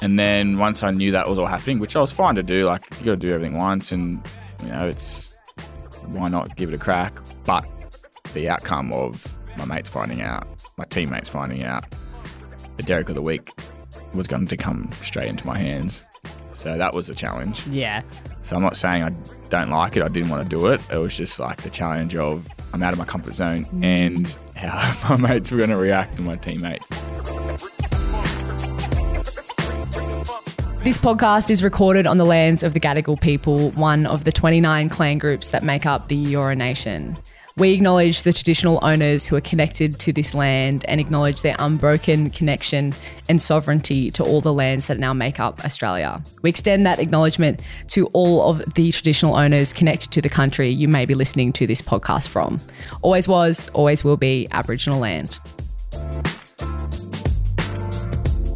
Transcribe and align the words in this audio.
And 0.00 0.18
then 0.18 0.58
once 0.58 0.82
I 0.82 0.90
knew 0.90 1.12
that 1.12 1.28
was 1.28 1.38
all 1.38 1.46
happening, 1.46 1.78
which 1.78 1.96
I 1.96 2.00
was 2.00 2.12
fine 2.12 2.36
to 2.36 2.42
do, 2.42 2.66
like 2.66 2.84
you 2.98 3.06
got 3.06 3.12
to 3.12 3.16
do 3.16 3.34
everything 3.34 3.56
once, 3.56 3.92
and 3.92 4.20
you 4.62 4.68
know 4.68 4.86
it's 4.86 5.34
why 6.06 6.28
not 6.28 6.56
give 6.56 6.70
it 6.70 6.74
a 6.74 6.78
crack? 6.78 7.14
But 7.44 7.66
the 8.32 8.48
outcome 8.48 8.92
of 8.92 9.34
my 9.56 9.64
mates 9.64 9.88
finding 9.88 10.22
out, 10.22 10.46
my 10.76 10.84
teammates 10.84 11.28
finding 11.28 11.64
out, 11.64 11.84
the 12.76 12.82
Derek 12.82 13.08
of 13.08 13.14
the 13.14 13.22
week 13.22 13.52
was 14.14 14.26
going 14.26 14.46
to 14.46 14.56
come 14.56 14.90
straight 15.00 15.28
into 15.28 15.46
my 15.46 15.58
hands. 15.58 16.04
So 16.52 16.76
that 16.76 16.94
was 16.94 17.08
a 17.08 17.14
challenge. 17.14 17.66
Yeah. 17.68 18.02
So 18.42 18.56
I'm 18.56 18.62
not 18.62 18.76
saying 18.76 19.02
I 19.02 19.10
don't 19.48 19.70
like 19.70 19.96
it. 19.96 20.02
I 20.02 20.08
didn't 20.08 20.30
want 20.30 20.48
to 20.48 20.56
do 20.56 20.68
it. 20.68 20.80
It 20.90 20.96
was 20.96 21.16
just 21.16 21.38
like 21.38 21.62
the 21.62 21.70
challenge 21.70 22.16
of 22.16 22.48
I'm 22.72 22.82
out 22.82 22.92
of 22.92 22.98
my 22.98 23.04
comfort 23.04 23.34
zone 23.34 23.66
mm. 23.66 23.84
and 23.84 24.38
how 24.56 25.08
my 25.16 25.28
mates 25.28 25.50
were 25.50 25.58
going 25.58 25.70
to 25.70 25.76
react 25.76 26.16
and 26.18 26.26
my 26.26 26.36
teammates. 26.36 26.90
This 30.88 30.96
podcast 30.96 31.50
is 31.50 31.62
recorded 31.62 32.06
on 32.06 32.16
the 32.16 32.24
lands 32.24 32.62
of 32.62 32.72
the 32.72 32.80
Gadigal 32.80 33.20
people, 33.20 33.72
one 33.72 34.06
of 34.06 34.24
the 34.24 34.32
29 34.32 34.88
clan 34.88 35.18
groups 35.18 35.50
that 35.50 35.62
make 35.62 35.84
up 35.84 36.08
the 36.08 36.32
Eora 36.32 36.56
Nation. 36.56 37.18
We 37.58 37.74
acknowledge 37.74 38.22
the 38.22 38.32
traditional 38.32 38.78
owners 38.80 39.26
who 39.26 39.36
are 39.36 39.42
connected 39.42 39.98
to 40.00 40.14
this 40.14 40.32
land 40.32 40.86
and 40.88 40.98
acknowledge 40.98 41.42
their 41.42 41.56
unbroken 41.58 42.30
connection 42.30 42.94
and 43.28 43.42
sovereignty 43.42 44.10
to 44.12 44.24
all 44.24 44.40
the 44.40 44.54
lands 44.54 44.86
that 44.86 44.98
now 44.98 45.12
make 45.12 45.38
up 45.38 45.62
Australia. 45.62 46.22
We 46.40 46.48
extend 46.48 46.86
that 46.86 47.00
acknowledgement 47.00 47.60
to 47.88 48.06
all 48.14 48.48
of 48.48 48.64
the 48.72 48.90
traditional 48.90 49.36
owners 49.36 49.74
connected 49.74 50.10
to 50.12 50.22
the 50.22 50.30
country 50.30 50.70
you 50.70 50.88
may 50.88 51.04
be 51.04 51.14
listening 51.14 51.52
to 51.52 51.66
this 51.66 51.82
podcast 51.82 52.28
from. 52.28 52.60
Always 53.02 53.28
was, 53.28 53.68
always 53.74 54.04
will 54.04 54.16
be 54.16 54.48
Aboriginal 54.52 55.00
land. 55.00 55.38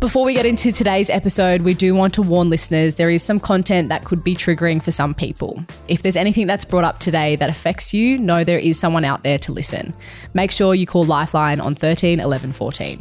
Before 0.03 0.25
we 0.25 0.35
get 0.35 0.47
into 0.47 0.73
today's 0.73 1.09
episode, 1.09 1.61
we 1.61 1.75
do 1.75 1.95
want 1.95 2.13
to 2.15 2.23
warn 2.23 2.51
listeners 2.51 2.97
there 2.97 3.09
is 3.09 3.23
some 3.23 3.39
content 3.39 3.89
that 3.91 4.05
could 4.05 4.25
be 4.25 4.35
triggering 4.35 4.83
for 4.83 4.91
some 4.91 5.15
people. 5.15 5.65
If 5.87 6.03
there's 6.03 6.17
anything 6.17 6.49
that's 6.49 6.65
brought 6.65 6.83
up 6.83 6.99
today 6.99 7.37
that 7.37 7.49
affects 7.49 7.95
you, 7.95 8.19
know 8.19 8.43
there 8.43 8.59
is 8.59 8.77
someone 8.77 9.05
out 9.05 9.23
there 9.23 9.39
to 9.39 9.53
listen. 9.53 9.95
Make 10.35 10.51
sure 10.51 10.75
you 10.75 10.87
call 10.87 11.05
Lifeline 11.05 11.61
on 11.61 11.77
13 11.77 12.19
11 12.19 12.53
14. 12.53 12.99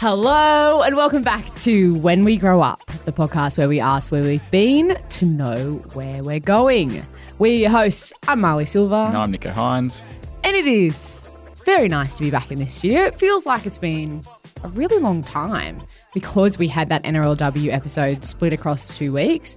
Hello, 0.00 0.82
and 0.82 0.96
welcome 0.96 1.22
back 1.22 1.54
to 1.58 1.94
When 1.98 2.24
We 2.24 2.36
Grow 2.36 2.60
Up, 2.60 2.84
the 3.04 3.12
podcast 3.12 3.56
where 3.56 3.68
we 3.68 3.78
ask 3.78 4.10
where 4.10 4.24
we've 4.24 4.50
been 4.50 5.00
to 5.10 5.26
know 5.26 5.74
where 5.94 6.24
we're 6.24 6.40
going. 6.40 7.06
We're 7.38 7.56
your 7.56 7.70
hosts. 7.70 8.12
I'm 8.26 8.40
Marlee 8.40 8.66
Silva. 8.66 9.06
And 9.06 9.16
I'm 9.16 9.32
Nicho 9.32 9.54
Hynes. 9.54 10.02
And 10.42 10.56
it 10.56 10.66
is 10.66 11.28
very 11.64 11.86
nice 11.86 12.16
to 12.16 12.22
be 12.24 12.32
back 12.32 12.50
in 12.50 12.58
this 12.58 12.74
studio. 12.74 13.02
It 13.02 13.14
feels 13.14 13.46
like 13.46 13.64
it's 13.64 13.78
been 13.78 14.22
a 14.64 14.68
really 14.70 14.98
long 14.98 15.22
time 15.22 15.80
because 16.14 16.58
we 16.58 16.66
had 16.66 16.88
that 16.88 17.04
NRLW 17.04 17.72
episode 17.72 18.24
split 18.24 18.52
across 18.52 18.98
two 18.98 19.12
weeks. 19.12 19.56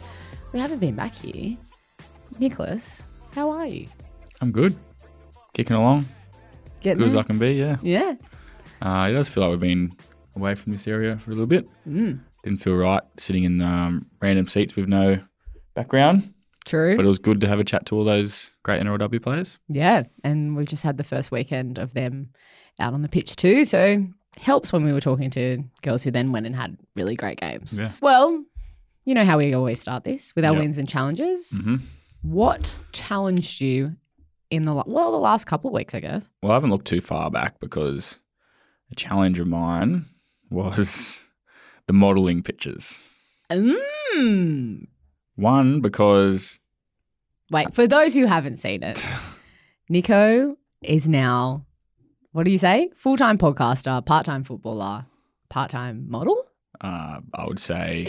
We 0.53 0.59
haven't 0.59 0.77
been 0.77 0.95
back 0.95 1.15
here. 1.15 1.57
Nicholas, 2.37 3.07
how 3.33 3.49
are 3.49 3.65
you? 3.65 3.87
I'm 4.41 4.51
good. 4.51 4.75
Kicking 5.55 5.75
along. 5.75 6.07
Getting 6.81 6.99
Good 6.99 7.07
as? 7.07 7.15
I 7.15 7.23
can 7.23 7.39
be, 7.39 7.53
yeah. 7.53 7.77
Yeah. 7.81 8.13
Uh, 8.79 9.07
it 9.09 9.13
does 9.13 9.27
feel 9.27 9.41
like 9.41 9.51
we've 9.51 9.59
been 9.59 9.95
away 10.35 10.53
from 10.53 10.71
this 10.71 10.87
area 10.87 11.17
for 11.17 11.31
a 11.31 11.33
little 11.33 11.47
bit. 11.47 11.67
Mm. 11.87 12.19
Didn't 12.43 12.59
feel 12.59 12.75
right 12.75 13.01
sitting 13.17 13.43
in 13.43 13.59
um, 13.61 14.05
random 14.21 14.47
seats 14.47 14.75
with 14.75 14.87
no 14.87 15.19
background, 15.73 16.31
True. 16.65 16.95
but 16.95 17.05
it 17.05 17.07
was 17.07 17.19
good 17.19 17.41
to 17.41 17.47
have 17.47 17.59
a 17.59 17.63
chat 17.63 17.85
to 17.87 17.95
all 17.95 18.03
those 18.03 18.51
great 18.63 18.81
NRLW 18.81 19.21
players. 19.21 19.57
yeah. 19.67 20.03
And 20.23 20.55
we've 20.55 20.67
just 20.67 20.83
had 20.83 20.97
the 20.97 21.03
first 21.03 21.31
weekend 21.31 21.77
of 21.77 21.93
them 21.93 22.29
out 22.79 22.93
on 22.93 23.01
the 23.01 23.09
pitch 23.09 23.35
too. 23.35 23.65
So 23.65 24.05
helps 24.39 24.71
when 24.71 24.83
we 24.85 24.93
were 24.93 25.01
talking 25.01 25.29
to 25.31 25.63
girls 25.81 26.03
who 26.03 26.11
then 26.11 26.31
went 26.31 26.45
and 26.45 26.55
had 26.55 26.77
really 26.95 27.15
great 27.15 27.39
games. 27.41 27.77
Yeah. 27.77 27.91
Well, 28.01 28.43
you 29.05 29.13
know 29.15 29.25
how 29.25 29.37
we 29.39 29.53
always 29.53 29.81
start 29.81 30.03
this 30.03 30.33
with 30.35 30.45
our 30.45 30.53
Yep. 30.53 30.61
wins 30.61 30.77
and 30.77 30.87
challenges. 30.87 31.57
hmm 31.57 31.77
What 32.21 32.79
challenged 32.91 33.59
you 33.61 33.95
in 34.51 34.63
the 34.63 34.73
well 34.73 35.11
the 35.11 35.17
last 35.17 35.45
couple 35.45 35.69
of 35.69 35.73
weeks, 35.73 35.95
I 35.95 35.99
guess? 36.01 36.29
Well, 36.43 36.51
I 36.51 36.55
haven't 36.55 36.69
looked 36.69 36.85
too 36.87 37.01
far 37.01 37.31
back 37.31 37.59
because 37.59 38.19
a 38.91 38.95
challenge 38.95 39.39
of 39.39 39.47
mine 39.47 40.05
was 40.51 41.23
the 41.87 41.93
modelling 41.93 42.43
pictures. 42.43 42.99
Mm. 43.51 44.87
One, 45.41 45.81
because 45.81 46.59
Wait, 47.49 47.73
for 47.73 47.87
those 47.87 48.13
who 48.13 48.25
haven't 48.25 48.57
seen 48.57 48.83
it, 48.83 49.03
Nicho 49.91 50.55
is 50.81 51.09
now 51.09 51.65
what 52.33 52.43
do 52.43 52.51
you 52.51 52.59
say? 52.59 52.89
Full 52.95 53.17
time 53.17 53.37
podcaster, 53.37 54.05
part 54.05 54.25
time 54.25 54.43
footballer, 54.45 55.05
part 55.49 55.69
time 55.69 56.05
model. 56.09 56.45
uh, 56.79 57.19
I 57.33 57.45
would 57.45 57.59
say 57.59 58.07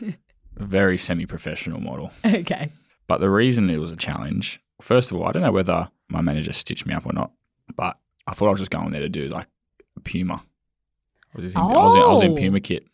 very 0.56 0.98
semi 0.98 1.24
professional 1.26 1.80
model. 1.80 2.10
Okay. 2.24 2.72
But 3.06 3.20
the 3.20 3.30
reason 3.30 3.70
it 3.70 3.78
was 3.78 3.92
a 3.92 3.96
challenge, 3.96 4.60
first 4.80 5.10
of 5.10 5.16
all, 5.16 5.26
I 5.26 5.32
don't 5.32 5.42
know 5.42 5.52
whether 5.52 5.88
my 6.08 6.20
manager 6.20 6.52
stitched 6.52 6.86
me 6.86 6.94
up 6.94 7.06
or 7.06 7.12
not, 7.12 7.30
but 7.76 7.96
I 8.26 8.32
thought 8.32 8.48
I 8.48 8.50
was 8.52 8.60
just 8.60 8.70
going 8.72 8.90
there 8.90 9.00
to 9.02 9.08
do 9.08 9.28
like 9.28 9.46
Puma. 10.04 10.42
I 11.36 11.40
was, 11.40 11.54
in, 11.54 11.60
I, 11.60 11.64
was 11.64 11.94
in, 11.94 12.02
I 12.02 12.06
was 12.06 12.22
in 12.22 12.32
Oh. 12.32 12.36
Puma 12.36 12.60
kit. 12.60 12.84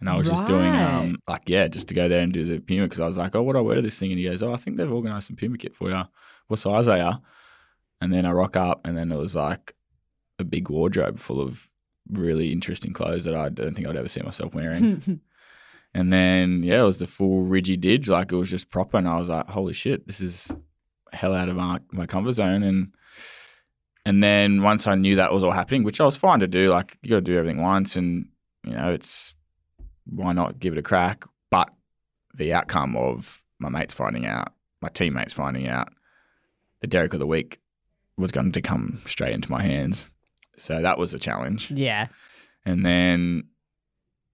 And 0.00 0.08
I 0.08 0.16
was 0.16 0.28
just 0.28 0.46
doing, 0.46 0.74
um, 0.74 1.18
like, 1.28 1.42
yeah, 1.46 1.68
just 1.68 1.88
to 1.88 1.94
go 1.94 2.08
there 2.08 2.20
and 2.20 2.32
do 2.32 2.46
the 2.46 2.58
Puma 2.58 2.86
because 2.86 3.00
I 3.00 3.06
was 3.06 3.18
like, 3.18 3.36
oh, 3.36 3.42
what 3.42 3.52
do 3.52 3.58
I 3.58 3.62
wear 3.62 3.76
to 3.76 3.82
this 3.82 3.98
thing? 3.98 4.10
And 4.10 4.18
he 4.18 4.24
goes, 4.24 4.42
oh, 4.42 4.54
I 4.54 4.56
think 4.56 4.78
they've 4.78 4.90
organised 4.90 5.26
some 5.26 5.36
Puma 5.36 5.58
kit 5.58 5.76
for 5.76 5.90
you. 5.90 6.02
What 6.48 6.58
size 6.58 6.86
they 6.86 7.00
are 7.00 7.12
you? 7.12 7.18
And 8.00 8.12
then 8.12 8.24
I 8.24 8.32
rock 8.32 8.56
up, 8.56 8.80
and 8.84 8.96
then 8.96 9.12
it 9.12 9.18
was 9.18 9.36
like 9.36 9.74
a 10.38 10.44
big 10.44 10.70
wardrobe 10.70 11.18
full 11.18 11.40
of 11.40 11.68
really 12.10 12.50
interesting 12.50 12.94
clothes 12.94 13.24
that 13.24 13.34
I 13.34 13.50
don't 13.50 13.74
think 13.74 13.86
I'd 13.86 13.96
ever 13.96 14.08
see 14.08 14.22
myself 14.22 14.54
wearing. 14.54 15.20
And 15.92 16.12
then 16.12 16.62
yeah, 16.62 16.82
it 16.82 16.84
was 16.84 16.98
the 16.98 17.06
full 17.06 17.42
Ridgy 17.42 17.76
Didge, 17.76 18.08
like 18.08 18.30
it 18.32 18.36
was 18.36 18.50
just 18.50 18.70
proper, 18.70 18.96
and 18.96 19.08
I 19.08 19.18
was 19.18 19.28
like, 19.28 19.48
holy 19.48 19.72
shit, 19.72 20.06
this 20.06 20.20
is 20.20 20.52
hell 21.12 21.34
out 21.34 21.48
of 21.48 21.56
my, 21.56 21.80
my 21.90 22.06
comfort 22.06 22.32
zone. 22.32 22.62
And 22.62 22.92
and 24.06 24.22
then 24.22 24.62
once 24.62 24.86
I 24.86 24.94
knew 24.94 25.16
that 25.16 25.32
was 25.32 25.42
all 25.42 25.50
happening, 25.50 25.82
which 25.82 26.00
I 26.00 26.04
was 26.04 26.16
fine 26.16 26.40
to 26.40 26.46
do, 26.46 26.70
like 26.70 26.96
you 27.02 27.10
got 27.10 27.16
to 27.16 27.22
do 27.22 27.36
everything 27.36 27.60
once, 27.60 27.96
and 27.96 28.28
you 28.64 28.72
know 28.72 28.90
it's 28.90 29.34
why 30.06 30.32
not 30.32 30.58
give 30.58 30.72
it 30.72 30.78
a 30.78 30.82
crack? 30.82 31.24
But 31.50 31.70
the 32.34 32.52
outcome 32.52 32.96
of 32.96 33.42
my 33.58 33.68
mates 33.68 33.94
finding 33.94 34.26
out, 34.26 34.52
my 34.80 34.88
teammates 34.88 35.32
finding 35.32 35.68
out, 35.68 35.92
the 36.80 36.86
Derek 36.86 37.12
of 37.12 37.20
the 37.20 37.26
week 37.26 37.60
was 38.16 38.32
going 38.32 38.52
to 38.52 38.62
come 38.62 39.00
straight 39.04 39.32
into 39.32 39.50
my 39.50 39.62
hands. 39.62 40.10
So 40.56 40.82
that 40.82 40.98
was 40.98 41.14
a 41.14 41.18
challenge. 41.18 41.70
yeah. 41.70 42.08
And 42.66 42.84
then, 42.84 43.44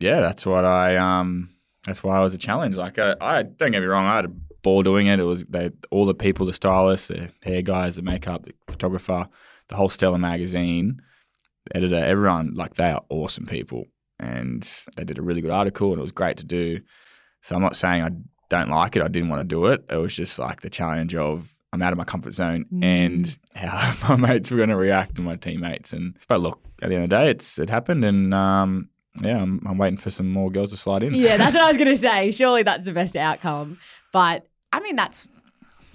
yeah, 0.01 0.21
that's 0.21 0.45
what 0.45 0.65
I 0.65 0.97
um, 0.97 1.51
that's 1.87 2.03
why 2.03 2.19
it 2.19 2.23
was 2.23 2.35
a 2.35 2.39
challenge. 2.39 2.77
Like 2.77 2.99
I, 2.99 3.15
I 3.21 3.43
don't 3.45 3.71
get 3.71 3.81
me 3.81 3.87
wrong, 3.87 4.05
I 4.05 4.17
had 4.17 4.25
a 4.25 4.33
ball 4.63 4.83
doing 4.83 5.07
it. 5.07 5.21
It 5.21 5.25
was 5.25 5.45
they 5.45 5.71
all 5.93 6.07
the 6.07 6.15
people, 6.15 6.45
the 6.45 6.53
stylists, 6.53 7.07
the 7.07 7.31
hair 7.45 7.63
guys, 7.63 7.95
the 7.95 8.03
makeup, 8.03 8.45
the 8.45 8.53
photographer, 8.69 9.29
the 9.69 9.77
whole 9.77 9.89
Stellar 9.89 10.19
magazine, 10.19 11.01
the 11.67 11.77
editor, 11.77 11.97
everyone. 11.97 12.55
Like 12.55 12.75
they 12.75 12.91
are 12.91 13.05
awesome 13.09 13.47
people, 13.47 13.87
and 14.19 14.63
they 14.97 15.05
did 15.05 15.19
a 15.19 15.23
really 15.23 15.41
good 15.41 15.51
article, 15.51 15.91
and 15.93 15.99
it 15.99 16.03
was 16.03 16.13
great 16.13 16.37
to 16.39 16.47
do. 16.47 16.81
So 17.43 17.55
I'm 17.55 17.63
not 17.63 17.77
saying 17.77 18.03
I 18.03 18.11
don't 18.49 18.71
like 18.71 18.97
it. 18.97 19.03
I 19.03 19.09
didn't 19.09 19.29
want 19.29 19.41
to 19.41 19.45
do 19.55 19.67
it. 19.67 19.85
It 19.91 19.97
was 19.97 20.15
just 20.17 20.39
like 20.39 20.61
the 20.61 20.71
challenge 20.71 21.15
of 21.15 21.53
I'm 21.73 21.83
out 21.83 21.93
of 21.93 21.99
my 21.99 22.05
comfort 22.05 22.33
zone 22.33 22.65
Mm. 22.73 22.85
and 22.85 23.39
how 23.55 23.93
my 24.17 24.29
mates 24.29 24.51
were 24.51 24.57
going 24.57 24.69
to 24.71 24.77
react 24.77 25.17
to 25.17 25.21
my 25.23 25.37
teammates. 25.37 25.93
And 25.93 26.17
but 26.29 26.41
look, 26.41 26.61
at 26.83 26.89
the 26.89 26.95
end 26.95 27.05
of 27.05 27.11
the 27.11 27.17
day, 27.17 27.31
it's 27.31 27.59
it 27.59 27.71
happened, 27.71 28.05
and 28.05 28.33
um, 28.35 28.89
yeah, 29.23 29.39
I'm, 29.41 29.61
I'm 29.67 29.79
waiting 29.79 29.99
for 29.99 30.11
some 30.11 30.31
more 30.31 30.51
girls 30.51 30.71
to 30.71 30.77
slide 30.77 31.03
in. 31.03 31.15
Yeah, 31.15 31.37
that's 31.37 31.55
what 31.55 31.65
I 31.65 31.69
was 31.69 31.77
going 31.83 31.89
to 31.89 31.97
say. 31.97 32.31
Surely 32.31 32.63
that's 32.63 32.85
the 32.85 32.93
best 32.93 33.17
outcome. 33.17 33.79
But 34.13 34.47
I 34.73 34.81
mean, 34.81 34.97
that's 34.97 35.29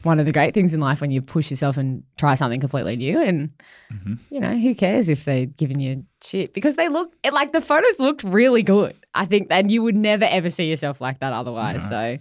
one 0.03 0.19
of 0.19 0.25
the 0.25 0.31
great 0.31 0.53
things 0.53 0.73
in 0.73 0.79
life 0.79 0.99
when 1.01 1.11
you 1.11 1.21
push 1.21 1.49
yourself 1.49 1.77
and 1.77 2.03
try 2.17 2.35
something 2.35 2.59
completely 2.59 2.95
new. 2.95 3.19
And, 3.21 3.49
Mhm. 3.93 4.17
you 4.29 4.39
know, 4.39 4.55
who 4.57 4.73
cares 4.75 5.09
if 5.09 5.25
they're 5.25 5.45
giving 5.45 5.79
you 5.79 6.05
shit? 6.23 6.53
Because 6.53 6.75
they 6.75 6.89
look, 6.89 7.13
like 7.31 7.51
the 7.53 7.61
photos 7.61 7.99
looked 7.99 8.23
really 8.23 8.63
good. 8.63 8.95
I 9.13 9.25
think, 9.25 9.47
and 9.51 9.69
you 9.69 9.83
would 9.83 9.95
never 9.95 10.25
ever 10.25 10.49
see 10.49 10.69
yourself 10.69 11.01
like 11.01 11.19
that 11.19 11.33
otherwise. 11.33 11.87
So 11.87 12.17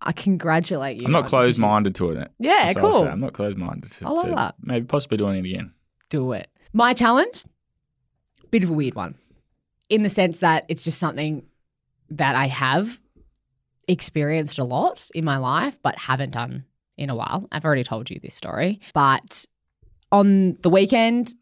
I 0.00 0.12
congratulate 0.12 0.96
you. 0.96 1.06
I'm 1.06 1.12
not 1.12 1.26
closed 1.26 1.58
minded 1.58 1.94
to 1.96 2.10
it. 2.10 2.30
Yeah, 2.40 2.66
That's 2.66 2.76
all 2.78 2.86
I'll 2.86 2.92
cool. 3.02 3.08
I'm 3.08 3.20
not 3.20 3.32
closed 3.34 3.56
minded 3.56 3.90
to, 3.92 4.06
I 4.06 4.10
love 4.10 4.24
to 4.24 4.34
that. 4.34 4.54
maybe 4.60 4.84
possibly 4.86 5.16
doing 5.16 5.36
it 5.44 5.48
again. 5.48 5.72
do 6.10 6.32
it. 6.32 6.48
My 6.72 6.92
challenge, 6.94 7.44
bit 8.50 8.62
of 8.64 8.70
a 8.70 8.72
weird 8.72 8.94
one, 8.94 9.14
in 9.88 10.02
the 10.02 10.08
sense 10.10 10.40
that 10.40 10.64
it's 10.68 10.84
just 10.84 10.98
something 10.98 11.44
that 12.10 12.34
I 12.36 12.46
have 12.48 13.00
experienced 13.88 14.58
a 14.58 14.64
lot 14.64 15.08
in 15.14 15.24
my 15.24 15.36
life, 15.38 15.78
but 15.82 15.96
haven't 15.98 16.30
done 16.30 16.64
in 17.02 17.10
a 17.10 17.16
while. 17.16 17.48
I've 17.52 17.64
already 17.64 17.84
told 17.84 18.10
you 18.10 18.18
this 18.20 18.34
story, 18.34 18.80
but 18.94 19.44
on 20.10 20.56
the 20.62 20.70
weekend, 20.70 21.34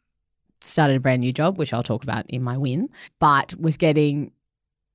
started 0.62 0.96
a 0.96 1.00
brand 1.00 1.20
new 1.20 1.32
job, 1.32 1.58
which 1.58 1.72
I'll 1.72 1.82
talk 1.82 2.02
about 2.02 2.28
in 2.28 2.42
my 2.42 2.56
win, 2.56 2.88
but 3.18 3.54
was 3.58 3.76
getting 3.76 4.32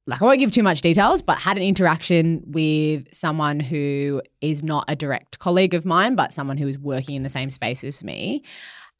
like 0.07 0.21
I 0.21 0.25
won't 0.25 0.39
give 0.39 0.51
too 0.51 0.63
much 0.63 0.81
details, 0.81 1.21
but 1.21 1.37
had 1.37 1.57
an 1.57 1.63
interaction 1.63 2.43
with 2.45 3.11
someone 3.13 3.59
who 3.59 4.21
is 4.39 4.63
not 4.63 4.85
a 4.87 4.95
direct 4.95 5.39
colleague 5.39 5.73
of 5.73 5.83
mine, 5.83 6.15
but 6.15 6.31
someone 6.31 6.57
who 6.57 6.67
is 6.67 6.77
working 6.77 7.15
in 7.15 7.23
the 7.23 7.29
same 7.29 7.49
space 7.49 7.83
as 7.83 8.03
me, 8.03 8.43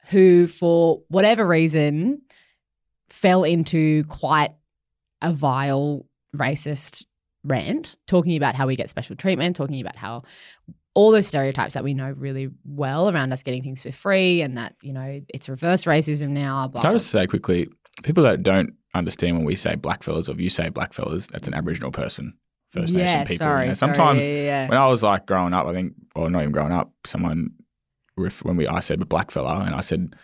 who 0.08 0.48
for 0.48 1.02
whatever 1.08 1.46
reason 1.46 2.22
fell 3.08 3.44
into 3.44 4.04
quite 4.04 4.52
a 5.22 5.32
vile 5.32 6.06
racist 6.34 7.04
rant, 7.44 7.94
talking 8.08 8.36
about 8.36 8.56
how 8.56 8.66
we 8.66 8.74
get 8.74 8.90
special 8.90 9.14
treatment, 9.14 9.54
talking 9.54 9.80
about 9.80 9.96
how 9.96 10.24
all 10.96 11.10
those 11.10 11.26
stereotypes 11.26 11.74
that 11.74 11.84
we 11.84 11.92
know 11.92 12.10
really 12.16 12.48
well 12.64 13.10
around 13.10 13.30
us 13.30 13.42
getting 13.42 13.62
things 13.62 13.82
for 13.82 13.92
free 13.92 14.40
and 14.40 14.56
that, 14.56 14.74
you 14.80 14.94
know, 14.94 15.20
it's 15.28 15.46
reverse 15.46 15.84
racism 15.84 16.30
now. 16.30 16.68
Blah, 16.68 16.80
Can 16.80 16.90
I 16.90 16.94
just 16.94 17.08
say 17.10 17.26
quickly, 17.26 17.68
people 18.02 18.22
that 18.24 18.42
don't 18.42 18.72
understand 18.94 19.36
when 19.36 19.44
we 19.44 19.56
say 19.56 19.76
blackfellas 19.76 20.28
or 20.28 20.32
if 20.32 20.40
you 20.40 20.48
say 20.48 20.70
blackfellas, 20.70 21.28
that's 21.30 21.46
an 21.48 21.52
Aboriginal 21.52 21.90
person, 21.92 22.32
First 22.70 22.94
yeah, 22.94 23.04
Nation 23.04 23.26
people. 23.26 23.36
sorry. 23.46 23.64
you 23.64 23.68
know. 23.68 23.74
sorry, 23.74 23.94
Sometimes 23.94 24.26
yeah, 24.26 24.34
yeah, 24.34 24.42
yeah. 24.62 24.68
when 24.70 24.78
I 24.78 24.86
was 24.88 25.02
like 25.02 25.26
growing 25.26 25.52
up, 25.52 25.66
I 25.66 25.74
think, 25.74 25.92
or 26.14 26.30
not 26.30 26.40
even 26.40 26.52
growing 26.52 26.72
up, 26.72 26.90
someone 27.04 27.50
ref- 28.16 28.42
when 28.44 28.56
we 28.56 28.66
I 28.66 28.80
said 28.80 29.00
a 29.02 29.04
black 29.04 29.36
and 29.36 29.74
I 29.74 29.82
said 29.82 30.14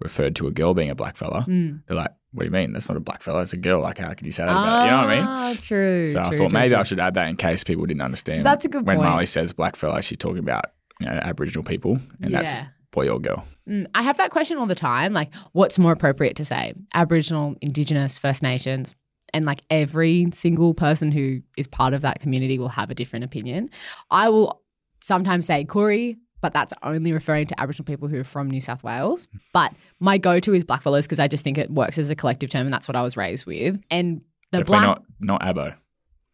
referred 0.00 0.36
to 0.36 0.46
a 0.46 0.50
girl 0.52 0.74
being 0.74 0.90
a 0.90 0.94
blackfella, 0.96 1.46
Mm. 1.46 1.82
they're 1.88 1.96
like, 1.96 2.12
"What 2.32 2.42
do 2.42 2.46
you 2.46 2.50
mean? 2.52 2.72
That's 2.72 2.88
not 2.88 2.96
a 2.96 3.00
black 3.00 3.22
fella. 3.22 3.42
It's 3.42 3.52
a 3.52 3.56
girl. 3.56 3.80
Like, 3.80 3.98
how 3.98 4.12
can 4.14 4.24
you 4.26 4.32
say 4.32 4.44
that 4.44 4.50
about?" 4.50 4.84
You 4.84 4.90
know 4.90 4.96
what 4.98 5.08
I 5.08 5.16
mean? 5.16 5.24
Ah, 5.26 5.54
True. 5.60 6.06
So 6.06 6.20
I 6.20 6.24
thought 6.24 6.32
true, 6.36 6.48
maybe 6.50 6.68
true. 6.70 6.78
I 6.78 6.82
should 6.82 7.00
add 7.00 7.14
that 7.14 7.28
in 7.28 7.36
case 7.36 7.64
people 7.64 7.86
didn't 7.86 8.02
understand. 8.02 8.44
That's 8.46 8.64
a 8.64 8.68
good 8.68 8.86
when 8.86 8.96
point. 8.96 9.08
When 9.08 9.18
Marlee 9.18 9.28
says 9.28 9.52
black 9.52 9.76
fella, 9.76 10.02
she's 10.02 10.18
talking 10.18 10.38
about 10.38 10.66
you 11.00 11.06
know 11.06 11.12
Aboriginal 11.12 11.64
people, 11.64 11.98
and 12.22 12.32
that's 12.34 12.54
boy 12.90 13.08
or 13.08 13.20
girl. 13.20 13.44
Mm, 13.68 13.86
I 13.94 14.02
have 14.02 14.16
that 14.16 14.30
question 14.30 14.58
all 14.58 14.66
the 14.66 14.74
time. 14.74 15.12
Like, 15.12 15.34
what's 15.52 15.78
more 15.78 15.92
appropriate 15.92 16.36
to 16.36 16.44
say? 16.44 16.74
Aboriginal, 16.94 17.54
Indigenous, 17.60 18.18
First 18.18 18.42
Nations. 18.42 18.94
And 19.34 19.44
like 19.44 19.62
every 19.68 20.28
single 20.32 20.72
person 20.72 21.12
who 21.12 21.40
is 21.58 21.66
part 21.66 21.92
of 21.92 22.00
that 22.00 22.20
community 22.20 22.58
will 22.58 22.70
have 22.70 22.90
a 22.90 22.94
different 22.94 23.26
opinion. 23.26 23.68
I 24.10 24.30
will 24.30 24.62
sometimes 25.02 25.44
say 25.46 25.66
Koori, 25.66 26.16
but 26.40 26.52
that's 26.52 26.72
only 26.82 27.12
referring 27.12 27.46
to 27.48 27.60
Aboriginal 27.60 27.84
people 27.84 28.08
who 28.08 28.20
are 28.20 28.24
from 28.24 28.50
New 28.50 28.60
South 28.60 28.82
Wales. 28.82 29.26
But 29.52 29.74
my 30.00 30.18
go 30.18 30.40
to 30.40 30.54
is 30.54 30.64
blackfellas 30.64 31.02
because 31.02 31.18
I 31.18 31.28
just 31.28 31.44
think 31.44 31.58
it 31.58 31.70
works 31.70 31.98
as 31.98 32.10
a 32.10 32.14
collective 32.14 32.50
term 32.50 32.66
and 32.66 32.72
that's 32.72 32.88
what 32.88 32.96
I 32.96 33.02
was 33.02 33.16
raised 33.16 33.46
with. 33.46 33.80
And 33.90 34.22
the 34.52 34.58
Definitely 34.58 34.86
black 34.86 35.02
not 35.20 35.40
not 35.40 35.42
abo. 35.42 35.74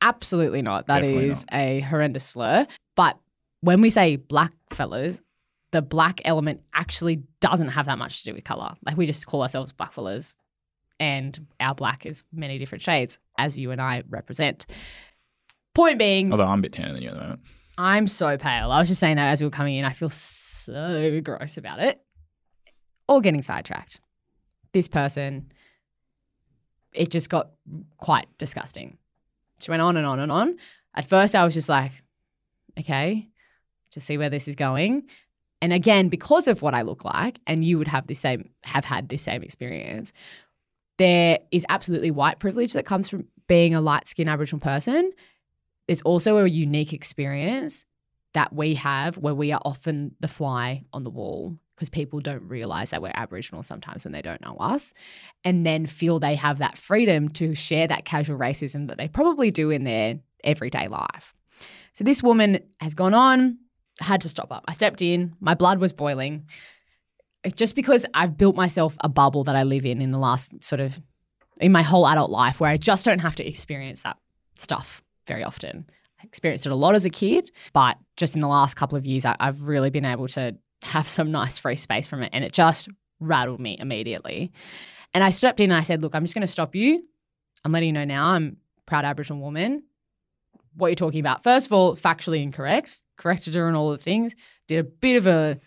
Absolutely 0.01 0.63
not. 0.63 0.87
That 0.87 1.01
Definitely 1.01 1.31
is 1.31 1.47
a 1.51 1.81
horrendous 1.81 2.25
slur. 2.25 2.67
But 2.95 3.19
when 3.61 3.81
we 3.81 3.91
say 3.91 4.19
blackfellas, 4.19 5.21
the 5.73 5.83
black 5.83 6.21
element 6.25 6.61
actually 6.75 7.23
doesn't 7.41 7.69
have 7.69 7.87
that 7.87 7.99
much 7.99 8.19
to 8.19 8.25
do 8.31 8.35
with 8.35 8.45
color. 8.45 8.75
Like 8.85 8.97
we 8.97 9.07
just 9.07 9.27
call 9.27 9.43
ourselves 9.43 9.73
blackfellas 9.73 10.37
and 11.01 11.47
our 11.59 11.75
black 11.75 12.07
is 12.07 12.25
many 12.33 12.59
different 12.59 12.83
shades, 12.83 13.19
as 13.39 13.59
you 13.59 13.71
and 13.71 13.81
I 13.81 14.05
represent. 14.09 14.67
Point 15.75 15.99
being, 15.99 16.31
Although 16.31 16.45
I'm 16.45 16.61
a 16.61 16.63
bit 16.63 16.73
tanner 16.73 16.93
than 16.93 17.03
you 17.03 17.09
at 17.09 17.15
the 17.15 17.21
moment. 17.21 17.41
I'm 17.77 18.07
so 18.07 18.39
pale. 18.39 18.71
I 18.71 18.79
was 18.79 18.89
just 18.89 19.01
saying 19.01 19.17
that 19.17 19.29
as 19.29 19.41
we 19.41 19.47
were 19.47 19.51
coming 19.51 19.77
in. 19.77 19.85
I 19.85 19.93
feel 19.93 20.11
so 20.11 21.21
gross 21.23 21.57
about 21.57 21.81
it. 21.81 22.01
Or 23.09 23.21
getting 23.21 23.43
sidetracked. 23.43 24.01
This 24.73 24.89
person, 24.89 25.53
it 26.93 27.11
just 27.11 27.29
got 27.29 27.51
quite 27.99 28.27
disgusting. 28.39 28.99
She 29.61 29.71
went 29.71 29.83
on 29.83 29.97
and 29.97 30.07
on 30.07 30.21
and 30.21 30.33
on. 30.33 30.57
At 30.95 31.09
first, 31.09 31.35
I 31.35 31.45
was 31.45 31.55
just 31.55 31.69
like, 31.69 31.93
okay, 32.79 33.29
just 33.91 34.07
see 34.07 34.19
where 34.19 34.31
this 34.31 34.49
is 34.49 34.55
going. 34.55 35.05
And 35.61 35.73
again, 35.73 36.09
because 36.09 36.49
of 36.49 36.63
what 36.63 36.75
I 36.75 36.83
look 36.83 37.05
like, 37.05 37.41
and 37.47 37.65
you 37.65 37.79
would 37.79 37.89
have 37.89 38.07
the 38.07 38.15
same, 38.15 38.51
have 38.65 38.85
had 38.85 39.09
this 39.09 39.23
same 39.23 39.43
experience, 39.43 40.13
there 40.99 41.39
is 41.51 41.65
absolutely 41.69 42.11
white 42.11 42.39
privilege 42.39 42.73
that 42.75 42.87
comes 42.87 43.09
from 43.09 43.27
being 43.49 43.75
a 43.75 43.81
light 43.81 44.09
skinned 44.09 44.31
Aboriginal 44.31 44.61
person. 44.61 45.13
There's 45.87 46.03
also 46.03 46.39
a 46.39 46.49
unique 46.49 46.93
experience 46.93 47.85
that 48.35 48.53
we 48.53 48.75
have 48.75 49.17
where 49.17 49.35
we 49.35 49.53
are 49.53 49.61
often 49.65 50.15
the 50.21 50.29
fly 50.29 50.85
on 50.93 51.05
the 51.05 51.11
wall 51.11 51.57
because 51.75 51.89
people 51.89 52.21
don't 52.21 52.43
realize 52.49 52.91
that 52.91 53.03
we're 53.03 53.13
Aboriginal 53.15 53.63
sometimes 53.63 54.05
when 54.05 54.13
they 54.13 54.23
don't 54.23 54.41
know 54.41 54.57
us 54.61 54.93
and 55.45 55.67
then 55.67 55.87
feel 55.87 56.19
they 56.19 56.35
have 56.35 56.59
that 56.59 56.79
freedom 56.79 57.29
to 57.29 57.55
share 57.55 57.89
that 57.89 58.05
casual 58.05 58.39
racism 58.39 58.89
that 58.89 58.99
they 58.99 59.09
probably 59.09 59.51
do 59.51 59.71
in 59.71 59.85
their 59.85 60.21
everyday 60.43 60.89
life. 60.89 61.35
So 61.93 62.05
this 62.05 62.23
woman 62.23 62.61
has 62.81 62.95
gone 62.95 63.15
on, 63.15 63.59
had 64.01 64.21
to 64.23 64.29
stop 64.29 64.53
up. 64.53 64.65
I 64.67 64.73
stepped 64.73 65.03
in, 65.03 65.35
my 65.41 65.55
blood 65.55 65.79
was 65.79 65.93
boiling. 65.93 66.47
Just 67.55 67.77
because 67.77 68.07
I've 68.15 68.37
built 68.39 68.57
myself 68.57 68.97
a 69.01 69.09
bubble 69.09 69.45
that 69.45 69.55
I 69.55 69.65
live 69.65 69.85
in 69.85 70.01
in 70.01 70.11
the 70.11 70.19
last 70.19 70.63
sort 70.63 70.81
of 70.81 71.01
in 71.61 71.73
my 71.73 71.83
whole 71.83 72.07
adult 72.07 72.31
life 72.31 72.59
where 72.59 72.71
I 72.71 72.79
just 72.79 73.05
don't 73.05 73.21
have 73.21 73.37
to 73.37 73.47
experience 73.47 74.03
that 74.03 74.17
stuff 74.57 75.04
very 75.27 75.45
often. 75.45 75.87
I 76.21 76.25
experienced 76.25 76.67
it 76.67 76.73
a 76.73 76.77
lot 76.77 76.95
as 76.95 77.05
a 77.05 77.11
kid, 77.11 77.51
but 77.73 77.99
just 78.17 78.35
in 78.35 78.41
the 78.41 78.49
last 78.49 78.75
couple 78.75 78.97
of 78.97 79.07
years, 79.07 79.25
I, 79.25 79.37
I've 79.41 79.63
really 79.63 79.91
been 79.91 80.05
able 80.05 80.29
to 80.29 80.57
have 80.83 81.09
some 81.09 81.31
nice 81.31 81.59
free 81.59 81.77
space 81.77 82.07
from 82.07 82.23
it. 82.23 82.31
And 82.33 82.45
it 82.45 82.53
just 82.53 82.89
rattled 83.21 83.61
me 83.61 83.77
immediately. 83.79 84.53
And 85.13 85.25
I 85.25 85.31
stepped 85.31 85.61
in 85.61 85.71
and 85.71 85.79
I 85.79 85.83
said, 85.83 86.03
Look, 86.03 86.15
I'm 86.15 86.25
just 86.25 86.35
going 86.35 86.43
to 86.43 86.49
stop 86.49 86.75
you. 86.75 87.05
I'm 87.65 87.73
letting 87.73 87.89
you 87.89 87.93
know 87.93 88.05
now 88.05 88.27
I'm 88.33 88.59
proud 88.87 89.05
Aboriginal 89.05 89.41
woman. 89.41 89.85
What 90.77 90.89
you're 90.89 90.97
talking 90.97 91.21
about, 91.21 91.43
first 91.45 91.67
of 91.67 91.73
all, 91.73 91.97
factually 91.97 92.43
incorrect, 92.43 93.01
corrected 93.17 93.55
her 93.55 93.69
on 93.69 93.77
all 93.77 93.93
the 93.93 93.99
things, 93.99 94.35
did 94.67 94.79
a 94.79 94.85
bit 94.85 95.17
of 95.17 95.27
a 95.27 95.61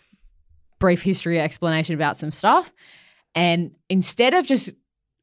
brief 0.78 1.02
history 1.02 1.40
explanation 1.40 1.94
about 1.94 2.18
some 2.18 2.30
stuff. 2.30 2.72
And 3.34 3.72
instead 3.88 4.34
of 4.34 4.46
just 4.46 4.70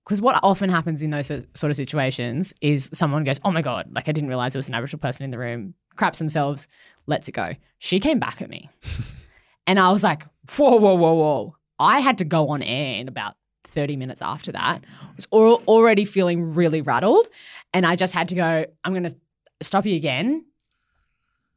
because 0.06 0.22
what 0.22 0.40
often 0.44 0.70
happens 0.70 1.02
in 1.02 1.10
those 1.10 1.28
sort 1.28 1.72
of 1.72 1.76
situations 1.76 2.54
is 2.62 2.90
someone 2.94 3.24
goes, 3.24 3.40
"Oh 3.44 3.52
my 3.52 3.62
god, 3.62 3.90
like 3.92 4.08
I 4.08 4.12
didn't 4.12 4.30
realize 4.30 4.54
there 4.54 4.60
was 4.60 4.68
an 4.68 4.76
Aboriginal 4.76 5.00
person 5.00 5.24
in 5.24 5.32
the 5.32 5.40
room," 5.40 5.74
craps 5.96 6.20
themselves, 6.20 6.68
lets 7.08 7.28
it 7.28 7.34
go. 7.34 7.54
She 7.80 8.00
came 8.00 8.20
back 8.20 8.42
at 8.42 8.50
me, 8.50 8.70
and 9.68 9.80
I 9.80 9.92
was 9.92 10.04
like, 10.04 10.24
"Whoa, 10.56 10.76
whoa, 10.76 10.96
whoa, 10.96 11.14
whoa!" 11.14 11.56
I 11.80 12.00
had 12.00 12.20
to 12.20 12.26
go 12.26 12.50
on 12.50 12.62
air 12.62 13.00
in 13.00 13.08
about 13.08 13.36
thirty 13.64 13.96
minutes 13.96 14.22
after 14.22 14.52
that. 14.52 14.84
I 15.02 15.16
was 15.16 15.28
al- 15.34 15.64
already 15.68 16.06
feeling 16.06 16.54
really 16.54 16.82
rattled, 16.82 17.28
and 17.74 17.86
I 17.86 17.96
just 17.96 18.14
had 18.14 18.28
to 18.30 18.36
go. 18.36 18.66
I'm 18.84 18.94
going 18.94 19.04
to 19.04 19.16
stop 19.62 19.86
you 19.86 19.96
again. 19.96 20.46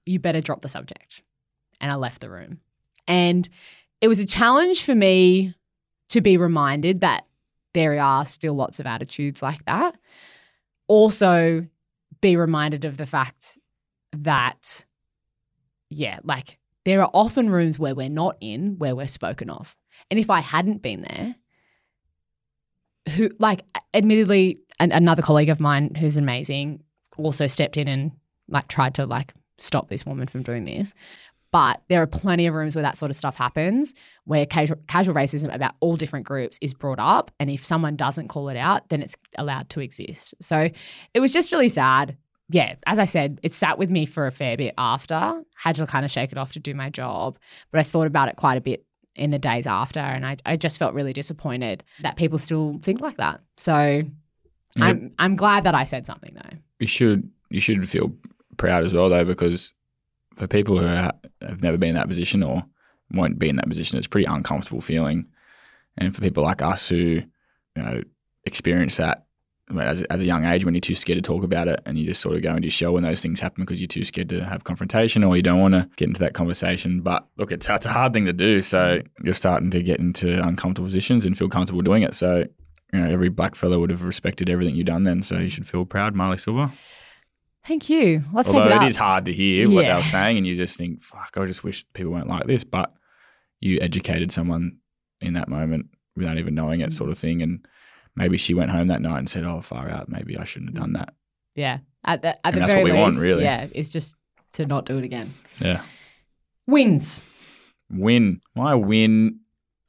You 0.06 0.18
better 0.18 0.40
drop 0.40 0.62
the 0.62 0.68
subject, 0.68 1.22
and 1.82 1.92
I 1.92 1.96
left 1.96 2.22
the 2.22 2.30
room, 2.30 2.60
and 3.06 3.46
it 4.00 4.08
was 4.08 4.20
a 4.20 4.26
challenge 4.26 4.84
for 4.84 4.94
me 4.94 5.54
to 6.08 6.22
be 6.22 6.38
reminded 6.38 7.02
that 7.02 7.26
there 7.74 8.00
are 8.00 8.24
still 8.26 8.54
lots 8.54 8.80
of 8.80 8.86
attitudes 8.86 9.42
like 9.42 9.64
that. 9.66 9.96
Also, 10.86 11.66
be 12.20 12.36
reminded 12.36 12.84
of 12.84 12.96
the 12.96 13.06
fact 13.06 13.58
that, 14.12 14.84
yeah, 15.90 16.18
like 16.24 16.58
there 16.84 17.02
are 17.02 17.10
often 17.12 17.50
rooms 17.50 17.78
where 17.78 17.94
we're 17.94 18.08
not 18.08 18.36
in, 18.40 18.78
where 18.78 18.96
we're 18.96 19.06
spoken 19.06 19.50
of. 19.50 19.76
And 20.10 20.18
if 20.18 20.30
I 20.30 20.40
hadn't 20.40 20.80
been 20.80 21.02
there, 21.02 21.34
who, 23.14 23.30
like, 23.38 23.62
admittedly, 23.94 24.60
an, 24.80 24.92
another 24.92 25.22
colleague 25.22 25.48
of 25.48 25.60
mine 25.60 25.94
who's 25.94 26.16
amazing 26.16 26.82
also 27.16 27.46
stepped 27.46 27.76
in 27.76 27.88
and, 27.88 28.12
like, 28.48 28.68
tried 28.68 28.94
to, 28.94 29.06
like, 29.06 29.34
stop 29.58 29.88
this 29.88 30.06
woman 30.06 30.28
from 30.28 30.42
doing 30.42 30.64
this. 30.64 30.94
But 31.50 31.82
there 31.88 32.02
are 32.02 32.06
plenty 32.06 32.46
of 32.46 32.54
rooms 32.54 32.74
where 32.74 32.82
that 32.82 32.98
sort 32.98 33.10
of 33.10 33.16
stuff 33.16 33.36
happens, 33.36 33.94
where 34.24 34.44
casual, 34.44 34.78
casual 34.86 35.14
racism 35.14 35.54
about 35.54 35.74
all 35.80 35.96
different 35.96 36.26
groups 36.26 36.58
is 36.60 36.74
brought 36.74 36.98
up. 36.98 37.30
And 37.40 37.50
if 37.50 37.64
someone 37.64 37.96
doesn't 37.96 38.28
call 38.28 38.48
it 38.48 38.56
out, 38.56 38.88
then 38.90 39.02
it's 39.02 39.16
allowed 39.36 39.70
to 39.70 39.80
exist. 39.80 40.34
So 40.40 40.68
it 41.14 41.20
was 41.20 41.32
just 41.32 41.50
really 41.50 41.70
sad. 41.70 42.16
Yeah, 42.50 42.74
as 42.86 42.98
I 42.98 43.04
said, 43.04 43.40
it 43.42 43.54
sat 43.54 43.78
with 43.78 43.90
me 43.90 44.06
for 44.06 44.26
a 44.26 44.32
fair 44.32 44.56
bit 44.56 44.74
after. 44.78 45.42
Had 45.56 45.76
to 45.76 45.86
kind 45.86 46.04
of 46.04 46.10
shake 46.10 46.32
it 46.32 46.38
off 46.38 46.52
to 46.52 46.60
do 46.60 46.74
my 46.74 46.90
job. 46.90 47.38
But 47.70 47.80
I 47.80 47.82
thought 47.82 48.06
about 48.06 48.28
it 48.28 48.36
quite 48.36 48.56
a 48.56 48.62
bit 48.62 48.84
in 49.14 49.30
the 49.30 49.38
days 49.38 49.66
after. 49.66 50.00
And 50.00 50.26
I, 50.26 50.36
I 50.46 50.56
just 50.56 50.78
felt 50.78 50.94
really 50.94 51.12
disappointed 51.12 51.84
that 52.00 52.16
people 52.16 52.38
still 52.38 52.78
think 52.82 53.00
like 53.00 53.16
that. 53.16 53.40
So 53.56 54.02
I'm, 54.80 55.12
I'm 55.18 55.36
glad 55.36 55.64
that 55.64 55.74
I 55.74 55.84
said 55.84 56.06
something 56.06 56.34
though. 56.34 56.58
You 56.78 56.86
should 56.86 57.30
you 57.50 57.60
should 57.60 57.88
feel 57.88 58.12
proud 58.56 58.84
as 58.84 58.94
well 58.94 59.08
though 59.08 59.24
because 59.24 59.72
for 60.38 60.46
people 60.46 60.78
who 60.78 60.86
ha- 60.86 61.12
have 61.42 61.62
never 61.62 61.76
been 61.76 61.90
in 61.90 61.94
that 61.96 62.08
position 62.08 62.42
or 62.42 62.64
won't 63.12 63.38
be 63.38 63.48
in 63.48 63.56
that 63.56 63.68
position, 63.68 63.98
it's 63.98 64.06
a 64.06 64.10
pretty 64.10 64.26
uncomfortable 64.26 64.80
feeling. 64.80 65.26
And 65.96 66.14
for 66.14 66.20
people 66.20 66.44
like 66.44 66.62
us 66.62 66.88
who, 66.88 66.96
you 66.96 67.22
know, 67.76 68.02
experience 68.44 68.96
that 68.96 69.26
as, 69.76 70.02
as 70.04 70.22
a 70.22 70.26
young 70.26 70.44
age 70.44 70.64
when 70.64 70.74
you're 70.74 70.80
too 70.80 70.94
scared 70.94 71.18
to 71.18 71.22
talk 71.22 71.44
about 71.44 71.68
it 71.68 71.80
and 71.84 71.98
you 71.98 72.06
just 72.06 72.20
sort 72.20 72.34
of 72.34 72.42
go 72.42 72.50
into 72.50 72.62
your 72.62 72.70
shell 72.70 72.94
when 72.94 73.02
those 73.02 73.20
things 73.20 73.40
happen 73.40 73.64
because 73.64 73.80
you're 73.80 73.88
too 73.88 74.04
scared 74.04 74.28
to 74.30 74.44
have 74.44 74.64
confrontation 74.64 75.22
or 75.24 75.36
you 75.36 75.42
don't 75.42 75.60
want 75.60 75.74
to 75.74 75.88
get 75.96 76.08
into 76.08 76.20
that 76.20 76.34
conversation. 76.34 77.00
But 77.02 77.26
look, 77.36 77.52
it's, 77.52 77.68
it's 77.68 77.86
a 77.86 77.92
hard 77.92 78.12
thing 78.12 78.26
to 78.26 78.32
do. 78.32 78.62
So 78.62 79.02
you're 79.22 79.34
starting 79.34 79.70
to 79.72 79.82
get 79.82 79.98
into 79.98 80.42
uncomfortable 80.42 80.86
positions 80.86 81.26
and 81.26 81.36
feel 81.36 81.48
comfortable 81.48 81.82
doing 81.82 82.02
it. 82.02 82.14
So, 82.14 82.44
you 82.92 83.00
know, 83.00 83.10
every 83.10 83.28
black 83.28 83.54
fellow 83.54 83.78
would 83.80 83.90
have 83.90 84.04
respected 84.04 84.48
everything 84.48 84.74
you've 84.74 84.86
done 84.86 85.04
then. 85.04 85.22
So 85.22 85.38
you 85.38 85.50
should 85.50 85.68
feel 85.68 85.84
proud, 85.84 86.14
Marlee 86.14 86.40
Silva. 86.40 86.72
Thank 87.64 87.90
you. 87.90 88.22
Let's 88.32 88.48
Although 88.48 88.64
take 88.64 88.70
it 88.72 88.76
up. 88.76 88.82
it 88.82 88.88
is 88.88 88.96
hard 88.96 89.24
to 89.26 89.32
hear 89.32 89.68
what 89.68 89.82
they 89.82 89.86
Yeah. 89.88 89.96
were 89.98 90.02
saying, 90.04 90.38
and 90.38 90.46
you 90.46 90.54
just 90.54 90.76
think, 90.78 91.02
"Fuck, 91.02 91.34
I 91.36 91.44
just 91.46 91.62
wish 91.64 91.84
people 91.92 92.12
weren't 92.12 92.28
like 92.28 92.46
this." 92.46 92.64
But 92.64 92.92
you 93.60 93.78
educated 93.80 94.32
someone 94.32 94.78
in 95.20 95.34
that 95.34 95.48
moment 95.48 95.86
without 96.16 96.38
even 96.38 96.54
knowing 96.54 96.80
it, 96.80 96.94
sort 96.94 97.10
of 97.10 97.18
thing. 97.18 97.42
And 97.42 97.66
maybe 98.16 98.38
she 98.38 98.54
went 98.54 98.70
home 98.70 98.88
that 98.88 99.02
night 99.02 99.18
and 99.18 99.28
said, 99.28 99.44
"Oh, 99.44 99.60
far 99.60 99.90
out. 99.90 100.08
Maybe 100.08 100.36
I 100.38 100.44
shouldn't 100.44 100.70
have 100.70 100.80
done 100.82 100.92
that." 100.94 101.14
Yeah. 101.54 101.78
At 102.04 102.22
the 102.22 102.28
at 102.28 102.38
And 102.44 102.56
the 102.56 102.60
that's 102.60 102.72
very 102.72 102.84
what 102.84 102.92
we 102.92 102.92
least, 102.92 103.02
want, 103.02 103.16
really. 103.18 103.42
yeah, 103.42 103.66
it's 103.72 103.88
just 103.90 104.16
to 104.54 104.64
not 104.66 104.86
do 104.86 104.96
it 104.98 105.04
again. 105.04 105.34
Yeah. 105.60 105.82
Wins. 106.66 107.20
Win. 107.90 108.40
My 108.54 108.74
win. 108.74 109.40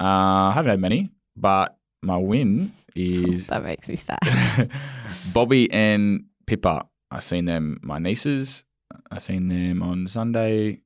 Uh, 0.01 0.49
I 0.49 0.51
haven't 0.55 0.69
had 0.71 0.79
many, 0.79 1.11
but 1.35 1.77
my 2.01 2.17
win 2.17 2.71
is 2.95 3.47
That 3.47 3.63
makes 3.63 3.87
me 3.87 3.95
sad. 3.95 4.19
Bobby 5.33 5.71
and 5.71 6.25
Pippa. 6.47 6.87
I 7.11 7.19
seen 7.19 7.45
them. 7.45 7.79
My 7.81 7.99
nieces. 7.99 8.65
I 9.11 9.19
seen 9.19 9.47
them 9.47 9.83
on 9.83 10.07
Sunday 10.07 10.81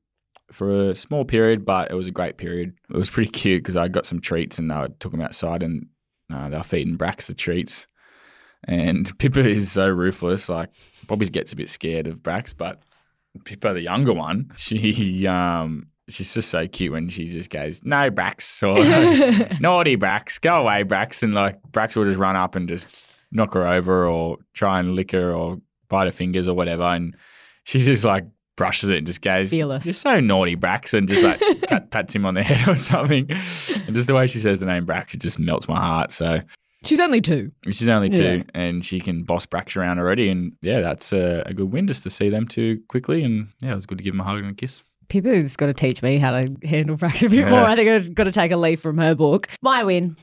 for 0.52 0.92
a 0.92 0.96
small 0.96 1.26
period, 1.26 1.66
but 1.66 1.92
it 1.92 1.96
was 1.96 2.08
a 2.08 2.12
great 2.12 2.38
period. 2.38 2.74
It 2.90 2.98
was 2.98 3.10
pretty 3.10 3.32
cute 3.32 3.64
because 3.64 3.78
I 3.78 3.88
got 3.88 4.06
some 4.06 4.22
treats 4.22 4.60
and 4.60 4.72
I 4.72 4.88
took 5.00 5.12
them 5.12 5.22
outside 5.22 5.64
and 5.64 5.88
uh, 6.32 6.50
they 6.50 6.58
were 6.58 6.64
feeding 6.64 6.98
Brax 6.98 7.28
the 7.28 7.34
treats. 7.34 7.88
And 8.66 9.18
Pippa 9.20 9.48
is 9.48 9.72
so 9.72 9.88
ruthless. 9.88 10.50
Like 10.50 10.70
Bobby 11.08 11.26
gets 11.28 11.54
a 11.54 11.56
bit 11.56 11.70
scared 11.70 12.08
of 12.08 12.18
Brax, 12.18 12.54
but 12.56 12.82
Pippa, 13.46 13.74
the 13.74 13.82
younger 13.82 14.14
one, 14.14 14.52
she 14.56 15.26
um 15.28 15.88
she's 16.10 16.34
just 16.34 16.50
so 16.50 16.68
cute 16.68 16.92
when 16.92 17.10
she 17.10 17.26
just 17.26 17.50
goes, 17.50 17.84
"No, 17.84 18.10
Brax," 18.12 18.62
or 18.62 18.76
"Naughty 19.60 19.98
Brax, 19.98 20.40
go 20.40 20.62
away, 20.62 20.84
Brax," 20.84 21.24
and 21.24 21.34
like 21.34 21.60
Brax 21.72 21.96
will 21.96 22.06
just 22.06 22.20
run 22.20 22.36
up 22.36 22.56
and 22.56 22.70
just 22.70 22.96
knock 23.32 23.54
her 23.56 23.66
over 23.68 24.06
or 24.06 24.38
try 24.54 24.80
and 24.80 24.96
lick 24.96 25.12
her 25.12 25.34
or 25.34 25.58
bite 25.90 26.06
her 26.06 26.12
fingers 26.12 26.48
or 26.48 26.56
whatever, 26.56 26.84
and 26.84 27.16
she 27.64 27.80
just 27.80 28.04
like 28.06 28.26
brushes 28.56 28.90
it 28.92 28.98
and 29.00 29.08
just 29.08 29.22
goes, 29.22 29.50
Fearless. 29.50 29.86
"You're 29.86 29.94
so 29.94 30.20
naughty, 30.20 30.56
Brax," 30.56 30.94
and 30.94 31.08
just 31.08 31.24
like 31.24 31.40
pat, 31.68 31.90
pats 31.92 32.16
him 32.16 32.26
on 32.26 32.34
the 32.34 32.44
head 32.44 32.68
or 32.68 32.76
something. 32.76 33.28
And 33.88 33.96
just 33.96 34.08
the 34.08 34.14
way 34.14 34.28
she 34.28 34.40
says 34.40 34.60
the 34.60 34.66
name 34.66 34.86
Brax, 34.86 35.14
it 35.14 35.22
just 35.22 35.40
melts 35.40 35.68
my 35.68 35.80
heart. 35.80 36.12
So 36.14 36.42
She's 36.86 37.00
only 37.00 37.22
two. 37.22 37.50
She's 37.72 37.88
only 37.88 38.10
two, 38.10 38.24
Yeah. 38.40 38.44
and 38.54 38.84
she 38.84 39.00
can 39.00 39.24
boss 39.24 39.46
Brax 39.46 39.78
around 39.78 40.00
already. 40.00 40.30
And 40.30 40.52
yeah, 40.62 40.82
that's 40.82 41.14
a, 41.14 41.42
a 41.46 41.54
good 41.54 41.72
win 41.72 41.88
just 41.88 42.04
to 42.04 42.10
see 42.10 42.28
them 42.30 42.46
two 42.46 42.82
quickly. 42.90 43.24
And 43.24 43.48
yeah, 43.62 43.72
it 43.72 43.76
was 43.76 43.86
good 43.86 43.98
to 44.00 44.04
give 44.04 44.14
them 44.14 44.20
a 44.20 44.26
hug 44.26 44.40
and 44.40 44.50
a 44.50 44.54
kiss. 44.54 44.84
Pippa's 45.08 45.56
got 45.56 45.68
to 45.68 45.74
teach 45.74 46.02
me 46.04 46.18
how 46.18 46.32
to 46.32 46.54
handle 46.66 46.98
Brax 46.98 47.26
a 47.26 47.30
bit 47.30 47.40
Yeah. 47.40 47.52
more. 47.52 47.62
I 47.62 47.76
think 47.78 47.90
I've 47.90 48.14
got 48.14 48.26
to 48.26 48.32
take 48.34 48.52
a 48.52 48.58
leaf 48.58 48.82
from 48.82 48.98
her 48.98 49.16
book. 49.16 49.48
My 49.62 49.86
win 49.86 50.18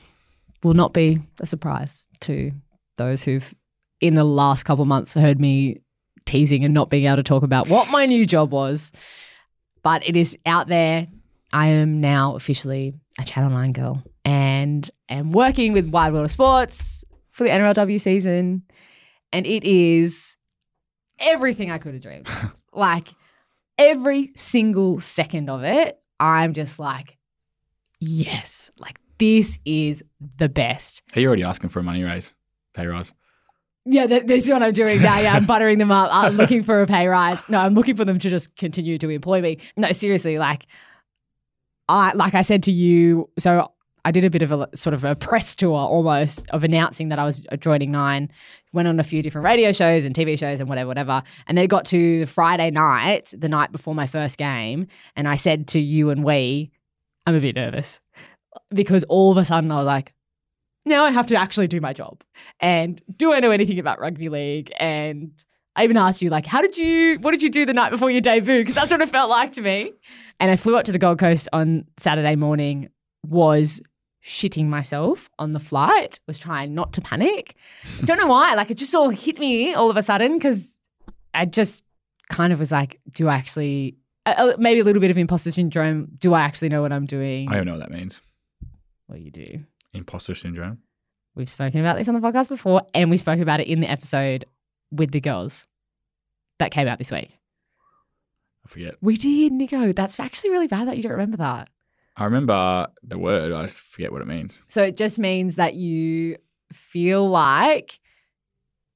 will 0.63 0.75
not 0.75 0.93
be 0.93 1.19
a 1.39 1.47
surprise 1.47 2.05
to 2.21 2.51
those 2.97 3.23
who've, 3.23 3.53
in 4.01 4.15
the 4.15 4.23
last 4.23 4.63
couple 4.63 4.81
of 4.81 4.87
months, 4.87 5.13
heard 5.13 5.39
me 5.39 5.81
teasing 6.25 6.65
and 6.65 6.73
not 6.73 6.89
being 6.89 7.05
able 7.05 7.17
to 7.17 7.23
talk 7.23 7.43
about 7.43 7.69
what 7.69 7.87
my 7.91 8.05
new 8.05 8.25
job 8.25 8.51
was. 8.51 8.91
But 9.83 10.07
it 10.07 10.15
is 10.15 10.37
out 10.45 10.67
there. 10.67 11.07
I 11.53 11.67
am 11.67 12.01
now 12.01 12.35
officially 12.35 12.93
a 13.19 13.23
Channel 13.23 13.51
9 13.51 13.73
girl 13.73 14.03
and 14.25 14.89
am 15.09 15.31
working 15.31 15.73
with 15.73 15.89
Wide 15.89 16.13
World 16.13 16.25
of 16.25 16.31
Sports 16.31 17.03
for 17.31 17.43
the 17.43 17.49
NRLW 17.49 17.99
season. 17.99 18.63
And 19.33 19.45
it 19.45 19.63
is 19.63 20.37
everything 21.19 21.71
I 21.71 21.77
could 21.77 21.93
have 21.93 22.01
dreamed. 22.01 22.29
like, 22.73 23.09
every 23.77 24.31
single 24.35 24.99
second 24.99 25.49
of 25.49 25.63
it, 25.63 25.99
I'm 26.19 26.53
just 26.53 26.79
like, 26.79 27.17
yes, 27.99 28.71
like 28.77 28.99
this 29.17 29.59
is 29.65 30.03
the 30.37 30.49
best. 30.49 31.01
Are 31.15 31.19
you 31.19 31.27
already 31.27 31.43
asking 31.43 31.69
for 31.69 31.79
a 31.79 31.83
money 31.83 32.03
raise, 32.03 32.33
pay 32.73 32.85
rise? 32.85 33.13
Yeah, 33.85 34.05
that, 34.07 34.27
this 34.27 34.45
is 34.45 34.51
what 34.51 34.61
I'm 34.61 34.73
doing 34.73 35.01
now. 35.01 35.19
Yeah, 35.19 35.33
I'm 35.33 35.45
buttering 35.47 35.79
them 35.79 35.91
up. 35.91 36.09
I'm 36.13 36.35
looking 36.35 36.63
for 36.63 36.81
a 36.81 36.87
pay 36.87 37.07
rise. 37.07 37.41
No, 37.49 37.59
I'm 37.59 37.73
looking 37.73 37.95
for 37.95 38.05
them 38.05 38.19
to 38.19 38.29
just 38.29 38.55
continue 38.55 38.97
to 38.99 39.09
employ 39.09 39.41
me. 39.41 39.57
No, 39.75 39.91
seriously, 39.91 40.37
like 40.37 40.67
I 41.89 42.13
like 42.13 42.35
I 42.35 42.41
said 42.43 42.63
to 42.63 42.71
you, 42.71 43.29
so 43.39 43.71
I 44.05 44.11
did 44.11 44.25
a 44.25 44.29
bit 44.29 44.41
of 44.41 44.51
a 44.51 44.69
sort 44.75 44.93
of 44.93 45.03
a 45.03 45.15
press 45.15 45.55
tour 45.55 45.77
almost 45.77 46.49
of 46.51 46.63
announcing 46.63 47.09
that 47.09 47.19
I 47.19 47.25
was 47.25 47.41
uh, 47.51 47.57
joining 47.57 47.91
Nine. 47.91 48.31
Went 48.73 48.87
on 48.87 48.99
a 48.99 49.03
few 49.03 49.21
different 49.21 49.45
radio 49.45 49.71
shows 49.71 50.05
and 50.05 50.15
TV 50.15 50.37
shows 50.37 50.59
and 50.59 50.69
whatever, 50.69 50.87
whatever. 50.87 51.23
And 51.47 51.57
then 51.57 51.65
it 51.65 51.69
got 51.69 51.85
to 51.85 52.19
the 52.21 52.27
Friday 52.27 52.71
night, 52.71 53.33
the 53.37 53.49
night 53.49 53.71
before 53.71 53.93
my 53.93 54.07
first 54.07 54.37
game, 54.37 54.87
and 55.15 55.27
I 55.27 55.35
said 55.35 55.67
to 55.69 55.79
you 55.79 56.09
and 56.09 56.23
we, 56.23 56.71
I'm 57.25 57.35
a 57.35 57.39
bit 57.41 57.55
nervous 57.55 57.99
because 58.73 59.03
all 59.05 59.31
of 59.31 59.37
a 59.37 59.45
sudden 59.45 59.71
I 59.71 59.75
was 59.75 59.85
like, 59.85 60.13
now 60.85 61.03
I 61.03 61.11
have 61.11 61.27
to 61.27 61.35
actually 61.35 61.67
do 61.67 61.79
my 61.81 61.93
job. 61.93 62.23
And 62.59 63.01
do 63.15 63.33
I 63.33 63.39
know 63.39 63.51
anything 63.51 63.79
about 63.79 63.99
rugby 63.99 64.29
league? 64.29 64.71
And 64.79 65.31
I 65.75 65.83
even 65.83 65.97
asked 65.97 66.21
you, 66.21 66.29
like, 66.29 66.45
how 66.45 66.61
did 66.61 66.77
you, 66.77 67.17
what 67.19 67.31
did 67.31 67.41
you 67.43 67.49
do 67.49 67.65
the 67.65 67.73
night 67.73 67.91
before 67.91 68.09
your 68.11 68.21
debut? 68.21 68.59
Because 68.59 68.75
that's 68.75 68.91
what 68.91 69.01
it 69.01 69.09
felt 69.09 69.29
like 69.29 69.53
to 69.53 69.61
me. 69.61 69.93
And 70.39 70.51
I 70.51 70.55
flew 70.55 70.75
up 70.75 70.85
to 70.85 70.91
the 70.91 70.99
Gold 70.99 71.19
Coast 71.19 71.47
on 71.53 71.85
Saturday 71.97 72.35
morning, 72.35 72.89
was 73.25 73.79
shitting 74.23 74.65
myself 74.65 75.29
on 75.39 75.53
the 75.53 75.59
flight, 75.59 76.19
was 76.27 76.37
trying 76.37 76.73
not 76.73 76.93
to 76.93 77.01
panic. 77.01 77.55
Don't 78.03 78.19
know 78.19 78.27
why. 78.27 78.53
Like, 78.55 78.69
it 78.71 78.77
just 78.77 78.93
all 78.93 79.09
hit 79.09 79.39
me 79.39 79.73
all 79.73 79.89
of 79.89 79.97
a 79.97 80.03
sudden 80.03 80.37
because 80.37 80.79
I 81.33 81.45
just 81.45 81.83
kind 82.29 82.51
of 82.51 82.59
was 82.59 82.71
like, 82.71 82.99
do 83.13 83.27
I 83.27 83.35
actually, 83.35 83.97
uh, 84.25 84.53
maybe 84.57 84.79
a 84.79 84.83
little 84.83 85.01
bit 85.01 85.11
of 85.11 85.17
imposter 85.17 85.51
syndrome. 85.51 86.09
Do 86.19 86.33
I 86.33 86.41
actually 86.41 86.69
know 86.69 86.81
what 86.81 86.91
I'm 86.91 87.05
doing? 87.05 87.49
I 87.49 87.55
don't 87.55 87.65
know 87.65 87.73
what 87.73 87.81
that 87.81 87.91
means. 87.91 88.21
well, 89.07 89.17
you 89.17 89.31
do. 89.31 89.63
Imposter 89.93 90.35
syndrome. 90.35 90.79
We've 91.35 91.49
spoken 91.49 91.79
about 91.79 91.97
this 91.97 92.07
on 92.07 92.15
the 92.15 92.21
podcast 92.21 92.49
before, 92.49 92.81
and 92.93 93.09
we 93.09 93.17
spoke 93.17 93.39
about 93.39 93.59
it 93.59 93.67
in 93.67 93.79
the 93.79 93.89
episode 93.89 94.45
with 94.91 95.11
the 95.11 95.21
girls 95.21 95.67
that 96.59 96.71
came 96.71 96.87
out 96.87 96.99
this 96.99 97.11
week. 97.11 97.37
I 98.65 98.69
forget. 98.69 98.95
We 99.01 99.17
did, 99.17 99.53
Nicho. 99.53 99.95
That's 99.95 100.19
actually 100.19 100.51
really 100.51 100.67
bad 100.67 100.87
that 100.87 100.97
you 100.97 101.03
don't 101.03 101.13
remember 101.13 101.37
that. 101.37 101.69
I 102.17 102.25
remember 102.25 102.87
the 103.03 103.17
word. 103.17 103.51
I 103.51 103.63
just 103.63 103.79
forget 103.79 104.11
what 104.11 104.21
it 104.21 104.27
means. 104.27 104.61
So 104.67 104.83
it 104.83 104.97
just 104.97 105.17
means 105.17 105.55
that 105.55 105.75
you 105.75 106.35
feel 106.73 107.27
like 107.29 107.99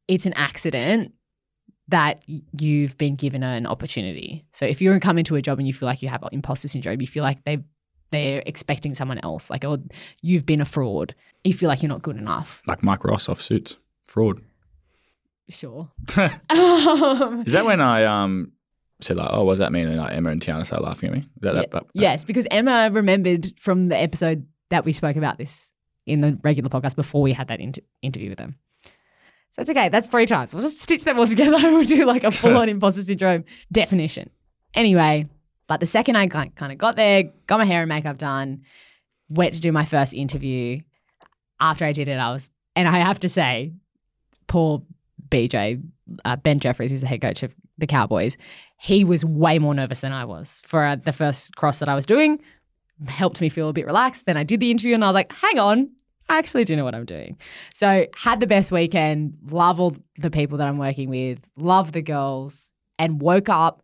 it's 0.08 0.26
an 0.26 0.34
accident 0.34 1.14
that 1.88 2.24
you've 2.28 2.98
been 2.98 3.16
given 3.16 3.44
an 3.44 3.66
opportunity. 3.66 4.46
So 4.54 4.66
if 4.66 4.82
you're 4.82 5.00
coming 5.00 5.24
to 5.26 5.36
a 5.36 5.42
job 5.42 5.60
and 5.60 5.68
you 5.68 5.74
feel 5.74 5.88
like 5.88 6.02
you 6.02 6.10
have 6.10 6.24
imposter 6.32 6.68
syndrome, 6.68 7.00
you 7.00 7.08
feel 7.08 7.24
like 7.24 7.44
they 7.44 7.64
they're 8.12 8.44
expecting 8.46 8.94
someone 8.96 9.20
else, 9.24 9.50
like 9.50 9.64
or 9.66 9.78
you've 10.22 10.46
been 10.46 10.62
a 10.62 10.66
fraud. 10.66 11.16
You 11.44 11.54
feel 11.54 11.70
like 11.70 11.82
you're 11.84 11.90
not 11.90 12.02
good 12.02 12.18
enough. 12.18 12.62
Like 12.68 12.82
Mike 12.84 13.04
Ross 13.04 13.28
off 13.30 13.42
suits. 13.42 13.78
Fraud. 14.08 14.42
Sure. 15.50 15.92
Is 16.10 16.18
Um, 16.50 17.44
that 17.46 17.66
when 17.66 17.80
I 17.82 18.04
um 18.06 18.52
said 19.00 19.18
like, 19.18 19.30
oh, 19.32 19.44
what 19.44 19.52
does 19.54 19.60
that 19.60 19.72
mean? 19.72 19.88
And 19.88 19.98
like 19.98 20.14
Emma 20.14 20.30
and 20.32 20.42
Tiana 20.42 20.66
started 20.66 20.84
laughing 20.86 21.10
at 21.10 21.16
me. 21.16 21.30
That, 21.42 21.54
that, 21.54 21.72
that- 21.72 21.84
Yes, 21.94 22.24
because 22.24 22.48
Emma 22.50 22.90
remembered 22.92 23.54
from 23.60 23.90
the 23.90 23.96
episode 24.02 24.48
that 24.70 24.86
we 24.86 24.94
spoke 24.94 25.18
about 25.18 25.38
this 25.38 25.72
in 26.08 26.22
the 26.22 26.40
regular 26.44 26.70
podcast 26.70 26.96
before 26.96 27.22
we 27.22 27.34
had 27.34 27.48
that 27.50 27.60
inter- 27.60 27.82
interview 28.02 28.30
with 28.30 28.40
them. 28.40 28.56
So 29.52 29.62
it's 29.62 29.70
okay. 29.70 29.90
That's 29.90 30.08
three 30.08 30.26
times. 30.26 30.52
We'll 30.54 30.64
just 30.64 30.82
stitch 30.82 31.04
them 31.04 31.20
all 31.20 31.28
together 31.28 31.58
and 31.58 31.64
we'll 31.76 31.84
do 31.84 32.06
like 32.06 32.24
a 32.24 32.32
full 32.32 32.58
on 32.58 32.68
imposter 32.68 33.04
syndrome 33.04 33.46
definition. 33.72 34.32
Anyway, 34.74 35.30
but 35.68 35.80
the 35.80 35.88
second 35.88 36.16
I 36.16 36.28
kind 36.28 36.52
of 36.60 36.78
got 36.78 36.96
there, 36.96 37.24
got 37.48 37.60
my 37.60 37.66
hair 37.66 37.82
and 37.82 37.90
makeup 37.90 38.18
done, 38.18 38.62
went 39.30 39.54
to 39.56 39.62
do 39.62 39.72
my 39.72 39.86
first 39.86 40.14
interview. 40.14 40.82
After 41.60 41.86
I 41.86 41.92
did 41.92 42.08
it, 42.08 42.18
I 42.18 42.32
was, 42.32 42.50
and 42.76 42.88
I 42.88 43.00
have 43.00 43.20
to 43.22 43.30
say, 43.30 43.74
poor 44.48 44.84
BJ, 45.30 45.82
uh, 46.24 46.36
Ben 46.36 46.60
Jeffries, 46.60 46.92
who's 46.92 47.02
the 47.02 47.08
head 47.08 47.22
coach 47.22 47.44
of 47.44 47.56
the 47.78 47.88
Cowboys, 47.88 48.38
he 48.78 49.04
was 49.04 49.26
way 49.26 49.60
more 49.60 49.74
nervous 49.74 50.02
than 50.02 50.12
I 50.12 50.26
was 50.26 50.62
for 50.66 50.84
uh, 50.84 50.96
the 50.98 51.14
first 51.14 51.56
cross 51.56 51.80
that 51.80 51.90
I 51.90 51.96
was 51.96 52.06
doing. 52.06 52.40
Helped 53.08 53.42
me 53.42 53.50
feel 53.50 53.70
a 53.70 53.74
bit 53.74 53.86
relaxed. 53.86 54.26
Then 54.26 54.38
I 54.38 54.44
did 54.44 54.60
the 54.60 54.72
interview 54.72 54.94
and 54.94 55.04
I 55.04 55.08
was 55.08 55.16
like, 55.16 55.32
hang 55.32 55.60
on, 55.60 55.90
I 56.30 56.38
actually 56.38 56.64
do 56.64 56.76
know 56.76 56.84
what 56.84 56.96
I'm 56.96 57.06
doing. 57.06 57.38
So 57.74 58.06
had 58.16 58.40
the 58.40 58.48
best 58.48 58.72
weekend, 58.72 59.38
love 59.50 59.80
all 59.80 59.96
the 60.18 60.32
people 60.32 60.58
that 60.58 60.68
I'm 60.68 60.78
working 60.78 61.10
with, 61.10 61.40
love 61.56 61.92
the 61.92 62.02
girls, 62.02 62.72
and 62.98 63.22
woke 63.22 63.50
up 63.50 63.82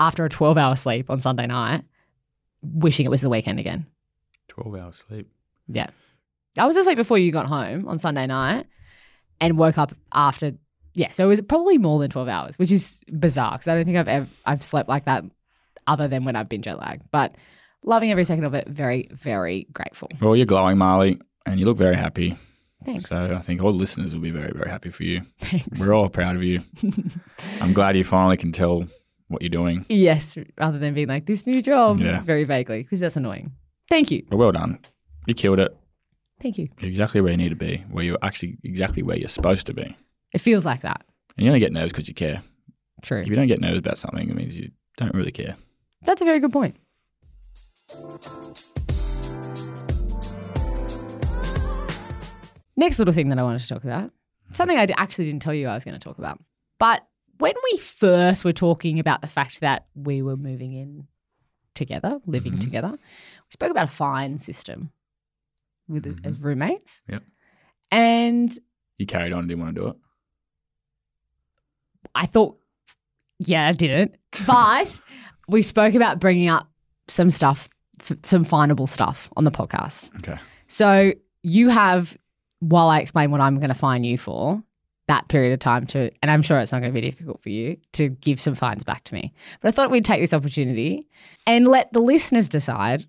after 0.00 0.24
a 0.24 0.28
12 0.28 0.56
hour 0.56 0.74
sleep 0.74 1.10
on 1.10 1.20
Sunday 1.20 1.46
night, 1.46 1.84
wishing 2.62 3.06
it 3.06 3.10
was 3.10 3.20
the 3.20 3.30
weekend 3.30 3.60
again. 3.60 3.86
12 4.48 4.74
hours 4.74 5.04
sleep. 5.06 5.28
Yeah. 5.68 5.90
I 6.58 6.66
was 6.66 6.76
asleep 6.76 6.96
before 6.96 7.18
you 7.18 7.30
got 7.30 7.46
home 7.46 7.86
on 7.86 7.98
Sunday 7.98 8.26
night 8.26 8.66
and 9.40 9.56
woke 9.56 9.78
up 9.78 9.94
after. 10.12 10.52
Yeah, 10.94 11.10
so 11.10 11.24
it 11.24 11.28
was 11.28 11.40
probably 11.42 11.78
more 11.78 12.00
than 12.00 12.10
12 12.10 12.26
hours, 12.28 12.58
which 12.58 12.72
is 12.72 13.00
bizarre 13.16 13.52
because 13.52 13.68
I 13.68 13.76
don't 13.76 13.84
think 13.84 13.96
I've 13.96 14.08
ever 14.08 14.28
I've 14.44 14.64
slept 14.64 14.88
like 14.88 15.04
that 15.04 15.22
other 15.86 16.08
than 16.08 16.24
when 16.24 16.34
I've 16.34 16.48
been 16.48 16.62
jet 16.62 16.80
lagged. 16.80 17.02
But 17.12 17.36
loving 17.84 18.10
every 18.10 18.24
second 18.24 18.44
of 18.44 18.54
it, 18.54 18.68
very, 18.68 19.06
very 19.12 19.68
grateful. 19.72 20.08
Well, 20.20 20.34
you're 20.34 20.46
glowing, 20.46 20.78
Marlee, 20.78 21.20
and 21.46 21.60
you 21.60 21.66
look 21.66 21.76
very 21.76 21.96
happy. 21.96 22.36
Thanks. 22.84 23.10
So 23.10 23.36
I 23.36 23.40
think 23.42 23.62
all 23.62 23.72
listeners 23.72 24.14
will 24.14 24.22
be 24.22 24.30
very, 24.30 24.52
very 24.52 24.70
happy 24.70 24.90
for 24.90 25.04
you. 25.04 25.22
Thanks. 25.40 25.78
We're 25.78 25.94
all 25.94 26.08
proud 26.08 26.34
of 26.34 26.42
you. 26.42 26.60
I'm 27.60 27.72
glad 27.72 27.96
you 27.96 28.04
finally 28.04 28.38
can 28.38 28.52
tell 28.52 28.86
what 29.30 29.42
you're 29.42 29.48
doing. 29.48 29.86
yes, 29.88 30.36
rather 30.58 30.78
than 30.78 30.92
being 30.94 31.08
like 31.08 31.26
this 31.26 31.46
new 31.46 31.62
job 31.62 32.00
Yeah. 32.00 32.20
very 32.22 32.44
vaguely 32.44 32.82
because 32.82 33.00
that's 33.00 33.16
annoying. 33.16 33.52
Thank 33.88 34.10
you. 34.10 34.24
But 34.28 34.36
well 34.36 34.52
done. 34.52 34.78
You 35.26 35.34
killed 35.34 35.60
it. 35.60 35.76
Thank 36.40 36.58
you. 36.58 36.68
You're 36.80 36.88
exactly 36.90 37.20
where 37.20 37.30
you 37.32 37.36
need 37.36 37.50
to 37.50 37.56
be, 37.56 37.84
where 37.90 38.04
you're 38.04 38.18
actually 38.22 38.58
exactly 38.64 39.02
where 39.02 39.16
you're 39.16 39.28
supposed 39.28 39.66
to 39.66 39.74
be. 39.74 39.96
It 40.32 40.40
feels 40.40 40.64
like 40.64 40.82
that. 40.82 41.04
And 41.36 41.44
you 41.44 41.50
only 41.50 41.60
get 41.60 41.72
nervous 41.72 41.92
because 41.92 42.08
you 42.08 42.14
care. 42.14 42.42
True. 43.02 43.20
If 43.20 43.28
you 43.28 43.36
don't 43.36 43.46
get 43.46 43.60
nervous 43.60 43.78
about 43.78 43.98
something, 43.98 44.28
it 44.28 44.34
means 44.34 44.58
you 44.58 44.70
don't 44.96 45.14
really 45.14 45.32
care. 45.32 45.56
That's 46.02 46.22
a 46.22 46.24
very 46.24 46.40
good 46.40 46.52
point. 46.52 46.76
Next 52.76 52.98
little 52.98 53.12
thing 53.12 53.28
that 53.28 53.38
I 53.38 53.42
wanted 53.42 53.60
to 53.60 53.68
talk 53.68 53.84
about. 53.84 54.10
Something 54.52 54.78
I 54.78 54.86
actually 54.96 55.26
didn't 55.26 55.42
tell 55.42 55.52
you 55.54 55.68
I 55.68 55.74
was 55.74 55.84
going 55.84 55.98
to 55.98 56.00
talk 56.02 56.18
about. 56.18 56.40
But 56.78 57.06
when 57.40 57.54
we 57.72 57.78
first 57.78 58.44
were 58.44 58.52
talking 58.52 58.98
about 59.00 59.20
the 59.22 59.28
fact 59.28 59.60
that 59.60 59.86
we 59.94 60.22
were 60.22 60.36
moving 60.36 60.72
in 60.74 61.06
together, 61.74 62.20
living 62.26 62.52
Mhm. 62.54 62.60
together, 62.60 62.90
we 62.92 63.50
spoke 63.50 63.70
about 63.70 63.84
a 63.84 63.88
fine 63.88 64.38
system 64.38 64.90
with 65.88 66.04
Mhm. 66.04 66.26
as 66.26 66.38
roommates. 66.38 67.02
Yep. 67.08 67.22
And 67.90 68.58
You 68.98 69.06
carried 69.06 69.32
on, 69.32 69.46
didn't 69.48 69.60
want 69.62 69.74
to 69.74 69.80
do 69.80 69.88
it. 69.88 69.96
I 72.14 72.26
thought, 72.26 72.58
yeah, 73.38 73.68
I 73.68 73.72
didn't. 73.72 74.16
But 74.46 75.00
we 75.48 75.62
spoke 75.62 75.94
about 75.94 76.20
bringing 76.20 76.48
up 76.48 76.70
some 77.08 77.30
stuff, 77.30 77.68
f- 78.00 78.18
some 78.22 78.44
findable 78.44 78.88
stuff 78.88 79.28
on 79.36 79.44
the 79.44 79.50
podcast. 79.50 80.14
Okay. 80.18 80.38
So 80.68 81.12
you 81.42 81.68
have, 81.70 82.16
while 82.60 82.88
I 82.88 83.00
explain 83.00 83.30
what 83.30 83.40
I'm 83.40 83.56
going 83.56 83.68
to 83.70 83.74
fine 83.74 84.04
you 84.04 84.18
for, 84.18 84.62
that 85.10 85.26
period 85.28 85.52
of 85.52 85.58
time 85.58 85.86
to, 85.88 86.10
and 86.22 86.30
I'm 86.30 86.40
sure 86.40 86.58
it's 86.60 86.70
not 86.70 86.80
going 86.80 86.92
to 86.94 87.00
be 87.00 87.10
difficult 87.10 87.42
for 87.42 87.48
you 87.48 87.76
to 87.94 88.08
give 88.08 88.40
some 88.40 88.54
fines 88.54 88.84
back 88.84 89.02
to 89.04 89.14
me. 89.14 89.34
But 89.60 89.68
I 89.68 89.72
thought 89.72 89.90
we'd 89.90 90.04
take 90.04 90.20
this 90.20 90.32
opportunity 90.32 91.08
and 91.48 91.66
let 91.66 91.92
the 91.92 91.98
listeners 91.98 92.48
decide 92.48 93.06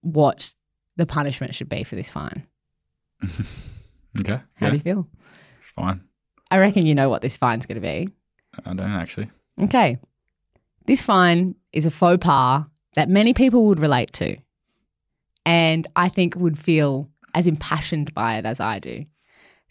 what 0.00 0.52
the 0.96 1.06
punishment 1.06 1.54
should 1.54 1.68
be 1.68 1.84
for 1.84 1.94
this 1.96 2.10
fine. 2.10 2.46
Okay. 4.20 4.40
How 4.56 4.66
yeah, 4.66 4.70
do 4.70 4.76
you 4.76 4.82
feel? 4.82 5.08
fine. 5.74 6.00
I 6.48 6.58
reckon 6.60 6.86
you 6.86 6.94
know 6.94 7.08
what 7.08 7.20
this 7.20 7.36
fine's 7.36 7.66
going 7.66 7.74
to 7.74 7.80
be. 7.80 8.08
I 8.64 8.70
don't 8.70 8.92
actually. 8.92 9.28
Okay. 9.60 9.98
This 10.86 11.02
fine 11.02 11.56
is 11.72 11.84
a 11.84 11.90
faux 11.90 12.24
pas 12.24 12.64
that 12.94 13.08
many 13.08 13.34
people 13.34 13.66
would 13.66 13.80
relate 13.80 14.12
to 14.12 14.36
and 15.44 15.86
I 15.96 16.08
think 16.08 16.36
would 16.36 16.56
feel 16.58 17.08
as 17.34 17.48
impassioned 17.48 18.14
by 18.14 18.36
it 18.38 18.46
as 18.46 18.60
I 18.60 18.78
do. 18.78 19.04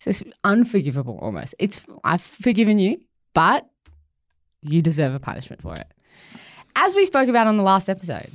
So 0.03 0.09
it's 0.09 0.23
unforgivable 0.43 1.17
almost. 1.21 1.55
It's 1.59 1.79
I've 2.03 2.21
forgiven 2.21 2.77
you, 2.77 2.99
but 3.33 3.69
you 4.61 4.81
deserve 4.81 5.13
a 5.13 5.19
punishment 5.19 5.61
for 5.61 5.73
it. 5.75 5.87
As 6.75 6.93
we 6.93 7.05
spoke 7.05 7.29
about 7.29 7.47
on 7.47 7.55
the 7.55 7.63
last 7.63 7.87
episode, 7.89 8.29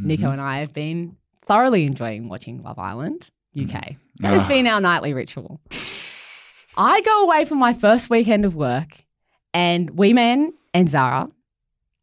Nicho 0.00 0.18
Mhm. 0.28 0.32
and 0.34 0.40
I 0.40 0.58
have 0.60 0.72
been 0.72 1.16
thoroughly 1.46 1.86
enjoying 1.86 2.28
watching 2.28 2.62
Love 2.62 2.78
Island 2.78 3.30
UK. 3.52 3.96
That 4.20 4.32
has 4.34 4.44
Ah. 4.44 4.48
been 4.48 4.66
our 4.68 4.80
nightly 4.80 5.12
ritual. 5.12 5.60
I 6.76 7.00
go 7.00 7.24
away 7.24 7.44
for 7.44 7.56
my 7.56 7.72
first 7.72 8.08
weekend 8.10 8.44
of 8.44 8.54
work, 8.54 9.04
and 9.52 9.90
Wee 9.98 10.12
Man 10.12 10.52
and 10.72 10.88
Zara 10.88 11.28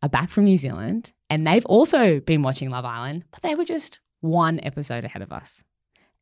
are 0.01 0.09
back 0.09 0.29
from 0.29 0.43
New 0.43 0.57
Zealand, 0.57 1.13
and 1.29 1.47
they've 1.47 1.65
also 1.67 2.19
been 2.19 2.41
watching 2.41 2.69
Love 2.69 2.83
Island, 2.83 3.23
but 3.31 3.41
they 3.43 3.55
were 3.55 3.63
just 3.63 3.99
one 4.19 4.59
episode 4.61 5.05
ahead 5.05 5.21
of 5.21 5.31
us. 5.31 5.63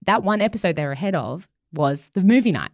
That 0.06 0.22
one 0.24 0.42
episode 0.42 0.76
they 0.76 0.86
were 0.86 0.92
ahead 0.92 1.16
of 1.16 1.48
was 1.72 2.10
the 2.14 2.22
movie 2.22 2.52
night. 2.52 2.70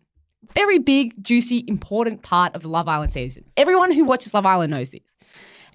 Very 0.53 0.79
big, 0.79 1.23
juicy, 1.23 1.63
important 1.67 2.21
part 2.21 2.55
of 2.55 2.61
the 2.61 2.69
Love 2.69 2.87
Island 2.87 3.11
season. 3.11 3.45
Everyone 3.57 3.91
who 3.91 4.05
watches 4.05 4.33
Love 4.33 4.45
Island 4.45 4.71
knows 4.71 4.89
this. 4.89 5.01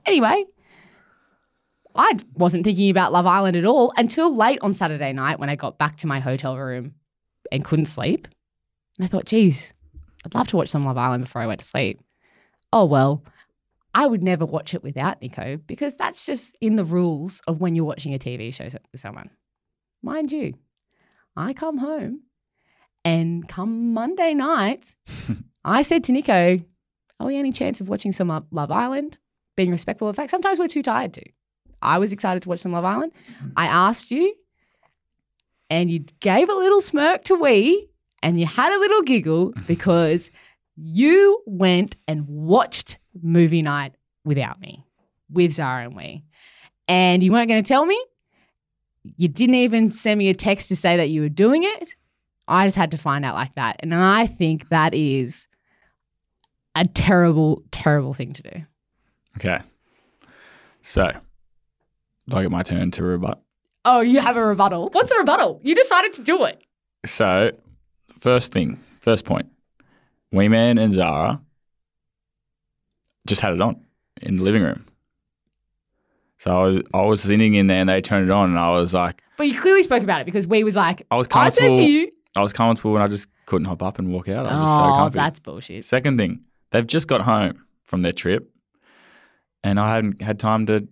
Anyway, 0.06 0.44
I 1.94 2.18
wasn't 2.34 2.64
thinking 2.64 2.90
about 2.90 3.12
Love 3.12 3.26
Island 3.26 3.56
at 3.56 3.64
all 3.64 3.92
until 3.96 4.34
late 4.34 4.58
on 4.62 4.74
Saturday 4.74 5.12
night 5.12 5.38
when 5.38 5.48
I 5.48 5.56
got 5.56 5.78
back 5.78 5.96
to 5.96 6.06
my 6.06 6.18
hotel 6.18 6.56
room 6.56 6.94
and 7.52 7.64
couldn't 7.64 7.86
sleep. 7.86 8.26
And 8.98 9.04
I 9.04 9.08
thought, 9.08 9.26
geez, 9.26 9.72
I'd 10.24 10.34
love 10.34 10.48
to 10.48 10.56
watch 10.56 10.68
some 10.68 10.84
Love 10.84 10.98
Island 10.98 11.24
before 11.24 11.42
I 11.42 11.46
went 11.46 11.60
to 11.60 11.66
sleep. 11.66 12.00
Oh, 12.72 12.84
well, 12.84 13.22
I 13.94 14.06
would 14.06 14.22
never 14.22 14.44
watch 14.44 14.74
it 14.74 14.82
without 14.82 15.20
Nicho 15.20 15.60
because 15.66 15.94
that's 15.94 16.26
just 16.26 16.56
in 16.60 16.76
the 16.76 16.84
rules 16.84 17.40
of 17.46 17.60
when 17.60 17.76
you're 17.76 17.84
watching 17.84 18.14
a 18.14 18.18
TV 18.18 18.52
show 18.52 18.64
with 18.64 19.00
someone. 19.00 19.30
Mind 20.02 20.32
you, 20.32 20.54
I 21.36 21.52
come 21.52 21.78
home 21.78 22.22
and 23.04 23.48
come 23.48 23.92
Monday 23.92 24.34
night, 24.34 24.94
I 25.64 25.82
said 25.82 26.04
to 26.04 26.12
Nicho, 26.12 26.64
Are 27.20 27.26
we 27.26 27.36
any 27.36 27.52
chance 27.52 27.80
of 27.80 27.88
watching 27.88 28.12
some 28.12 28.46
Love 28.50 28.70
Island? 28.70 29.18
Being 29.56 29.70
respectful 29.70 30.08
of 30.08 30.16
the 30.16 30.20
fact, 30.20 30.30
sometimes 30.30 30.58
we're 30.58 30.68
too 30.68 30.82
tired 30.82 31.12
to. 31.14 31.22
I 31.80 31.98
was 31.98 32.12
excited 32.12 32.42
to 32.42 32.48
watch 32.48 32.60
some 32.60 32.72
Love 32.72 32.84
Island. 32.84 33.12
Mm. 33.42 33.52
I 33.56 33.66
asked 33.66 34.10
you, 34.10 34.34
and 35.70 35.90
you 35.90 36.04
gave 36.20 36.48
a 36.48 36.54
little 36.54 36.80
smirk 36.80 37.24
to 37.24 37.34
we, 37.34 37.88
and 38.22 38.40
you 38.40 38.46
had 38.46 38.72
a 38.72 38.78
little 38.78 39.02
giggle 39.02 39.52
because 39.66 40.30
you 40.76 41.42
went 41.46 41.96
and 42.08 42.26
watched 42.26 42.98
movie 43.22 43.62
night 43.62 43.94
without 44.24 44.60
me, 44.60 44.84
with 45.30 45.52
Zara 45.52 45.84
and 45.84 45.94
we. 45.94 46.24
And 46.88 47.22
you 47.22 47.32
weren't 47.32 47.48
going 47.48 47.62
to 47.62 47.68
tell 47.68 47.86
me. 47.86 48.02
You 49.16 49.28
didn't 49.28 49.56
even 49.56 49.90
send 49.90 50.18
me 50.18 50.30
a 50.30 50.34
text 50.34 50.68
to 50.68 50.76
say 50.76 50.96
that 50.96 51.10
you 51.10 51.20
were 51.20 51.28
doing 51.28 51.62
it. 51.64 51.94
I 52.46 52.66
just 52.66 52.76
had 52.76 52.90
to 52.92 52.98
find 52.98 53.24
out 53.24 53.34
like 53.34 53.54
that. 53.54 53.76
And 53.80 53.94
I 53.94 54.26
think 54.26 54.68
that 54.68 54.94
is 54.94 55.48
a 56.74 56.86
terrible, 56.86 57.62
terrible 57.70 58.14
thing 58.14 58.32
to 58.34 58.42
do. 58.42 58.50
Okay. 59.38 59.58
So, 60.82 61.10
do 62.28 62.36
I 62.36 62.42
get 62.42 62.50
my 62.50 62.62
turn 62.62 62.90
to 62.92 63.02
rebut? 63.02 63.40
Oh, 63.84 64.00
you 64.00 64.20
have 64.20 64.36
a 64.36 64.44
rebuttal. 64.44 64.90
What's 64.92 65.10
the 65.10 65.18
rebuttal? 65.18 65.60
You 65.62 65.74
decided 65.74 66.12
to 66.14 66.22
do 66.22 66.44
it. 66.44 66.62
So, 67.06 67.52
first 68.18 68.52
thing, 68.52 68.82
first 69.00 69.24
point. 69.24 69.46
Wee 70.32 70.48
Man 70.48 70.78
and 70.78 70.92
Zara 70.92 71.40
just 73.26 73.40
had 73.40 73.52
it 73.52 73.60
on 73.60 73.84
in 74.20 74.36
the 74.36 74.42
living 74.42 74.62
room. 74.62 74.84
So 76.38 76.50
I 76.60 76.66
was 76.66 76.82
I 76.92 77.02
was 77.02 77.22
sitting 77.22 77.54
in 77.54 77.68
there 77.68 77.78
and 77.80 77.88
they 77.88 78.00
turned 78.00 78.24
it 78.28 78.30
on 78.32 78.50
and 78.50 78.58
I 78.58 78.70
was 78.72 78.92
like 78.92 79.22
But 79.38 79.46
you 79.46 79.58
clearly 79.58 79.82
spoke 79.82 80.02
about 80.02 80.20
it 80.20 80.24
because 80.24 80.46
we 80.46 80.64
was 80.64 80.76
like, 80.76 81.06
I 81.10 81.16
was 81.16 81.26
I 81.32 81.48
said 81.48 81.60
comfortable. 81.68 81.76
to 81.76 81.82
you. 81.92 82.10
I 82.36 82.40
was 82.42 82.52
comfortable 82.52 82.94
and 82.96 83.02
I 83.04 83.08
just 83.08 83.28
couldn't 83.46 83.66
hop 83.66 83.82
up 83.82 83.98
and 83.98 84.12
walk 84.12 84.28
out. 84.28 84.46
I 84.46 84.52
was 84.54 84.62
just 84.62 84.76
so 84.76 84.84
Oh, 84.84 84.92
comfy. 84.92 85.18
that's 85.18 85.38
bullshit. 85.38 85.84
Second 85.84 86.18
thing, 86.18 86.40
they've 86.70 86.86
just 86.86 87.06
got 87.08 87.22
home 87.22 87.64
from 87.84 88.02
their 88.02 88.12
trip, 88.12 88.50
and 89.62 89.78
I 89.78 89.94
hadn't 89.94 90.20
had 90.22 90.38
time 90.40 90.66
to, 90.66 90.86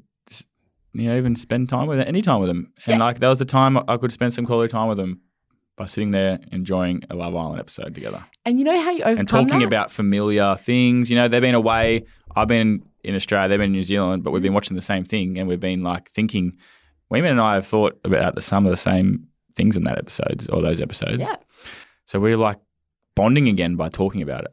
you 0.93 1.09
know, 1.09 1.17
even 1.17 1.35
spend 1.37 1.69
time 1.69 1.87
with 1.87 2.01
any 2.01 2.23
time 2.23 2.41
with 2.41 2.49
them. 2.49 2.73
And 2.87 2.99
Yeah. 2.99 3.05
like 3.05 3.19
that 3.21 3.29
was 3.29 3.39
the 3.39 3.45
time 3.45 3.79
I 3.89 3.97
could 3.97 4.13
spend 4.13 4.35
some 4.35 4.47
quality 4.47 4.71
time 4.71 4.89
with 4.89 4.99
them 4.99 5.21
by 5.77 5.87
sitting 5.87 6.11
there 6.11 6.39
enjoying 6.53 7.03
a 7.11 7.15
Love 7.15 7.35
Island 7.35 7.59
episode 7.59 7.95
together 7.95 8.23
And 8.45 8.59
you 8.59 8.65
know 8.65 8.79
how 8.79 8.91
you 8.91 9.03
overcome 9.05 9.19
and 9.21 9.29
talking 9.29 9.59
that? 9.61 9.67
about 9.67 9.91
familiar 9.91 10.55
things. 10.57 11.11
You 11.11 11.17
know, 11.17 11.29
they've 11.29 11.41
been 11.41 11.55
away. 11.55 12.05
I've 12.37 12.49
been 12.49 12.83
in 13.03 13.15
Australia. 13.15 13.49
They've 13.49 13.59
been 13.59 13.67
in 13.67 13.73
New 13.73 13.83
Zealand, 13.83 14.23
but 14.23 14.33
we've 14.33 14.43
been 14.43 14.53
watching 14.55 14.75
the 14.77 14.83
same 14.83 15.05
thing, 15.05 15.39
and 15.39 15.49
we've 15.49 15.59
been 15.61 15.83
like 15.83 16.11
thinking. 16.11 16.53
Women 17.11 17.33
and 17.33 17.41
I 17.43 17.55
have 17.55 17.67
thought 17.67 17.99
about 18.05 18.35
the, 18.37 18.41
some 18.41 18.65
of 18.65 18.71
the 18.71 18.77
same 18.77 19.29
things 19.55 19.77
in 19.77 19.85
that 19.85 19.99
episodes 19.99 20.49
or 20.49 20.63
those 20.63 20.81
episodes. 20.81 21.23
Yeah. 21.23 21.37
So 22.05 22.19
we're 22.21 22.37
like 22.37 22.59
bonding 23.15 23.49
again 23.49 23.77
by 23.77 23.89
talking 23.89 24.23
about 24.23 24.45
it. 24.45 24.53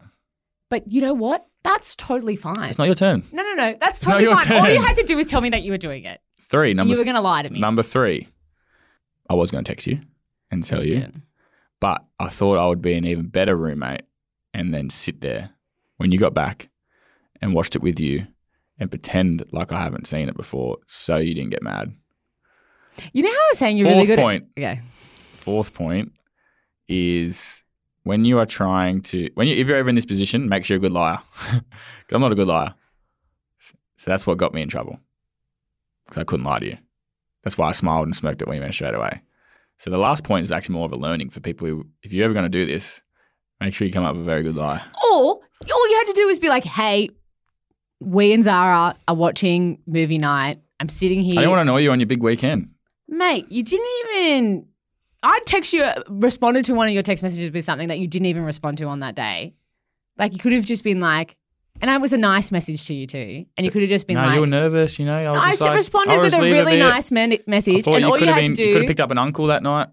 But 0.70 0.92
you 0.92 1.02
know 1.02 1.14
what? 1.14 1.46
That's 1.64 1.96
totally 1.96 2.36
fine. 2.36 2.70
It's 2.70 2.78
not 2.78 2.86
your 2.86 2.96
turn. 2.96 3.24
No, 3.32 3.44
no, 3.44 3.54
no. 3.54 3.76
That's 3.80 4.00
totally 4.00 4.26
fine. 4.26 4.52
All 4.52 4.70
you 4.70 4.82
had 4.82 4.96
to 4.96 5.04
do 5.04 5.18
was 5.18 5.26
tell 5.28 5.42
me 5.42 5.50
that 5.50 5.64
you 5.64 5.72
were 5.72 5.78
doing 5.78 6.06
it. 6.06 6.22
Three. 6.42 6.74
Number 6.74 6.92
you 6.92 6.98
were 6.98 7.04
going 7.04 7.16
to 7.16 7.22
lie 7.22 7.42
to 7.42 7.50
me. 7.50 7.60
number 7.60 7.84
three. 7.84 8.28
I 9.30 9.34
was 9.34 9.52
going 9.52 9.64
to 9.64 9.70
text 9.70 9.86
you 9.86 10.00
and 10.50 10.64
tell 10.64 10.84
you, 10.84 11.08
but 11.80 12.04
I 12.20 12.30
thought 12.30 12.58
I 12.58 12.66
would 12.66 12.82
be 12.82 12.94
an 12.94 13.06
even 13.06 13.28
better 13.28 13.56
roommate 13.56 14.02
and 14.54 14.74
then 14.74 14.90
sit 14.90 15.22
there 15.22 15.52
when 15.98 16.12
you 16.12 16.18
got 16.18 16.34
back 16.34 16.70
and 17.42 17.54
watched 17.54 17.76
it 17.76 17.84
with 17.84 18.00
you 18.00 18.26
and 18.80 18.90
pretend 18.90 19.44
like 19.52 19.72
I 19.72 19.82
haven't 19.84 20.08
seen 20.08 20.30
it 20.30 20.36
before, 20.38 20.78
so 20.88 21.18
you 21.18 21.36
didn't 21.36 21.52
get 21.52 21.62
mad. 21.62 21.94
You 23.14 23.24
know 23.24 23.30
how 23.30 23.36
I 23.36 23.48
was 23.52 23.60
saying 23.60 23.78
you're 23.78 23.86
Fourth 23.86 23.96
really 23.96 24.08
good 24.08 24.20
point. 24.20 24.46
at. 24.58 24.64
Okay. 24.64 24.82
Fourth 25.38 25.74
point 25.74 26.12
is 26.88 27.64
when 28.04 28.26
you 28.26 28.40
are 28.40 28.46
trying 28.46 29.02
to 29.02 29.30
when 29.36 29.48
you 29.48 29.56
if 29.56 29.68
you're 29.68 29.78
ever 29.78 29.90
in 29.90 29.96
this 29.96 30.06
position, 30.06 30.50
make 30.50 30.66
sure 30.66 30.76
you're 30.76 30.86
a 30.86 30.90
good 30.90 30.94
liar. 30.94 31.20
I'm 32.12 32.22
not 32.22 32.32
a 32.32 32.36
good 32.36 32.48
liar. 32.48 32.74
So 33.98 34.10
that's 34.10 34.26
what 34.26 34.38
got 34.38 34.54
me 34.54 34.62
in 34.62 34.70
trouble. 34.70 35.00
Because 36.06 36.22
I 36.22 36.24
couldn't 36.24 36.46
lie 36.46 36.60
to 36.60 36.66
you. 36.66 36.78
That's 37.44 37.58
why 37.58 37.70
I 37.70 37.72
smiled 37.74 38.06
and 38.06 38.16
smirked 38.16 38.42
at 38.42 38.48
went 38.48 38.74
straight 38.74 38.94
away. 38.94 39.22
So 39.78 39.90
the 39.90 39.98
last 39.98 40.24
point 40.24 40.44
is 40.44 40.52
actually 40.52 40.74
more 40.74 40.86
of 40.86 40.92
a 40.92 40.98
learning 40.98 41.30
for 41.30 41.40
people 41.40 41.68
who, 41.68 41.86
if 42.04 42.12
you're 42.12 42.26
ever 42.26 42.34
going 42.34 42.44
to 42.44 42.50
do 42.50 42.66
this, 42.66 43.02
make 43.62 43.74
sure 43.74 43.88
you 43.88 43.94
come 43.94 44.04
up 44.04 44.16
with 44.16 44.24
a 44.24 44.26
very 44.26 44.44
good 44.44 44.56
lie. 44.56 44.82
Or 45.06 45.40
all 45.42 45.90
you 45.90 45.98
had 45.98 46.08
to 46.08 46.14
do 46.14 46.28
was 46.28 46.40
be 46.40 46.50
like, 46.50 46.66
hey, 46.66 47.10
we 48.00 48.34
and 48.34 48.44
Zara 48.44 48.96
are 49.08 49.16
watching 49.16 49.80
movie 49.86 50.18
night. 50.18 50.60
I'm 50.80 50.90
sitting 50.90 51.22
here. 51.22 51.40
I 51.40 51.42
didn't 51.42 51.52
want 51.52 51.60
to 51.60 51.62
annoy 51.62 51.80
you 51.80 51.92
on 51.92 52.00
your 52.00 52.08
big 52.08 52.22
weekend. 52.22 52.72
Mate, 53.10 53.52
you 53.52 53.64
didn't 53.64 53.88
even. 54.06 54.66
I 55.22 55.42
text 55.46 55.74
you, 55.74 55.84
responded 56.08 56.64
to 56.66 56.74
one 56.74 56.88
of 56.88 56.94
your 56.94 57.04
text 57.04 57.22
messages 57.24 57.52
with 57.52 57.66
something 57.66 57.90
that 57.90 58.00
you 58.00 58.08
didn't 58.08 58.28
even 58.28 58.44
respond 58.44 58.78
to 58.78 58.86
on 58.86 59.02
that 59.02 59.16
day. 59.16 59.54
Like 60.18 60.32
you 60.34 60.40
could 60.40 60.54
have 60.54 60.64
just 60.64 60.84
been 60.84 61.02
like, 61.02 61.36
and 61.82 61.90
it 61.92 62.00
was 62.00 62.14
a 62.14 62.18
nice 62.18 62.52
message 62.52 62.86
to 62.88 62.94
you 62.94 63.08
too, 63.08 63.46
and 63.58 63.66
you 63.66 63.72
could 63.72 63.82
have 63.82 63.90
just 63.90 64.08
been 64.08 64.16
no, 64.16 64.22
like, 64.22 64.36
you 64.36 64.42
were 64.42 64.48
nervous, 64.48 64.98
you 65.00 65.06
know. 65.06 65.18
I 65.18 65.32
was 65.32 65.44
I 65.44 65.50
just 65.50 65.62
like, 65.62 65.72
responded 65.74 66.14
I'll 66.14 66.22
with 66.22 66.34
a 66.36 66.42
really 66.42 66.78
nice 66.78 67.12
message, 67.12 67.42
and 67.48 68.00
you 68.02 68.06
all 68.06 68.18
you 68.18 68.26
had 68.28 68.44
been, 68.44 68.54
to 68.54 68.62
you 68.64 68.74
could 68.74 68.82
have 68.84 68.88
picked 68.88 69.02
up 69.02 69.12
an 69.12 69.18
uncle 69.18 69.48
that 69.48 69.64
night. 69.64 69.90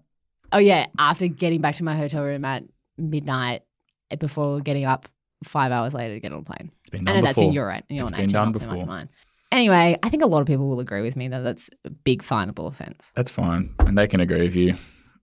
oh 0.53 0.59
yeah, 0.59 0.85
after 0.97 1.27
getting 1.27 1.59
back 1.59 1.75
to 1.75 1.83
my 1.83 1.97
hotel 1.97 2.23
room 2.23 2.45
at 2.45 2.63
midnight, 2.97 3.63
eh, 4.11 4.15
before 4.15 4.59
getting 4.61 4.85
up 4.85 5.07
five 5.43 5.71
hours 5.71 5.93
later 5.93 6.13
to 6.13 6.19
get 6.19 6.31
on 6.33 6.39
a 6.39 6.43
plane. 6.43 6.71
It's 6.81 6.89
been 6.89 7.01
I 7.01 7.11
done 7.11 7.15
know 7.15 7.21
that's 7.25 7.35
before. 7.35 7.49
in 7.49 7.53
your 7.53 7.71
in 7.71 7.95
your 7.95 8.05
It's 8.05 8.11
nature, 8.13 8.23
been 8.23 8.33
done 8.33 8.51
not 8.51 8.57
so 8.59 8.65
much 8.65 8.73
before. 8.73 8.85
mine. 8.85 9.09
Anyway, 9.51 9.97
I 10.03 10.09
think 10.09 10.23
a 10.23 10.27
lot 10.27 10.41
of 10.41 10.47
people 10.47 10.67
will 10.67 10.79
agree 10.79 11.01
with 11.01 11.15
me 11.15 11.27
that 11.29 11.39
that's 11.39 11.69
a 11.85 11.89
big 11.89 12.21
finable 12.21 12.67
offence 12.67 13.11
That's 13.15 13.31
fine, 13.31 13.73
and 13.79 13.97
they 13.97 14.07
can 14.07 14.19
agree 14.19 14.41
with 14.41 14.55
you. 14.55 14.75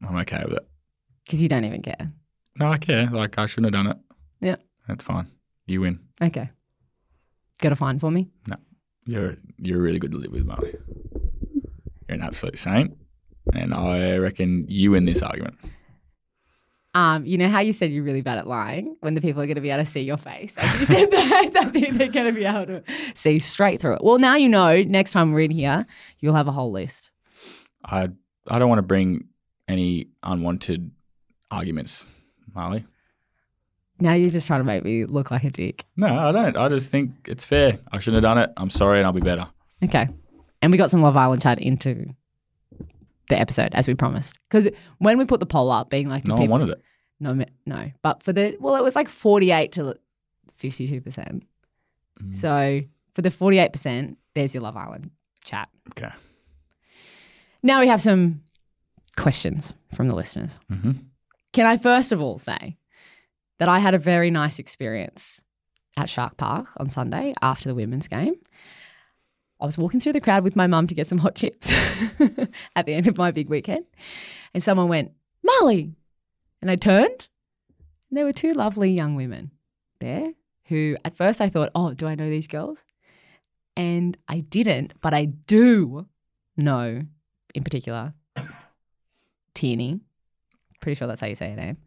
I'm 0.07 0.17
okay 0.19 0.43
with 0.45 0.55
it. 0.55 0.67
because 1.25 1.43
you 1.43 1.49
don't 1.49 1.65
even 1.65 1.83
care. 1.83 2.11
No, 2.59 2.69
I 2.73 2.79
care. 2.79 3.07
Like 3.11 3.39
I 3.39 3.47
shouldn't 3.47 3.75
have 3.75 3.85
done 3.85 3.93
it. 3.93 3.99
Yeah. 4.41 4.57
that's 4.89 5.05
fine. 5.05 5.29
You 5.67 5.81
win. 5.83 5.99
Okay. 6.23 6.51
Got 7.61 7.73
a 7.73 7.77
fine 7.77 7.99
for 7.99 8.11
me? 8.11 8.29
No. 8.47 8.57
You're 9.07 9.37
you're 9.59 9.81
really 9.81 9.99
good 9.99 10.13
to 10.13 10.19
live 10.19 10.33
with, 10.33 10.47
Marlee. 10.47 10.77
You're 12.09 12.17
an 12.17 12.23
absolute 12.23 12.59
saint, 12.59 12.97
and 13.55 13.75
I 13.75 14.17
reckon 14.19 14.67
you 14.69 14.93
win 14.93 15.05
this 15.05 15.23
argument. 15.23 15.57
Um, 16.95 17.27
you 17.27 17.37
know 17.37 17.49
how 17.49 17.59
you 17.59 17.73
said 17.73 17.91
you're 17.91 18.05
really 18.05 18.23
bad 18.23 18.39
at 18.39 18.47
lying 18.47 18.97
when 19.01 19.15
the 19.15 19.21
people 19.21 19.43
are 19.43 19.47
going 19.47 19.57
to 19.57 19.61
be 19.61 19.71
able 19.71 19.85
to 19.85 19.91
see 19.91 20.01
your 20.01 20.17
face. 20.17 20.57
As 20.57 20.79
you 20.79 20.87
said 20.87 21.11
that, 21.11 21.53
I 21.57 21.65
think 21.67 21.95
they're 21.95 22.09
going 22.09 22.27
to 22.27 22.33
be 22.33 22.45
able 22.45 22.67
to 22.67 22.83
see 23.15 23.41
straight 23.41 23.81
through 23.81 23.95
it. 23.95 24.05
Well, 24.05 24.19
now 24.19 24.37
you 24.37 24.49
know. 24.49 24.83
Next 24.83 25.13
time 25.13 25.33
we're 25.33 25.41
in 25.41 25.51
here, 25.51 25.87
you'll 26.21 26.35
have 26.35 26.47
a 26.47 26.53
whole 26.53 26.71
list. 26.71 27.11
I 27.85 28.11
I 28.49 28.59
don't 28.59 28.69
want 28.69 28.79
to 28.79 28.83
bring 28.83 29.25
any 29.67 30.09
unwanted 30.23 30.91
arguments, 31.51 32.09
Marlee. 32.55 32.85
Now 34.01 34.15
you're 34.15 34.31
just 34.31 34.47
trying 34.47 34.61
to 34.61 34.65
make 34.65 34.85
me 34.85 35.05
look 35.05 35.31
like 35.31 35.45
a 35.45 35.51
dick. 35.51 35.85
No, 35.97 36.07
I 36.07 36.33
don't. 36.33 36.57
I 36.57 36.69
just 36.69 36.91
think 36.91 37.13
it's 37.27 37.45
fair. 37.45 37.79
I 37.93 37.99
shouldn't 37.99 38.25
have 38.25 38.31
done 38.31 38.39
it. 38.39 38.53
I'm 38.57 38.71
sorry, 38.71 38.99
and 38.99 39.07
I'll 39.07 39.13
be 39.13 39.21
better. 39.21 39.47
Okay. 39.83 40.09
And 40.63 40.73
we 40.73 40.79
got 40.79 40.91
some 40.91 41.03
Love 41.03 41.17
Island 41.17 41.43
chat 41.43 41.61
into 41.61 42.07
the 43.29 43.39
episode 43.39 43.75
as 43.75 43.87
we 43.89 43.95
promised. 43.95 44.39
Because 44.49 44.69
when 44.99 45.19
we 45.19 45.25
put 45.25 45.41
the 45.41 45.47
poll 45.47 45.71
up, 45.71 45.91
being 45.91 46.09
like, 46.09 46.27
No 46.27 46.35
one 46.35 46.43
people, 46.43 46.53
wanted 46.53 46.69
it. 46.71 46.83
no, 47.21 47.45
no, 47.67 47.91
but 48.03 48.23
for 48.23 48.33
the 48.33 48.57
well, 48.61 48.77
it 48.77 48.83
was 48.83 48.95
like 48.95 49.09
forty-eight 49.09 49.73
to 49.73 49.97
fifty-two 50.57 51.01
percent. 51.01 51.45
Mm. 52.23 52.37
So 52.37 52.81
for 53.15 53.23
the 53.23 53.31
forty-eight 53.31 53.73
percent, 53.73 54.19
there's 54.35 54.55
your 54.55 54.63
Love 54.63 54.77
Island 54.77 55.11
chat. 55.43 55.69
Okay. 55.91 56.13
Now 57.63 57.81
we 57.81 57.87
have 57.87 58.03
some 58.03 58.43
questions 59.17 59.75
from 59.95 60.09
the 60.09 60.15
listeners. 60.17 60.59
hmm 60.69 60.93
Can 61.53 61.67
I 61.67 61.77
first 61.77 62.13
of 62.13 62.21
all 62.21 62.39
say 62.39 62.77
that 63.59 63.69
I 63.69 63.79
had 63.79 63.95
a 63.95 63.99
very 63.99 64.31
nice 64.31 64.59
experience 64.59 65.41
at 65.97 66.11
Shark 66.11 66.37
Park 66.37 66.67
on 66.79 66.89
Sunday 66.89 67.33
after 67.41 67.69
the 67.69 67.75
women's 67.75 68.09
game? 68.09 68.35
I 69.65 69.67
was 69.67 69.79
walking 69.79 69.99
through 69.99 70.13
the 70.13 70.21
crowd 70.21 70.45
with 70.45 70.57
my 70.57 70.67
mum 70.67 70.87
to 70.89 70.95
get 70.95 71.09
some 71.09 71.17
hot 71.17 71.37
chips 71.37 71.73
at 72.77 72.85
the 72.85 72.93
end 72.93 73.07
of 73.07 73.17
my 73.17 73.31
big 73.31 73.49
weekend, 73.49 73.87
and 74.53 74.63
someone 74.63 74.89
went, 74.89 75.13
Molly. 75.43 75.95
And 76.61 76.71
I 76.71 76.77
turned, 76.77 77.29
and 78.11 78.19
there 78.19 78.27
were 78.27 78.35
two 78.35 78.53
lovely 78.53 78.91
young 78.91 79.15
women 79.15 79.53
there 80.01 80.35
who, 80.67 80.99
at 81.03 81.17
first, 81.17 81.41
I 81.41 81.49
thought, 81.49 81.71
oh, 81.75 81.95
do 81.95 82.07
I 82.07 82.15
know 82.15 82.29
these 82.29 82.47
girls? 82.47 82.85
And 83.75 84.19
I 84.29 84.41
didn't, 84.41 84.93
but 85.01 85.15
I 85.15 85.25
do 85.25 86.09
know, 86.59 87.01
in 87.55 87.65
particular, 87.65 88.13
Tierney. 89.55 90.01
Pretty 90.83 90.97
sure 90.97 91.09
that's 91.09 91.23
how 91.23 91.27
you 91.27 91.37
say 91.37 91.49
her 91.49 91.57
name. 91.57 91.79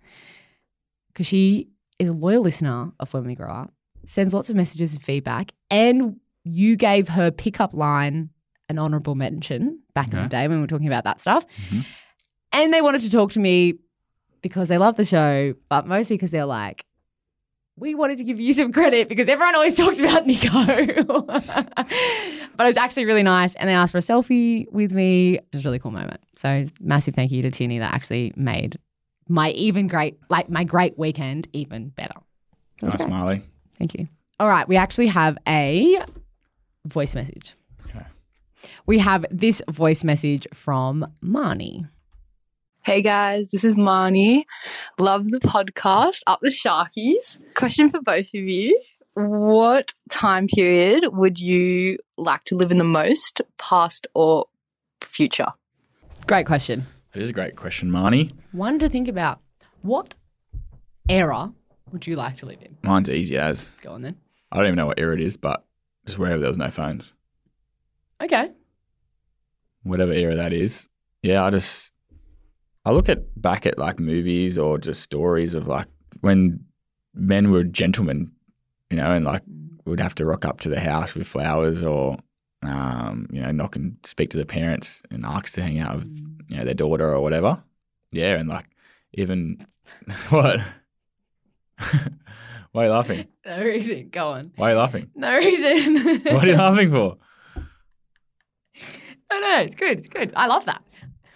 Because 1.10 1.28
she 1.28 1.70
is 2.00 2.10
a 2.10 2.14
loyal 2.14 2.42
listener 2.42 2.92
of 3.00 3.14
When 3.14 3.28
We 3.28 3.36
Grow 3.36 3.52
Up, 3.52 3.72
sends 4.04 4.34
lots 4.34 4.50
of 4.50 4.56
messages 4.56 4.96
and 4.96 5.04
feedback, 5.04 5.54
and 5.70 6.20
you 6.48 6.76
gave 6.76 7.10
her 7.10 7.32
pickup 7.32 7.74
line 7.74 8.30
an 8.70 8.78
honorable 8.78 9.16
mention 9.16 9.80
back 9.94 10.12
in 10.14 10.22
the 10.22 10.28
day 10.28 10.48
when 10.48 10.58
we 10.58 10.62
were 10.62 10.68
talking 10.68 10.88
about 10.88 11.04
that 11.06 11.22
stuff. 11.22 11.46
Mhm. 11.70 11.86
And 12.52 12.74
they 12.74 12.82
wanted 12.82 13.02
to 13.02 13.10
talk 13.10 13.32
to 13.32 13.40
me 13.40 13.76
because 14.42 14.68
they 14.68 14.78
love 14.78 14.96
the 14.98 15.06
show, 15.06 15.54
but 15.70 15.88
mostly 15.88 16.16
because 16.18 16.32
they're 16.32 16.46
like, 16.46 16.86
we 17.80 17.94
wanted 17.96 18.18
to 18.18 18.24
give 18.24 18.40
you 18.40 18.54
some 18.54 18.72
credit 18.74 19.08
because 19.08 19.28
everyone 19.28 19.54
always 19.56 19.76
talks 19.78 20.00
about 20.00 20.26
Nicho. 20.26 21.06
but 22.58 22.64
it 22.66 22.70
was 22.70 22.78
actually 22.78 23.06
really 23.06 23.24
nice. 23.24 23.54
And 23.56 23.70
they 23.70 23.74
asked 23.74 23.92
for 23.92 24.00
a 24.00 24.02
selfie 24.02 24.66
with 24.72 24.92
me. 24.92 25.36
It 25.36 25.46
was 25.54 25.64
a 25.64 25.68
really 25.68 25.80
cool 25.80 25.92
moment. 25.92 26.20
So 26.36 26.66
massive 26.80 27.14
thank 27.16 27.32
you 27.32 27.42
to 27.44 27.52
Tini 27.52 27.80
that 27.80 27.94
actually 27.94 28.34
made 28.36 28.80
my 29.30 29.52
even 29.52 29.88
great, 29.88 30.18
like 30.30 30.50
my 30.50 30.64
great 30.64 30.98
weekend 30.98 31.48
even 31.54 31.90
better. 31.90 32.20
Nice, 32.82 32.96
great. 32.96 33.10
Marlee. 33.10 33.44
Thank 33.78 33.94
you. 33.94 34.08
All 34.40 34.48
right, 34.48 34.68
we 34.68 34.76
actually 34.76 35.08
have 35.08 35.38
a 35.48 36.00
voice 36.88 37.16
message. 37.16 37.56
Okay. 37.88 38.06
We 38.86 39.00
have 39.00 39.26
this 39.30 39.62
voice 39.70 40.04
message 40.04 40.48
from 40.54 41.06
Marnie. 41.24 41.90
Hey 42.84 43.02
guys, 43.02 43.52
this 43.52 43.64
is 43.64 43.76
Marnie. 43.76 44.44
Love 44.98 45.30
the 45.30 45.40
podcast, 45.40 46.22
Up 46.26 46.40
the 46.42 46.50
Sharkies. 46.50 47.40
Question 47.54 47.90
for 47.90 48.02
both 48.02 48.28
of 48.28 48.34
you. 48.34 48.82
What 49.14 49.94
time 50.10 50.48
period 50.48 51.06
would 51.12 51.40
you 51.40 51.98
like 52.18 52.44
to 52.46 52.56
live 52.56 52.72
in 52.72 52.78
the 52.78 52.84
most, 52.84 53.42
past 53.58 54.08
or 54.14 54.46
future? 55.02 55.48
Great 56.28 56.46
question. 56.46 56.86
It 57.14 57.22
is 57.22 57.30
a 57.32 57.34
great 57.34 57.56
question, 57.56 57.90
Marnie. 57.90 58.32
One 58.52 58.80
to 58.80 58.88
think 58.88 59.08
about. 59.08 59.40
What 59.82 60.16
era 61.10 61.52
would 61.92 62.08
you 62.08 62.16
like 62.16 62.38
to 62.38 62.46
live 62.46 62.62
in? 62.62 62.78
Mine's 62.84 63.10
easy 63.10 63.38
as. 63.38 63.70
Go 63.82 63.94
on 63.94 64.02
then. 64.02 64.18
I 64.52 64.58
don't 64.58 64.68
even 64.68 64.76
know 64.78 64.86
what 64.86 65.00
era 65.00 65.14
it 65.14 65.22
is, 65.22 65.36
but 65.36 65.66
just 66.08 66.18
wherever 66.18 66.40
there 66.40 66.50
was 66.50 66.58
no 66.58 66.72
phones. 66.72 67.14
Okay. 68.20 68.50
whatever 69.84 70.12
era 70.12 70.36
that 70.36 70.52
is. 70.54 70.90
Yeah, 71.22 71.44
I 71.46 71.52
just 71.52 71.94
I 72.84 72.92
look 72.92 73.10
at 73.10 73.40
back 73.40 73.66
at 73.68 73.78
like 73.78 74.00
movies 74.00 74.58
or 74.58 74.80
just 74.80 75.02
stories 75.04 75.54
of 75.54 75.68
like 75.68 75.88
when 76.22 76.66
men 77.14 77.52
were 77.52 77.64
gentlemen, 77.64 78.32
you 78.90 78.98
know, 78.98 79.12
and 79.12 79.24
like 79.26 79.44
would 79.86 80.00
have 80.00 80.16
to 80.16 80.26
rock 80.26 80.46
up 80.46 80.60
to 80.62 80.70
the 80.70 80.80
house 80.80 81.14
with 81.14 81.28
flowers 81.28 81.84
or 81.84 82.18
um, 82.64 83.28
you 83.32 83.40
know, 83.42 83.52
knock 83.52 83.76
and 83.76 83.98
speak 84.04 84.32
to 84.32 84.38
the 84.38 84.46
parents 84.46 85.04
and 85.12 85.26
ask 85.26 85.54
to 85.54 85.62
hang 85.62 85.80
out 85.80 85.98
with, 85.98 86.22
you 86.50 86.58
know, 86.58 86.66
their 86.66 86.74
daughter 86.74 87.14
or 87.14 87.22
whatever. 87.22 87.62
Yeah, 88.12 88.36
and 88.36 88.50
like 88.50 88.66
even 89.14 89.66
what? 90.30 90.60
Why 92.78 92.84
are 92.84 92.86
you 92.90 92.92
laughing? 92.92 93.26
No 93.48 93.64
reason. 93.64 94.10
Go 94.12 94.28
on. 94.28 94.52
Why 94.56 94.70
are 94.70 94.74
you 94.74 94.78
laughing? 94.78 95.10
No 95.16 95.36
reason. 95.36 96.22
What 96.34 96.44
are 96.44 96.48
you 96.48 96.56
laughing 96.56 96.92
for? 96.92 97.18
no, 99.32 99.40
no, 99.40 99.60
it's 99.62 99.74
good. 99.74 99.98
It's 99.98 100.08
good. 100.08 100.32
I 100.36 100.46
love 100.46 100.66
that. 100.66 100.84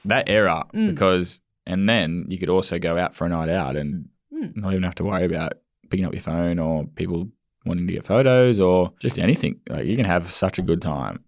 that 0.06 0.30
era 0.30 0.66
Mm. 0.74 0.90
because 0.92 1.42
and 1.66 1.90
then 1.90 2.26
you 2.30 2.38
could 2.38 2.50
also 2.50 2.78
go 2.78 2.96
out 2.96 3.16
for 3.16 3.26
a 3.26 3.30
night 3.30 3.50
out 3.50 3.76
and 3.76 4.10
Mm. 4.32 4.56
not 4.56 4.72
even 4.74 4.84
have 4.84 4.96
to 4.96 5.04
worry 5.04 5.26
about 5.26 5.54
picking 5.90 6.06
up 6.06 6.14
your 6.14 6.22
phone 6.22 6.60
or 6.60 6.86
people 6.96 7.28
wanting 7.66 7.88
to 7.88 7.94
get 7.94 8.06
photos 8.06 8.60
or 8.60 8.92
just 9.00 9.18
anything 9.20 9.60
like 9.70 9.86
you 9.86 9.96
can 9.96 10.06
have 10.06 10.32
such 10.32 10.60
a 10.60 10.62
good 10.62 10.82
time 10.82 11.24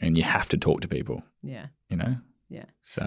and 0.00 0.16
you 0.18 0.22
have 0.24 0.48
to 0.50 0.56
talk 0.58 0.80
to 0.82 0.88
people 0.88 1.22
Yeah. 1.42 1.66
you 1.90 1.96
know 1.96 2.16
Yeah. 2.48 2.64
so 2.82 3.02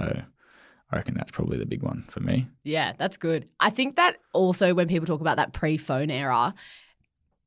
i 0.91 0.95
reckon 0.95 1.15
that's 1.15 1.31
probably 1.31 1.57
the 1.57 1.65
big 1.65 1.81
one 1.83 2.05
for 2.09 2.19
me 2.21 2.47
Yeah, 2.63 2.93
that's 2.99 3.17
good. 3.17 3.47
I 3.59 3.69
think 3.71 3.95
that 3.95 4.17
also 4.33 4.73
when 4.73 4.87
people 4.87 5.05
talk 5.07 5.21
about 5.21 5.37
that 5.37 5.53
pre-phone 5.53 6.09
era, 6.09 6.53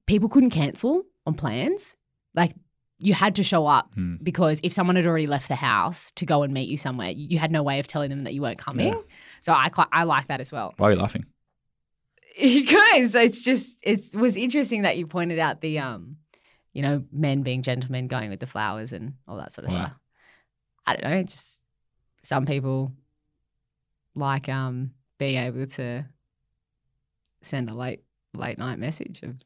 people 0.07 0.29
couldn't 0.29 0.51
cancel 0.51 1.05
on 1.27 1.35
plans. 1.35 1.94
Like 2.35 2.53
you 2.99 3.12
had 3.12 3.35
to 3.35 3.42
show 3.42 3.66
up 3.66 3.92
Hmm. 3.94 4.16
because 4.22 4.61
if 4.62 4.72
someone 4.72 4.96
had 4.96 5.07
already 5.07 5.27
left 5.27 5.49
the 5.49 5.55
house 5.57 6.11
to 6.12 6.25
go 6.25 6.42
and 6.42 6.55
meet 6.55 6.68
you 6.68 6.77
somewhere, 6.79 7.11
you 7.11 7.38
had 7.38 7.51
no 7.51 7.62
way 7.62 7.79
of 7.79 7.87
telling 7.87 8.09
them 8.11 8.25
that 8.25 8.33
you 8.33 8.40
weren't 8.42 8.59
coming. 8.59 8.88
Yeah. 8.94 9.01
So 9.42 9.53
I 9.53 9.68
quite, 9.68 9.88
I 9.92 10.05
like 10.05 10.29
that 10.29 10.40
as 10.40 10.51
well. 10.51 10.72
why 10.79 10.88
are 10.88 10.92
you 10.92 10.99
laughing 10.99 11.27
Because 12.40 13.14
it's 13.14 13.42
just 13.44 13.77
it 13.83 14.14
was 14.14 14.37
interesting 14.37 14.83
that 14.83 14.96
you 14.99 15.07
pointed 15.07 15.38
out 15.38 15.61
the 15.61 15.79
um, 15.79 16.16
you 16.72 16.83
know, 16.83 17.05
men 17.11 17.42
being 17.42 17.62
gentlemen 17.62 18.07
going 18.07 18.29
with 18.31 18.40
the 18.40 18.46
flowers 18.46 18.92
and 18.92 19.14
all 19.27 19.37
that 19.38 19.55
sort 19.55 19.66
of 19.66 19.75
Why? 19.75 19.81
stuff. 19.87 19.92
I 20.87 20.96
don't 20.96 21.11
know, 21.11 21.22
just 21.22 21.61
some 22.22 22.44
people 22.46 22.92
like 24.14 24.49
um 24.49 24.92
being 25.18 25.37
able 25.42 25.66
to 25.66 26.05
send 27.46 27.70
a 27.70 27.74
late 27.74 28.02
late 28.35 28.59
night 28.59 28.78
message 28.78 29.22
of, 29.22 29.37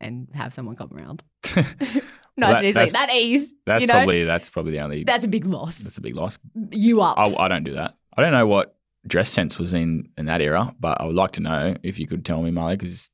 and 0.00 0.28
have 0.34 0.54
someone 0.54 0.76
come 0.76 0.92
around. 0.92 1.22
nice 1.56 2.04
that- 2.36 2.56
and 2.56 2.64
easy. 2.64 2.90
That 2.92 3.14
ease. 3.14 3.54
that's 3.66 3.80
you 3.82 3.86
know? 3.86 3.94
probably 3.94 4.24
that's 4.24 4.50
probably 4.50 4.72
the 4.72 4.80
only 4.80 5.04
that's 5.04 5.24
a 5.24 5.28
big 5.28 5.46
loss. 5.46 5.78
that's 5.78 5.98
a 5.98 6.00
big 6.00 6.16
loss 6.16 6.38
you 6.70 7.00
up. 7.00 7.18
I, 7.18 7.44
I 7.44 7.48
don't 7.48 7.64
do 7.64 7.74
that 7.74 7.96
i 8.16 8.22
don't 8.22 8.32
know 8.32 8.46
what 8.46 8.76
dress 9.06 9.28
sense 9.28 9.58
was 9.58 9.74
in 9.74 10.08
in 10.16 10.26
that 10.26 10.40
era 10.40 10.74
but 10.78 11.00
i 11.00 11.06
would 11.06 11.16
like 11.16 11.32
to 11.32 11.40
know 11.40 11.74
if 11.82 11.98
you 11.98 12.06
could 12.06 12.24
tell 12.24 12.42
me 12.42 12.50
marlee 12.50 12.78
because 12.78 13.10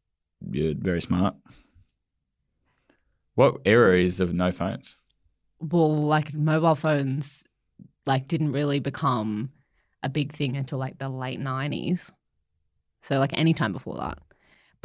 you're 0.51 0.75
very 0.77 1.01
smart 1.01 1.35
what 3.35 3.57
era 3.64 3.99
is 3.99 4.20
of 4.20 4.35
no 4.35 4.53
phones 4.53 4.96
well, 5.59 5.94
like 5.96 6.35
mobile 6.35 6.75
phones, 6.75 7.44
like 8.07 8.29
didn't 8.29 8.53
really 8.53 8.81
become 8.81 9.51
a 10.03 10.09
big 10.09 10.35
thing 10.35 10.57
until 10.57 10.79
like 10.79 10.99
the 10.99 11.09
late 11.09 11.40
nineties. 11.40 12.12
So 13.03 13.18
like 13.18 13.37
any 13.37 13.55
time 13.55 13.72
before 13.72 13.96
that. 13.96 14.18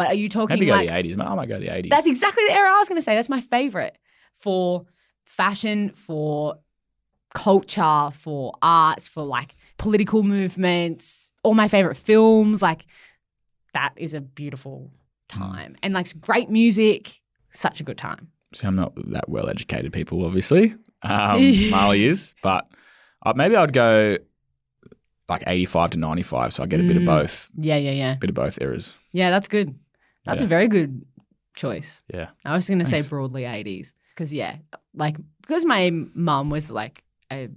But 0.01 0.11
are 0.11 0.15
you 0.15 0.29
talking 0.29 0.55
Maybe 0.55 0.65
go 0.67 0.77
the 0.77 0.87
80s. 0.87 1.19
I 1.19 1.35
might 1.35 1.47
go 1.49 1.57
the 1.57 1.67
80s. 1.67 1.89
that's 1.89 2.07
exactly 2.07 2.43
the 2.47 2.53
era 2.53 2.73
I 2.73 2.79
was 2.79 2.89
going 2.89 2.97
to 2.99 3.01
say. 3.03 3.15
That's 3.15 3.29
my 3.29 3.41
favorite 3.41 3.97
for 4.33 4.85
fashion, 5.25 5.91
for 5.91 6.55
culture, 7.33 8.09
for 8.13 8.53
arts, 8.61 9.07
for 9.07 9.23
like 9.23 9.55
political 9.77 10.23
movements. 10.23 11.31
All 11.43 11.53
my 11.53 11.67
favorite 11.67 11.95
films. 11.97 12.61
Like 12.61 12.85
that 13.73 13.93
is 13.95 14.13
a 14.13 14.21
beautiful 14.21 14.91
time, 15.29 15.75
and 15.83 15.93
like 15.93 16.07
great 16.21 16.49
music. 16.49 17.21
Such 17.53 17.79
a 17.81 17.83
good 17.83 17.97
time. 17.97 18.29
See, 18.53 18.67
I'm 18.67 18.75
not 18.75 18.93
that 19.11 19.29
well 19.29 19.49
educated 19.49 19.93
people, 19.93 20.25
obviously. 20.25 20.73
Um, 21.03 21.39
Marlee 21.71 22.03
is, 22.05 22.35
but 22.41 22.67
uh, 23.25 23.33
maybe 23.35 23.55
I'd 23.55 23.73
go 23.73 24.17
like 25.29 25.43
85 25.47 25.91
to 25.91 25.97
95. 25.99 26.53
So 26.53 26.63
I 26.63 26.65
get 26.65 26.79
a 26.81 26.83
bit 26.83 26.97
of 26.97 27.03
Mm. 27.03 27.05
both, 27.05 27.49
Yeah, 27.57 27.77
yeah, 27.77 27.91
yeah. 27.91 28.15
bit 28.15 28.29
of 28.29 28.35
both 28.35 28.57
eras. 28.61 28.93
Yeah, 29.13 29.29
that's 29.29 29.47
good. 29.47 29.73
That's 30.25 30.41
a 30.41 30.47
very 30.47 30.67
good 30.67 31.03
choice. 31.55 32.01
Yeah. 32.13 32.29
I 32.45 32.55
was 32.55 32.67
going 32.67 32.79
to 32.79 32.85
say 32.85 33.01
broadly 33.01 33.43
80s 33.43 33.93
because, 34.09 34.31
yeah, 34.31 34.57
like 34.93 35.17
because 35.41 35.65
my 35.65 35.91
mum 36.13 36.49
was 36.49 36.69
like 36.71 37.03
a 37.31 37.49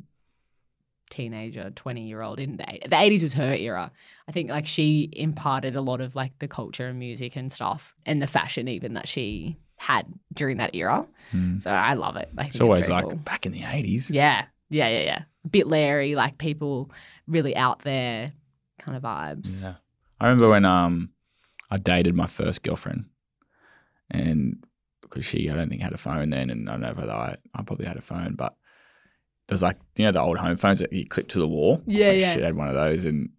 teenager, 1.10 1.70
20 1.70 2.02
year 2.08 2.22
old 2.22 2.40
in 2.40 2.56
the, 2.56 2.64
the 2.82 2.96
80s 2.96 3.22
was 3.22 3.32
her 3.34 3.54
era. 3.54 3.92
I 4.28 4.32
think 4.32 4.50
like 4.50 4.66
she 4.66 5.10
imparted 5.12 5.76
a 5.76 5.80
lot 5.80 6.00
of 6.00 6.14
like 6.16 6.38
the 6.38 6.48
culture 6.48 6.88
and 6.88 6.98
music 6.98 7.36
and 7.36 7.52
stuff 7.52 7.94
and 8.06 8.20
the 8.20 8.26
fashion 8.26 8.68
even 8.68 8.94
that 8.94 9.06
she 9.08 9.56
had 9.76 10.06
during 10.32 10.56
that 10.56 10.74
era. 10.74 11.06
Mm. 11.32 11.60
So 11.62 11.70
I 11.70 11.94
love 11.94 12.16
it. 12.16 12.30
I 12.36 12.46
It's 12.46 12.60
always 12.60 12.88
like 12.88 13.04
cool. 13.04 13.16
back 13.16 13.46
in 13.46 13.52
the 13.52 13.60
80s. 13.60 14.10
yeah, 14.10 14.46
yeah, 14.70 14.88
yeah, 14.88 15.02
yeah. 15.02 15.22
A 15.44 15.48
bit 15.48 15.66
Larry, 15.66 16.14
like 16.14 16.38
people 16.38 16.90
really 17.26 17.54
out 17.54 17.80
there 17.80 18.32
kind 18.78 18.96
of 18.96 19.02
vibes. 19.02 19.62
Yeah. 19.64 19.74
I 20.20 20.24
remember 20.26 20.48
when 20.48 20.64
um 20.64 21.10
I 21.74 21.78
dated 21.78 22.14
my 22.14 22.28
first 22.28 22.62
girlfriend, 22.62 23.06
and 24.08 24.64
because 25.02 25.24
she 25.24 25.50
I 25.50 25.56
don't 25.56 25.68
think 25.68 25.82
had 25.82 25.92
a 25.92 25.98
phone 25.98 26.30
then, 26.30 26.48
and 26.48 26.68
I 26.68 26.72
don't 26.72 26.82
know 26.82 26.92
whether 26.94 27.12
I 27.12 27.36
I 27.52 27.62
probably 27.62 27.86
had 27.86 27.96
a 27.96 28.00
phone, 28.00 28.36
but 28.36 28.54
there's 29.48 29.62
like 29.62 29.76
you 29.96 30.04
know 30.04 30.12
the 30.12 30.20
old 30.20 30.38
home 30.38 30.56
phones 30.56 30.78
that 30.78 30.92
you 30.92 31.04
clip 31.04 31.26
to 31.30 31.40
the 31.40 31.48
wall. 31.48 31.82
Yeah, 31.84 32.10
like, 32.10 32.20
yeah. 32.20 32.32
She 32.32 32.40
had 32.42 32.54
one 32.54 32.68
of 32.68 32.74
those, 32.74 33.04
and 33.04 33.30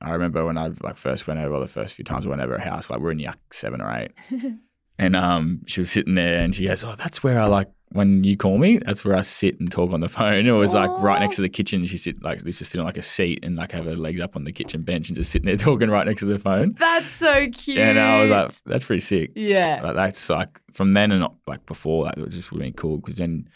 I 0.00 0.12
remember 0.12 0.46
when 0.46 0.56
I 0.56 0.70
like 0.82 0.96
first 0.96 1.26
went 1.26 1.38
over 1.38 1.60
the 1.60 1.68
first 1.68 1.94
few 1.94 2.04
times 2.04 2.24
I 2.24 2.30
went 2.30 2.40
over 2.40 2.58
her 2.58 2.70
house, 2.70 2.88
like 2.88 3.00
we 3.00 3.04
we're 3.04 3.12
in 3.12 3.18
year 3.18 3.34
seven 3.52 3.82
or 3.82 3.94
eight, 3.94 4.12
and 4.98 5.14
um 5.14 5.60
she 5.66 5.82
was 5.82 5.90
sitting 5.90 6.14
there 6.14 6.38
and 6.38 6.54
she 6.54 6.66
goes, 6.66 6.84
"Oh, 6.84 6.94
that's 6.96 7.22
where 7.22 7.38
I 7.42 7.46
like." 7.46 7.68
When 7.92 8.24
you 8.24 8.36
call 8.36 8.58
me, 8.58 8.78
that's 8.78 9.04
where 9.04 9.16
I 9.16 9.20
sit 9.22 9.60
and 9.60 9.70
talk 9.70 9.92
on 9.92 10.00
the 10.00 10.08
phone. 10.18 10.46
It 10.46 10.50
was 10.52 10.74
like 10.74 10.90
right 10.98 11.20
next 11.20 11.36
to 11.36 11.42
oh. 11.42 11.44
the 11.44 11.48
kitchen. 11.48 11.84
She 11.86 11.98
sit 11.98 12.22
like 12.22 12.40
we 12.42 12.46
used 12.48 12.58
to 12.60 12.64
sit 12.64 12.78
on 12.78 12.86
like 12.86 12.96
a 12.96 13.02
seat 13.02 13.40
and 13.42 13.56
like 13.56 13.72
have 13.72 13.84
her 13.84 13.94
legs 13.96 14.20
up 14.20 14.34
on 14.36 14.44
the 14.44 14.52
kitchen 14.52 14.82
bench 14.82 15.08
and 15.08 15.16
just 15.16 15.30
sitting 15.30 15.46
there 15.46 15.56
talking 15.68 15.90
right 15.90 16.06
next 16.06 16.20
to 16.20 16.26
the 16.26 16.38
phone. 16.38 16.74
That's 16.78 17.10
so 17.10 17.48
cute. 17.50 17.78
And 17.78 17.98
I 17.98 18.22
was 18.22 18.30
like, 18.30 18.52
that's 18.64 18.84
pretty 18.84 19.00
sick. 19.00 19.32
yeah. 19.36 19.80
Like, 19.82 19.96
that's 19.96 20.28
like 20.30 20.60
from 20.72 20.92
then 20.92 21.12
and 21.12 21.20
not 21.20 21.34
like 21.46 21.64
before 21.66 22.04
that, 22.06 22.18
it 22.18 22.24
was 22.24 22.34
just 22.34 22.50
really 22.52 22.72
cool 22.72 22.98
because 22.98 23.16
then 23.16 23.48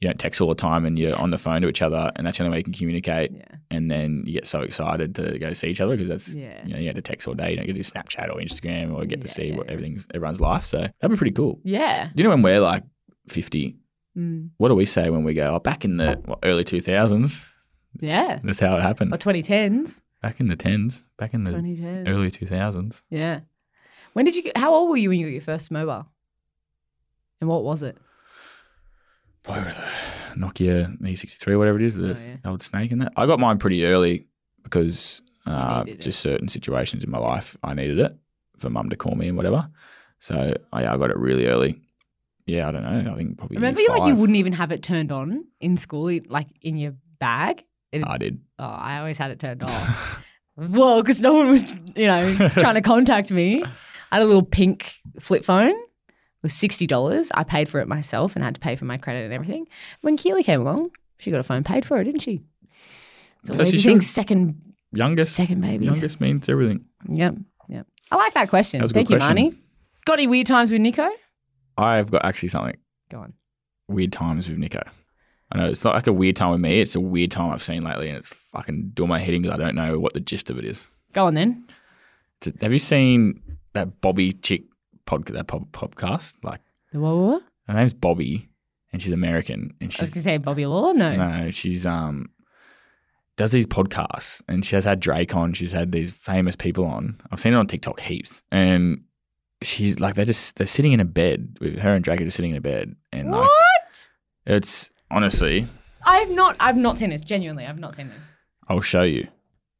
you 0.00 0.06
don't 0.08 0.18
text 0.18 0.40
all 0.40 0.48
the 0.48 0.54
time 0.54 0.86
and 0.86 0.96
you're 0.96 1.10
Yeah. 1.10 1.16
on 1.16 1.30
the 1.30 1.38
phone 1.38 1.60
to 1.62 1.68
each 1.68 1.82
other, 1.82 2.12
and 2.14 2.24
that's 2.24 2.38
the 2.38 2.44
only 2.44 2.52
way 2.52 2.58
you 2.58 2.64
can 2.64 2.72
communicate. 2.72 3.32
Yeah. 3.34 3.44
And 3.70 3.90
then 3.90 4.22
you 4.26 4.32
get 4.32 4.46
so 4.46 4.60
excited 4.60 5.16
to 5.16 5.36
go 5.40 5.52
see 5.54 5.68
each 5.70 5.80
other 5.80 5.96
because 5.96 6.08
that's 6.08 6.36
Yeah. 6.36 6.64
you 6.64 6.72
know 6.72 6.78
you 6.78 6.86
have 6.86 6.94
to 6.94 7.02
text 7.02 7.26
all 7.26 7.34
day. 7.34 7.50
You 7.50 7.56
don't 7.56 7.66
get 7.66 7.72
to 7.74 7.78
do 7.82 7.82
Snapchat 7.82 8.28
or 8.28 8.40
Instagram 8.40 8.94
or 8.94 9.04
get 9.06 9.20
to 9.22 9.28
see 9.28 9.50
what 9.52 9.68
everything's 9.68 10.06
everyone's 10.14 10.40
life. 10.40 10.64
So 10.64 10.78
that'd 10.78 11.10
be 11.10 11.16
pretty 11.16 11.32
cool. 11.32 11.60
Yeah. 11.64 12.10
Do 12.14 12.22
You 12.22 12.24
know 12.24 12.30
when 12.30 12.42
we're 12.42 12.60
like 12.60 12.84
fifty, 13.30 13.76
Mm. 14.16 14.50
what 14.56 14.68
do 14.68 14.74
we 14.74 14.84
say 14.86 15.10
when 15.10 15.22
we 15.22 15.32
go? 15.34 15.54
Oh, 15.54 15.58
back 15.60 15.84
in 15.84 15.96
the 15.98 16.20
what, 16.24 16.40
early 16.42 16.64
two 16.64 16.80
thousands. 16.80 17.44
Yeah. 18.00 18.40
That's 18.42 18.60
how 18.60 18.76
it 18.76 18.82
happened. 18.82 19.12
Or 19.14 19.18
2010s. 19.18 20.02
Back 20.22 20.40
in 20.40 20.48
the 20.48 20.56
tens. 20.56 21.04
Back 21.16 21.34
in 21.34 21.44
the 21.44 21.52
2010s. 21.52 22.08
early 22.08 22.30
two 22.30 22.46
thousands. 22.46 23.02
Yeah. 23.10 23.40
When 24.14 24.24
did 24.24 24.34
you 24.34 24.42
get, 24.42 24.56
how 24.56 24.74
old 24.74 24.90
were 24.90 24.96
you 24.96 25.08
when 25.10 25.18
you 25.20 25.26
got 25.26 25.32
your 25.32 25.42
first 25.42 25.70
mobile? 25.70 26.06
And 27.40 27.48
what 27.48 27.62
was 27.62 27.82
it? 27.82 27.96
Probably 29.44 29.64
with 29.64 29.78
a 29.78 30.38
Nokia 30.38 31.00
E63 31.00 31.56
whatever 31.58 31.78
it 31.78 31.84
is, 31.84 31.94
the 31.94 32.10
Oh, 32.12 32.16
yeah. 32.44 32.50
old 32.50 32.62
snake 32.62 32.90
in 32.92 32.98
that. 32.98 33.12
I 33.16 33.26
got 33.26 33.38
mine 33.40 33.58
pretty 33.58 33.84
early 33.84 34.26
because 34.64 35.22
uh, 35.46 35.84
needed 35.86 36.00
it. 36.00 36.02
just 36.02 36.20
certain 36.20 36.48
situations 36.48 37.04
in 37.04 37.10
my 37.10 37.18
life, 37.18 37.56
I 37.62 37.74
needed 37.74 37.98
it 38.00 38.16
for 38.58 38.68
mum 38.70 38.90
to 38.90 38.96
call 38.96 39.14
me 39.14 39.28
and 39.28 39.36
whatever. 39.36 39.68
So 40.18 40.52
I, 40.72 40.86
I 40.86 40.96
got 40.96 41.10
it 41.10 41.16
really 41.16 41.46
early. 41.46 41.80
Yeah, 42.48 42.68
I 42.68 42.72
don't 42.72 42.82
know. 42.82 43.12
I 43.12 43.16
think 43.16 43.36
probably. 43.38 43.56
Remember, 43.58 43.80
like 43.88 44.08
you 44.08 44.14
wouldn't 44.16 44.36
even 44.36 44.54
have 44.54 44.72
it 44.72 44.82
turned 44.82 45.12
on 45.12 45.44
in 45.60 45.76
school, 45.76 46.10
like 46.28 46.48
in 46.62 46.76
your 46.78 46.94
bag. 47.18 47.64
It- 47.92 48.02
I 48.06 48.18
did. 48.18 48.40
oh, 48.58 48.64
I 48.64 48.98
always 48.98 49.18
had 49.18 49.30
it 49.30 49.38
turned 49.38 49.62
off. 49.62 50.20
well, 50.56 51.02
because 51.02 51.20
no 51.20 51.34
one 51.34 51.48
was, 51.48 51.74
you 51.94 52.06
know, 52.06 52.34
trying 52.50 52.74
to 52.74 52.80
contact 52.82 53.30
me. 53.30 53.62
I 54.10 54.16
had 54.16 54.22
a 54.22 54.26
little 54.26 54.42
pink 54.42 54.94
flip 55.20 55.44
phone. 55.44 55.70
It 55.70 56.42
was 56.42 56.54
sixty 56.54 56.86
dollars. 56.86 57.30
I 57.34 57.44
paid 57.44 57.68
for 57.68 57.80
it 57.80 57.88
myself 57.88 58.34
and 58.34 58.44
had 58.44 58.54
to 58.54 58.60
pay 58.60 58.76
for 58.76 58.84
my 58.86 58.96
credit 58.96 59.24
and 59.24 59.32
everything. 59.34 59.66
When 60.00 60.16
Keely 60.16 60.42
came 60.42 60.60
along, 60.60 60.90
she 61.18 61.30
got 61.30 61.40
a 61.40 61.42
phone 61.42 61.64
paid 61.64 61.84
for 61.84 62.00
it, 62.00 62.04
didn't 62.04 62.20
she? 62.20 62.40
It's 63.44 63.56
So 63.56 63.64
she 63.64 63.94
the 63.94 64.00
Second, 64.00 64.60
youngest. 64.92 65.34
second 65.34 65.60
baby. 65.60 65.84
Youngest 65.86 66.20
means 66.20 66.48
everything. 66.48 66.84
Yep, 67.08 67.36
yep. 67.68 67.86
I 68.10 68.16
like 68.16 68.34
that 68.34 68.48
question. 68.48 68.78
That 68.78 68.84
was 68.84 68.92
a 68.92 68.94
good 68.94 69.08
Thank 69.08 69.10
you, 69.10 69.16
question. 69.18 69.36
Marnie. 69.36 69.56
Got 70.06 70.14
any 70.14 70.26
weird 70.26 70.46
times 70.46 70.70
with 70.70 70.80
Nicho? 70.80 71.10
I've 71.78 72.10
got 72.10 72.24
actually 72.24 72.48
something 72.50 72.76
Go 73.10 73.20
on. 73.20 73.32
weird 73.88 74.12
times 74.12 74.48
with 74.48 74.58
Nicho. 74.58 74.82
I 75.50 75.58
know 75.58 75.70
it's 75.70 75.84
not 75.84 75.94
like 75.94 76.06
a 76.06 76.12
weird 76.12 76.36
time 76.36 76.50
with 76.50 76.60
me. 76.60 76.80
It's 76.80 76.94
a 76.94 77.00
weird 77.00 77.30
time 77.30 77.50
I've 77.52 77.62
seen 77.62 77.82
lately, 77.82 78.08
and 78.08 78.18
it's 78.18 78.28
fucking 78.28 78.90
doing 78.94 79.08
my 79.08 79.18
head 79.18 79.32
in 79.32 79.42
because 79.42 79.58
I 79.58 79.62
don't 79.62 79.74
know 79.74 79.98
what 79.98 80.12
the 80.12 80.20
gist 80.20 80.50
of 80.50 80.58
it 80.58 80.64
is. 80.66 80.88
Go 81.14 81.26
on 81.26 81.34
then. 81.34 81.64
Have 82.60 82.72
you 82.72 82.78
seen 82.78 83.42
that 83.72 84.00
Bobby 84.00 84.32
chick 84.32 84.64
podcast? 85.06 85.32
That 85.32 85.46
pop, 85.46 85.70
podcast? 85.72 86.36
Like 86.42 86.60
The 86.92 87.00
what, 87.00 87.16
what, 87.16 87.26
what? 87.32 87.42
her 87.66 87.74
name's 87.74 87.94
Bobby, 87.94 88.50
and 88.92 89.00
she's 89.00 89.12
American, 89.12 89.72
and 89.80 89.84
I 89.84 89.86
was 89.86 89.94
she's 89.94 90.14
gonna 90.14 90.22
say 90.24 90.36
Bobby 90.38 90.66
Law. 90.66 90.92
No. 90.92 91.16
no, 91.16 91.50
she's 91.50 91.86
um 91.86 92.28
does 93.36 93.52
these 93.52 93.66
podcasts, 93.66 94.42
and 94.48 94.64
she 94.64 94.76
has 94.76 94.84
had 94.84 95.00
Drake 95.00 95.34
on. 95.34 95.54
She's 95.54 95.72
had 95.72 95.92
these 95.92 96.10
famous 96.10 96.56
people 96.56 96.84
on. 96.84 97.18
I've 97.30 97.40
seen 97.40 97.54
it 97.54 97.56
on 97.56 97.66
TikTok 97.68 98.00
heaps, 98.00 98.42
and 98.52 99.04
she's 99.62 99.98
like 100.00 100.14
they're 100.14 100.24
just 100.24 100.56
they're 100.56 100.66
sitting 100.66 100.92
in 100.92 101.00
a 101.00 101.04
bed 101.04 101.56
with 101.60 101.78
her 101.78 101.94
and 101.94 102.04
Drake 102.04 102.20
are 102.20 102.24
just 102.24 102.36
sitting 102.36 102.52
in 102.52 102.56
a 102.56 102.60
bed, 102.60 102.94
and 103.12 103.30
like 103.30 103.42
What? 103.48 104.08
it's 104.46 104.90
honestly, 105.10 105.66
I've 106.04 106.30
not. 106.30 106.56
I've 106.60 106.76
not 106.76 106.98
seen 106.98 107.10
this. 107.10 107.20
Genuinely, 107.22 107.66
I've 107.66 107.78
not 107.78 107.94
seen 107.94 108.08
this. 108.08 108.28
I'll 108.68 108.80
show 108.80 109.02
you 109.02 109.28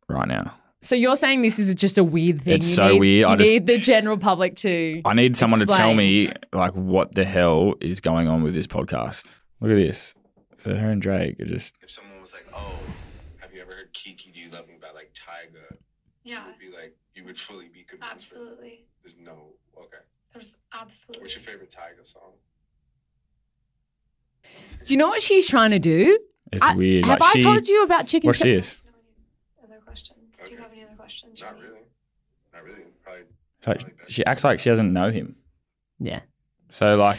right 0.09 0.29
now. 0.29 0.55
So 0.81 0.95
you're 0.95 1.17
saying 1.17 1.43
this 1.43 1.59
is 1.59 1.75
just 1.75 1.99
a 1.99 2.05
weird 2.05 2.43
thing? 2.43 2.55
It's 2.55 2.69
You 2.69 2.75
so 2.77 2.88
need- 2.93 3.01
weird. 3.01 3.27
You 3.27 3.33
I 3.33 3.37
just- 3.37 3.51
need 3.51 3.67
the 3.67 3.79
general 3.79 4.17
public 4.17 4.55
to. 4.57 5.03
I 5.05 5.12
need 5.14 5.37
someone 5.37 5.59
to 5.61 5.67
tell 5.67 5.93
me 5.95 6.31
like 6.53 6.73
what 6.75 7.14
the 7.14 7.25
hell 7.25 7.75
is 7.81 8.01
going 8.01 8.29
on 8.29 8.43
with 8.43 8.55
this 8.55 8.67
podcast. 8.69 9.38
Look 9.61 9.71
at 9.73 9.75
this. 9.77 10.14
So 10.57 10.75
her 10.75 10.91
and 10.91 11.01
Drake 11.03 11.38
are 11.41 11.45
just 11.47 11.77
if 11.83 11.91
someone 11.91 12.21
was 12.21 12.33
like, 12.33 12.47
"Oh, 12.55 12.73
have 13.38 13.53
you 13.55 13.61
ever 13.61 13.73
heard 13.73 13.93
Kiki 13.93 14.31
Do 14.33 14.41
You 14.41 14.51
Love 14.51 14.69
Me" 14.69 14.75
by 14.81 14.91
like 14.93 15.12
Tyga, 15.14 15.77
Yeah, 16.25 16.43
you 16.43 16.47
would 16.47 16.59
be 16.59 16.69
like, 16.77 16.97
you 17.14 17.25
would 17.25 17.38
fully 17.38 17.69
be 17.69 17.83
convinced. 17.85 18.12
absolutely. 18.33 18.85
There's 19.03 19.17
no 19.19 19.55
okay. 19.81 19.97
There's 20.33 20.55
absolutely. 20.73 21.23
What's 21.23 21.35
your 21.35 21.43
favorite 21.45 21.71
Tyga 21.71 22.07
song? 22.07 22.33
Do 24.87 24.95
you 24.95 24.97
know 24.97 25.09
what 25.09 25.23
she's 25.23 25.47
trying 25.47 25.71
to 25.73 25.79
do? 25.79 26.19
it's 26.53 26.62
I- 26.64 26.75
weird. 26.75 27.05
Have 27.07 27.21
like 27.21 27.37
I 27.37 27.38
she, 27.38 27.43
told 27.43 27.69
you 27.69 27.83
about 27.83 28.07
chicken? 28.07 28.29
watch 28.29 28.38
chop- 28.38 28.47
this. 28.47 28.81
Do 28.81 28.91
you 28.91 28.91
have 29.71 29.71
any 29.71 29.75
other 29.77 29.85
questions? 29.85 30.19
Do 30.45 30.51
you 30.51 30.57
have 30.59 30.73
any 30.73 30.83
other 30.85 30.95
questions? 30.97 31.41
Not 31.41 31.55
really. 31.59 31.81
Not 32.55 32.64
really. 32.64 32.83
Probably. 33.62 33.85
Like, 33.85 34.09
she 34.09 34.25
acts 34.25 34.45
like 34.45 34.61
she 34.61 34.71
doesn't 34.71 34.93
know 34.93 35.11
him. 35.11 35.37
Yeah. 35.99 36.21
So 36.71 36.95
like 36.97 37.19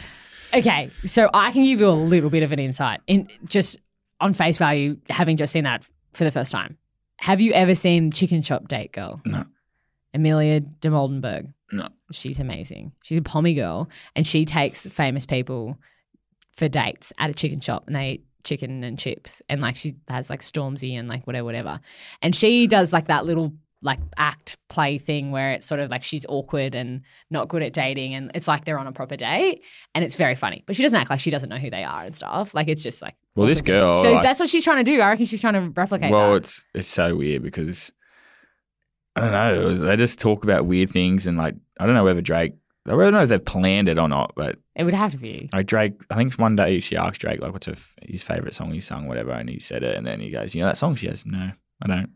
Okay, 0.52 0.90
so 1.04 1.30
I 1.32 1.52
can 1.52 1.62
give 1.62 1.78
you 1.78 1.86
a 1.86 1.90
little 1.92 2.30
bit 2.30 2.42
of 2.42 2.50
an 2.50 2.58
insight 2.58 3.00
in 3.06 3.28
just 3.44 3.78
on 4.20 4.34
face 4.34 4.58
value, 4.58 4.96
having 5.08 5.36
just 5.36 5.52
seen 5.52 5.62
that 5.64 5.86
for 6.12 6.24
the 6.24 6.32
first 6.32 6.50
time. 6.50 6.76
Have 7.20 7.40
you 7.40 7.52
ever 7.52 7.74
seen 7.76 8.10
Chicken 8.10 8.42
Shop 8.42 8.66
Date 8.66 8.90
Girl? 8.92 9.20
No. 9.24 9.44
Amelia 10.12 10.60
Dimoldenberg. 10.60 11.52
No. 11.72 11.88
She's 12.12 12.40
amazing. 12.40 12.92
She's 13.02 13.18
a 13.18 13.22
pommy 13.22 13.54
girl, 13.54 13.88
and 14.16 14.26
she 14.26 14.44
takes 14.44 14.86
famous 14.86 15.26
people 15.26 15.78
for 16.56 16.68
dates 16.68 17.12
at 17.18 17.30
a 17.30 17.34
chicken 17.34 17.60
shop, 17.60 17.84
and 17.86 17.96
they 17.96 18.10
eat 18.10 18.24
chicken 18.44 18.82
and 18.84 18.98
chips, 18.98 19.40
and 19.48 19.60
like 19.60 19.76
she 19.76 19.96
has 20.08 20.28
like 20.30 20.40
Stormzy 20.40 20.98
and 20.98 21.08
like 21.08 21.26
whatever, 21.26 21.44
whatever, 21.44 21.80
and 22.22 22.34
she 22.34 22.66
does 22.66 22.92
like 22.92 23.08
that 23.08 23.24
little 23.24 23.52
like 23.82 23.98
act 24.18 24.58
play 24.68 24.98
thing 24.98 25.30
where 25.30 25.52
it's 25.52 25.66
sort 25.66 25.80
of 25.80 25.90
like 25.90 26.04
she's 26.04 26.26
awkward 26.28 26.74
and 26.74 27.00
not 27.30 27.48
good 27.48 27.62
at 27.62 27.72
dating 27.72 28.14
and 28.14 28.30
it's 28.34 28.46
like 28.46 28.64
they're 28.64 28.78
on 28.78 28.86
a 28.86 28.92
proper 28.92 29.16
date 29.16 29.62
and 29.94 30.04
it's 30.04 30.16
very 30.16 30.34
funny 30.34 30.62
but 30.66 30.76
she 30.76 30.82
doesn't 30.82 30.98
act 30.98 31.08
like 31.08 31.18
she 31.18 31.30
doesn't 31.30 31.48
know 31.48 31.56
who 31.56 31.70
they 31.70 31.82
are 31.82 32.02
and 32.04 32.14
stuff 32.14 32.52
like 32.52 32.68
it's 32.68 32.82
just 32.82 33.00
like 33.00 33.14
Well, 33.34 33.46
this 33.46 33.62
girl, 33.62 33.96
so 33.96 34.12
like- 34.12 34.22
that's 34.22 34.38
what 34.38 34.50
she's 34.50 34.64
trying 34.64 34.84
to 34.84 34.90
do 34.90 35.00
i 35.00 35.08
reckon 35.08 35.24
she's 35.24 35.40
trying 35.40 35.54
to 35.54 35.70
replicate 35.74 36.12
well, 36.12 36.32
that. 36.32 36.36
it's 36.36 36.64
it's 36.74 36.88
so 36.88 37.16
weird 37.16 37.42
because 37.42 37.90
I 39.20 39.30
don't 39.50 39.62
know. 39.62 39.68
Was, 39.68 39.80
they 39.80 39.96
just 39.96 40.18
talk 40.18 40.44
about 40.44 40.66
weird 40.66 40.90
things 40.90 41.26
and 41.26 41.36
like 41.36 41.54
I 41.78 41.86
don't 41.86 41.94
know 41.94 42.04
whether 42.04 42.20
Drake. 42.20 42.54
I 42.86 42.90
don't 42.90 43.12
know 43.12 43.22
if 43.22 43.28
they've 43.28 43.44
planned 43.44 43.88
it 43.88 43.98
or 43.98 44.08
not, 44.08 44.32
but 44.34 44.56
it 44.74 44.84
would 44.84 44.94
have 44.94 45.12
to 45.12 45.18
be 45.18 45.48
like 45.52 45.66
Drake, 45.66 46.02
I 46.10 46.16
think 46.16 46.34
one 46.34 46.56
day 46.56 46.80
she 46.80 46.96
asked 46.96 47.20
Drake 47.20 47.40
like, 47.40 47.52
"What's 47.52 47.66
her, 47.66 47.72
f- 47.72 47.94
his 48.02 48.22
favorite 48.22 48.54
song 48.54 48.72
he 48.72 48.80
sung, 48.80 49.06
whatever," 49.06 49.32
and 49.32 49.48
he 49.48 49.60
said 49.60 49.82
it, 49.82 49.96
and 49.96 50.06
then 50.06 50.18
he 50.20 50.30
goes, 50.30 50.54
"You 50.54 50.62
know 50.62 50.68
that 50.68 50.78
song?" 50.78 50.94
She 50.96 51.06
goes, 51.06 51.24
"No, 51.26 51.52
I 51.82 51.86
don't." 51.86 52.10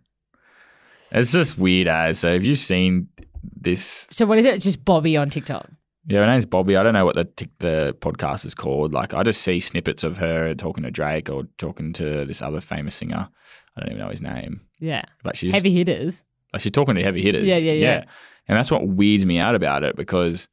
It's 1.12 1.32
just 1.32 1.58
weird 1.58 1.86
as. 1.88 2.18
So 2.18 2.32
have 2.32 2.44
you 2.44 2.56
seen 2.56 3.08
this? 3.56 4.08
so 4.10 4.24
what 4.26 4.38
is 4.38 4.46
it 4.46 4.60
just 4.60 4.84
bobby 4.84 5.16
on 5.18 5.28
tiktok 5.28 5.68
Yeah, 6.06 6.20
her 6.20 6.26
name's 6.26 6.46
Bobby. 6.46 6.76
I 6.76 6.82
don't 6.82 6.94
know 6.94 7.04
what 7.04 7.14
the 7.14 7.24
tic- 7.24 7.58
the 7.58 7.94
podcast 8.00 8.44
is 8.46 8.54
called. 8.54 8.92
Like 8.92 9.12
I 9.14 9.22
just 9.22 9.42
see 9.42 9.60
snippets 9.60 10.02
of 10.02 10.16
her 10.18 10.54
talking 10.54 10.84
to 10.84 10.90
Drake 10.90 11.28
or 11.30 11.44
talking 11.58 11.92
to 11.94 12.24
this 12.24 12.40
other 12.42 12.60
famous 12.60 12.94
singer. 12.94 13.28
I 13.76 13.80
don't 13.80 13.90
even 13.90 13.98
know 14.04 14.10
his 14.10 14.22
name, 14.22 14.62
yeah 14.80 15.04
but 15.22 15.36
she's 15.36 15.52
heavy 15.52 15.72
hitters 15.72 16.24
like 16.54 16.60
she's 16.62 16.72
talking 16.72 16.94
to 16.94 17.02
heavy 17.02 17.20
hitters. 17.22 17.46
Yeah, 17.46 17.58
yeah, 17.58 17.72
yeah. 17.72 18.04
And 18.48 18.56
that's 18.58 18.70
what 18.70 18.86
weirds 18.86 19.26
me 19.26 19.38
out 19.38 19.54
about 19.54 19.82
it 19.84 19.96
because, 19.96 20.48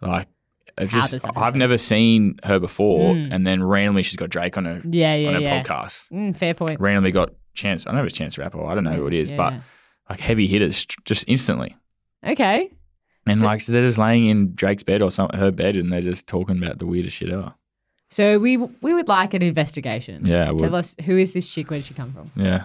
like, 0.00 0.28
just 0.86 1.24
I've 1.36 1.54
never 1.56 1.76
seen 1.78 2.38
her 2.44 2.58
before, 2.58 3.14
Mm. 3.14 3.28
and 3.34 3.46
then 3.46 3.62
randomly 3.62 4.02
she's 4.02 4.16
got 4.16 4.30
Drake 4.30 4.56
on 4.56 4.64
her 4.64 4.80
yeah 4.88 5.14
yeah 5.14 5.28
on 5.28 5.34
her 5.34 5.40
yeah 5.40 5.62
podcast. 5.62 6.10
Mm, 6.10 6.36
fair 6.36 6.54
point 6.54 6.80
Randomly 6.80 7.10
got 7.10 7.30
Chance. 7.54 7.86
I 7.86 7.90
don't 7.90 7.96
know 7.96 8.02
if 8.02 8.08
it's 8.10 8.16
Chance 8.18 8.38
Rapper. 8.38 8.64
I 8.64 8.74
don't 8.74 8.84
know 8.84 8.92
who 8.92 9.06
it 9.06 9.12
is, 9.14 9.30
Yeah, 9.30 9.36
but 9.36 9.52
yeah. 9.54 9.60
like 10.08 10.20
heavy 10.20 10.46
hitters, 10.46 10.86
just 11.04 11.24
instantly. 11.28 11.76
okay 12.26 12.70
And 13.26 13.38
So- 13.38 13.46
like 13.46 13.60
so 13.60 13.72
they're 13.72 13.82
just 13.82 13.98
laying 13.98 14.26
in 14.26 14.54
Drake's 14.54 14.82
bed 14.82 15.02
or 15.02 15.10
some 15.10 15.28
her 15.34 15.50
bed, 15.50 15.76
and 15.76 15.92
they're 15.92 16.00
just 16.00 16.26
talking 16.26 16.56
about 16.62 16.78
the 16.78 16.86
weirdest 16.86 17.16
shit 17.16 17.30
ever. 17.30 17.52
So 18.08 18.38
we 18.38 18.56
we 18.56 18.94
would 18.94 19.08
like 19.08 19.34
an 19.34 19.42
investigation. 19.42 20.24
Yeah. 20.26 20.50
Tell 20.58 20.74
us 20.74 20.96
who 21.04 21.16
is 21.16 21.32
this 21.32 21.48
chick? 21.48 21.70
Where 21.70 21.78
did 21.78 21.86
she 21.86 21.94
come 21.94 22.12
from? 22.12 22.30
Yeah, 22.34 22.64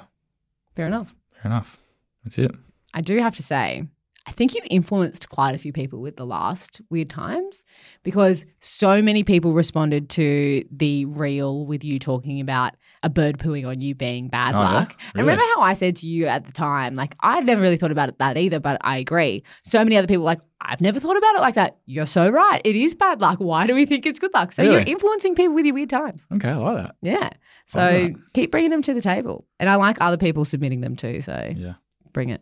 Fair 0.75 0.87
enough. 0.87 1.13
fair 1.41 1.51
enough. 1.51 1.77
That's 2.23 2.37
it. 2.37 2.51
I 2.95 3.01
do 3.01 3.17
have 3.19 3.35
to 3.35 3.43
say, 3.43 3.83
I 4.27 4.31
think 4.31 4.55
you 4.55 4.61
influenced 4.71 5.29
quite 5.29 5.53
a 5.53 5.59
few 5.59 5.71
people 5.71 6.01
with 6.01 6.15
the 6.15 6.25
last 6.25 6.81
Weird 6.89 7.11
Times 7.11 7.63
because 8.01 8.43
so 8.59 8.99
many 8.99 9.23
people 9.23 9.53
responded 9.53 10.09
to 10.11 10.63
the 10.71 11.05
reel 11.05 11.67
with 11.67 11.83
you 11.83 11.99
talking 11.99 12.41
about 12.41 12.73
a 13.03 13.09
bird 13.09 13.37
pooing 13.37 13.67
on 13.67 13.81
you 13.81 13.93
being 13.93 14.27
bad 14.29 14.55
Oh, 14.55 14.61
yeah? 14.63 14.71
luck. 14.73 14.99
And 15.13 15.21
remember 15.21 15.43
how 15.55 15.61
I 15.61 15.73
said 15.73 15.97
to 15.97 16.07
you 16.07 16.25
at 16.25 16.43
the 16.45 16.51
time, 16.51 16.95
like, 16.95 17.15
I'd 17.19 17.45
never 17.45 17.61
really 17.61 17.77
thought 17.77 17.91
about 17.91 18.09
it 18.09 18.17
that 18.17 18.35
either, 18.35 18.59
but 18.59 18.77
I 18.81 18.97
agree. 18.97 19.43
So 19.63 19.83
many 19.83 19.95
other 19.95 20.07
people 20.07 20.23
were 20.23 20.31
like, 20.31 20.41
I've 20.59 20.81
never 20.81 20.99
thought 20.99 21.17
about 21.17 21.35
it 21.35 21.41
like 21.41 21.53
that. 21.55 21.77
You're 21.85 22.07
so 22.07 22.27
right. 22.31 22.61
It 22.65 22.75
is 22.75 22.95
bad 22.95 23.21
luck. 23.21 23.37
Why 23.37 23.67
do 23.67 23.75
we 23.75 23.85
think 23.85 24.07
it's 24.07 24.17
good 24.17 24.33
luck? 24.33 24.53
So 24.53 24.63
you're 24.63 24.79
influencing 24.79 25.35
people 25.35 25.53
with 25.53 25.65
your 25.67 25.75
weird 25.75 25.91
times. 25.91 26.25
Okay, 26.33 26.49
I 26.49 26.55
like 26.55 26.77
that. 26.77 26.95
Yeah. 27.03 27.29
So 27.67 27.79
Alright. 27.79 28.15
keep 28.33 28.49
bringing 28.49 28.71
them 28.71 28.81
to 28.81 28.93
the 28.95 29.01
table. 29.01 29.45
And 29.59 29.69
I 29.69 29.75
like 29.75 29.97
other 30.01 30.17
people 30.17 30.45
submitting 30.45 30.81
them 30.81 30.95
too. 30.95 31.21
So 31.21 31.53
Yeah, 31.55 31.73
bring 32.11 32.29
it. 32.29 32.41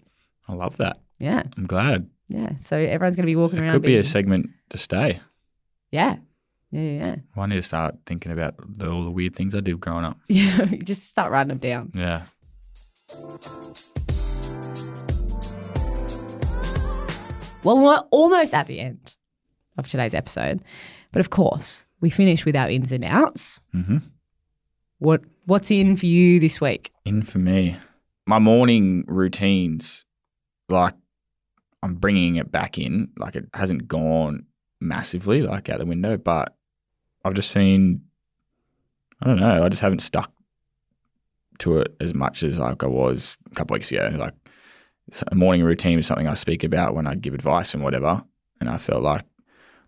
I 0.54 0.56
love 0.56 0.78
that. 0.78 0.98
Yeah. 1.20 1.44
I'm 1.58 1.66
glad. 1.66 2.08
Yeah. 2.30 2.52
So 2.62 2.78
everyone's 2.78 3.16
going 3.16 3.26
to 3.26 3.32
be 3.32 3.36
walking 3.36 3.58
around. 3.60 3.66
It 3.66 3.72
around. 3.72 3.82
could 3.82 3.88
be 3.88 3.98
a 3.98 4.04
segment 4.04 4.50
to 4.70 4.78
stay. 4.78 5.20
Yeah. 5.92 6.18
Yeah. 6.72 6.82
Yeah. 6.82 7.16
I 7.36 7.46
need 7.48 7.56
to 7.56 7.64
start 7.64 7.96
thinking 8.06 8.32
about 8.32 8.54
the, 8.78 8.90
all 8.92 9.04
the 9.04 9.12
weird 9.12 9.36
things 9.36 9.56
I 9.56 9.62
did 9.62 9.80
growing 9.80 10.06
up. 10.06 10.18
Yeah. 10.28 10.66
Just 10.84 11.08
start 11.08 11.32
writing 11.32 11.50
them 11.50 11.58
down. 11.58 11.92
Yeah. 11.96 12.24
Well, 17.64 17.80
we're 17.80 18.04
almost 18.12 18.54
at 18.54 18.68
the 18.68 18.80
end 18.80 19.16
of 19.78 19.88
today's 19.88 20.14
episode. 20.14 20.62
But 21.14 21.22
of 21.22 21.30
course, 21.30 21.86
we 22.02 22.10
finish 22.10 22.46
with 22.46 22.56
our 22.56 22.70
ins 22.70 22.92
and 22.92 23.04
outs. 23.06 23.62
hmm 23.72 23.98
What 25.00 25.22
What's 25.46 25.72
in 25.72 25.96
for 25.98 26.06
you 26.06 26.40
this 26.40 26.60
week? 26.62 26.92
In 27.06 27.24
for 27.24 27.40
me, 27.40 27.78
my 28.26 28.40
morning 28.40 29.04
routines, 29.08 30.06
like 30.74 30.96
I'm 31.82 31.96
bringing 31.96 32.38
it 32.38 32.52
back 32.52 32.78
in. 32.78 33.10
Like 33.18 33.36
it 33.36 33.46
hasn't 33.54 33.88
gone 33.88 34.46
massively, 34.80 35.42
like 35.42 35.70
out 35.70 35.80
the 35.80 35.86
window, 35.86 36.18
but 36.18 36.56
I've 37.24 37.34
just 37.34 37.52
seen. 37.52 38.02
I 39.22 39.28
don't 39.28 39.40
know. 39.40 39.64
I 39.64 39.70
just 39.70 39.82
haven't 39.82 40.00
stuck 40.00 40.32
to 41.60 41.80
it 41.80 41.96
as 42.00 42.14
much 42.14 42.44
as 42.44 42.60
like 42.60 42.84
I 42.84 42.88
was 42.88 43.38
a 43.52 43.56
couple 43.56 43.76
weeks 43.76 43.92
ago. 43.92 44.10
Like 44.18 44.34
a 45.28 45.36
morning 45.36 45.64
routine 45.64 46.00
is 46.00 46.08
something 46.08 46.28
I 46.28 46.34
speak 46.34 46.64
about 46.64 46.96
when 46.96 47.08
I 47.08 47.16
give 47.16 47.34
advice 47.34 47.74
and 47.74 47.84
whatever. 47.84 48.24
And 48.60 48.70
I 48.70 48.78
felt 48.78 49.04
like 49.04 49.26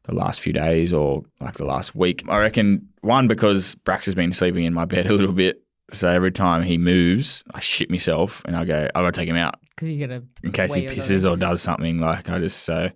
the 0.03 0.13
last 0.13 0.41
few 0.41 0.53
days 0.53 0.93
or 0.93 1.23
like 1.39 1.55
the 1.55 1.65
last 1.65 1.95
week, 1.95 2.23
I 2.27 2.37
reckon 2.39 2.89
one 3.01 3.27
because 3.27 3.75
Brax 3.75 4.05
has 4.05 4.15
been 4.15 4.31
sleeping 4.31 4.65
in 4.65 4.73
my 4.73 4.85
bed 4.85 5.07
a 5.07 5.13
little 5.13 5.33
bit. 5.33 5.61
So 5.91 6.09
every 6.09 6.31
time 6.31 6.63
he 6.63 6.77
moves, 6.77 7.43
I 7.53 7.59
shit 7.59 7.89
myself 7.89 8.43
and 8.45 8.55
I 8.55 8.65
go, 8.65 8.87
oh, 8.93 8.99
I 8.99 9.03
gotta 9.03 9.11
take 9.11 9.29
him 9.29 9.37
out 9.37 9.59
Because 9.75 9.97
going 9.97 10.09
to. 10.09 10.23
in 10.43 10.51
case 10.51 10.73
he 10.73 10.85
pisses 10.85 11.29
or 11.29 11.35
does 11.35 11.61
something. 11.61 11.99
Like 11.99 12.29
I 12.29 12.39
just 12.39 12.63
so 12.63 12.89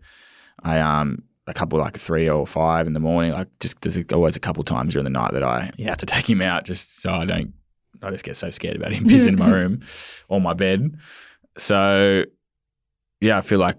I 0.63 0.79
um 0.79 1.23
a 1.47 1.53
couple 1.53 1.79
like 1.79 1.97
three 1.97 2.29
or 2.29 2.45
five 2.45 2.87
in 2.87 2.93
the 2.93 2.99
morning. 2.99 3.31
Like 3.31 3.47
just 3.59 3.81
there's 3.81 3.97
always 4.13 4.37
a 4.37 4.39
couple 4.39 4.63
times 4.63 4.93
during 4.93 5.03
the 5.03 5.09
night 5.09 5.33
that 5.33 5.43
I 5.43 5.71
you 5.77 5.85
have 5.85 5.97
to 5.97 6.05
take 6.07 6.29
him 6.29 6.41
out 6.41 6.65
just 6.65 7.01
so 7.01 7.11
I 7.11 7.25
don't. 7.25 7.53
I 8.01 8.11
just 8.11 8.23
get 8.23 8.37
so 8.37 8.49
scared 8.49 8.77
about 8.77 8.93
him 8.93 9.03
pissing 9.07 9.29
in 9.29 9.39
my 9.39 9.49
room 9.49 9.81
or 10.29 10.39
my 10.39 10.53
bed. 10.53 10.97
So 11.57 12.23
yeah, 13.19 13.37
I 13.37 13.41
feel 13.41 13.59
like 13.59 13.77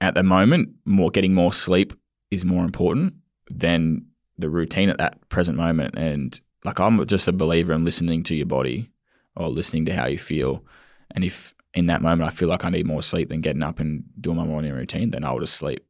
at 0.00 0.14
the 0.14 0.22
moment, 0.22 0.70
more 0.86 1.10
getting 1.10 1.34
more 1.34 1.52
sleep 1.52 1.92
is 2.30 2.44
more 2.44 2.64
important 2.64 3.14
than 3.50 4.06
the 4.38 4.48
routine 4.48 4.88
at 4.88 4.98
that 4.98 5.28
present 5.28 5.58
moment. 5.58 5.94
And 5.96 6.40
like 6.64 6.80
I'm 6.80 7.04
just 7.06 7.28
a 7.28 7.32
believer 7.32 7.72
in 7.72 7.84
listening 7.84 8.22
to 8.24 8.34
your 8.34 8.46
body 8.46 8.90
or 9.36 9.48
listening 9.48 9.84
to 9.86 9.94
how 9.94 10.06
you 10.06 10.18
feel. 10.18 10.64
And 11.10 11.24
if 11.24 11.54
in 11.74 11.86
that 11.86 12.02
moment 12.02 12.28
I 12.28 12.34
feel 12.34 12.48
like 12.48 12.64
I 12.64 12.70
need 12.70 12.86
more 12.86 13.02
sleep 13.02 13.28
than 13.28 13.40
getting 13.40 13.62
up 13.62 13.80
and 13.80 14.04
doing 14.20 14.36
my 14.36 14.44
morning 14.44 14.72
routine, 14.72 15.10
then 15.10 15.24
I'll 15.24 15.38
just 15.40 15.54
sleep. 15.54 15.84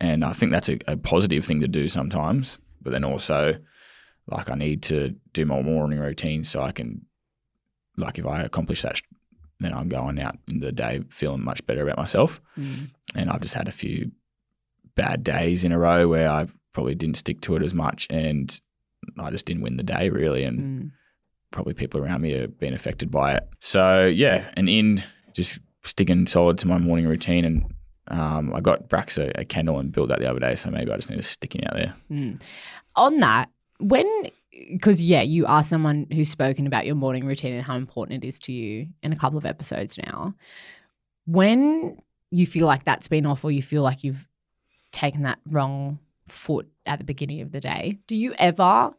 And 0.00 0.24
I 0.24 0.32
think 0.32 0.52
that's 0.52 0.68
a, 0.68 0.78
a 0.86 0.96
positive 0.96 1.44
thing 1.44 1.60
to 1.60 1.68
do 1.68 1.88
sometimes. 1.88 2.58
But 2.82 2.90
then 2.90 3.04
also, 3.04 3.58
like 4.26 4.50
I 4.50 4.54
need 4.54 4.82
to 4.84 5.14
do 5.32 5.46
my 5.46 5.62
morning 5.62 5.98
routine 5.98 6.44
so 6.44 6.60
I 6.62 6.72
can, 6.72 7.06
like, 7.96 8.18
if 8.18 8.26
I 8.26 8.42
accomplish 8.42 8.82
that, 8.82 9.00
then 9.58 9.72
I'm 9.72 9.88
going 9.88 10.20
out 10.20 10.38
in 10.48 10.60
the 10.60 10.72
day 10.72 11.00
feeling 11.08 11.42
much 11.42 11.64
better 11.66 11.82
about 11.82 11.96
myself. 11.96 12.42
Mm. 12.58 12.90
And 13.14 13.30
I've 13.30 13.40
just 13.40 13.54
had 13.54 13.68
a 13.68 13.72
few 13.72 14.10
bad 14.94 15.24
days 15.24 15.64
in 15.64 15.72
a 15.72 15.78
row 15.78 16.08
where 16.08 16.28
I 16.28 16.46
probably 16.72 16.94
didn't 16.94 17.16
stick 17.16 17.40
to 17.42 17.56
it 17.56 17.62
as 17.62 17.72
much, 17.72 18.06
and 18.10 18.60
I 19.18 19.30
just 19.30 19.46
didn't 19.46 19.62
win 19.62 19.76
the 19.78 19.82
day 19.82 20.10
really. 20.10 20.44
And 20.44 20.60
Mm. 20.60 20.90
Probably 21.56 21.72
people 21.72 21.98
around 22.04 22.20
me 22.20 22.34
are 22.34 22.48
being 22.48 22.74
affected 22.74 23.10
by 23.10 23.32
it. 23.32 23.48
So 23.60 24.06
yeah, 24.06 24.52
and 24.58 24.68
in 24.68 25.02
just 25.32 25.58
sticking 25.84 26.26
solid 26.26 26.58
to 26.58 26.68
my 26.68 26.76
morning 26.76 27.06
routine, 27.06 27.46
and 27.46 27.74
um, 28.08 28.52
I 28.54 28.60
got 28.60 28.90
Brax 28.90 29.16
a, 29.16 29.32
a 29.40 29.44
candle 29.46 29.78
and 29.78 29.90
built 29.90 30.10
that 30.10 30.18
the 30.18 30.28
other 30.30 30.38
day, 30.38 30.54
so 30.54 30.70
maybe 30.70 30.92
I 30.92 30.96
just 30.96 31.08
need 31.08 31.16
to 31.16 31.22
stick 31.22 31.54
it 31.54 31.66
out 31.66 31.74
there. 31.74 31.94
Mm. 32.10 32.42
On 32.94 33.18
that, 33.20 33.48
when 33.80 34.06
because 34.70 35.00
yeah, 35.00 35.22
you 35.22 35.46
are 35.46 35.64
someone 35.64 36.06
who's 36.12 36.28
spoken 36.28 36.66
about 36.66 36.84
your 36.84 36.94
morning 36.94 37.24
routine 37.24 37.54
and 37.54 37.64
how 37.64 37.76
important 37.76 38.22
it 38.22 38.26
is 38.26 38.38
to 38.40 38.52
you 38.52 38.88
in 39.02 39.14
a 39.14 39.16
couple 39.16 39.38
of 39.38 39.46
episodes 39.46 39.96
now. 39.96 40.34
When 41.24 41.96
you 42.30 42.46
feel 42.46 42.66
like 42.66 42.84
that's 42.84 43.08
been 43.08 43.24
off, 43.24 43.46
or 43.46 43.50
you 43.50 43.62
feel 43.62 43.82
like 43.82 44.04
you've 44.04 44.28
taken 44.92 45.22
that 45.22 45.38
wrong 45.48 46.00
foot 46.28 46.68
at 46.84 46.98
the 46.98 47.04
beginning 47.04 47.40
of 47.40 47.50
the 47.50 47.60
day, 47.60 47.98
do 48.06 48.14
you 48.14 48.34
ever 48.38 48.92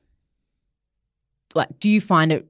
like? 1.55 1.79
Do 1.79 1.89
you 1.89 2.01
find 2.01 2.31
it 2.31 2.47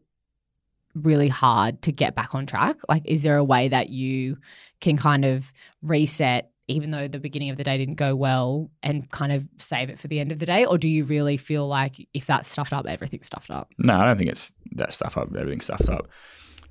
really 0.94 1.28
hard 1.28 1.82
to 1.84 1.92
get 1.92 2.16
back 2.16 2.34
on 2.34 2.46
track? 2.46 2.78
Like, 2.90 3.04
is 3.06 3.24
there 3.24 3.38
a 3.38 3.44
way 3.44 3.68
that 3.68 3.90
you 3.90 4.38
can 4.80 4.98
kind 4.98 5.26
of 5.26 5.52
reset, 5.82 6.52
even 6.68 6.92
though 6.92 7.08
the 7.08 7.20
beginning 7.20 7.50
of 7.50 7.58
the 7.58 7.64
day 7.64 7.78
didn't 7.78 7.96
go 7.96 8.16
well, 8.16 8.70
and 8.84 9.10
kind 9.12 9.32
of 9.32 9.48
save 9.60 9.90
it 9.90 10.00
for 10.00 10.08
the 10.08 10.20
end 10.20 10.32
of 10.32 10.40
the 10.40 10.46
day? 10.46 10.66
Or 10.66 10.78
do 10.78 10.88
you 10.88 11.04
really 11.04 11.38
feel 11.38 11.68
like 11.68 12.08
if 12.14 12.26
that's 12.26 12.50
stuffed 12.50 12.74
up, 12.74 12.86
everything's 12.88 13.28
stuffed 13.28 13.52
up? 13.52 13.72
No, 13.78 13.96
I 13.96 14.06
don't 14.06 14.18
think 14.18 14.32
it's 14.32 14.52
that 14.74 14.94
stuff 14.94 15.18
up. 15.18 15.30
Everything's 15.36 15.66
stuffed 15.66 15.90
up. 15.90 16.08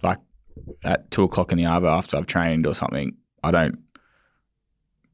Like 0.03 0.19
at 0.83 1.11
two 1.11 1.23
o'clock 1.23 1.53
in 1.53 1.59
the 1.59 1.67
hour 1.67 1.87
after 1.87 2.17
I've 2.17 2.27
trained 2.27 2.67
or 2.67 2.75
something, 2.75 3.17
I 3.45 3.51
don't 3.51 3.79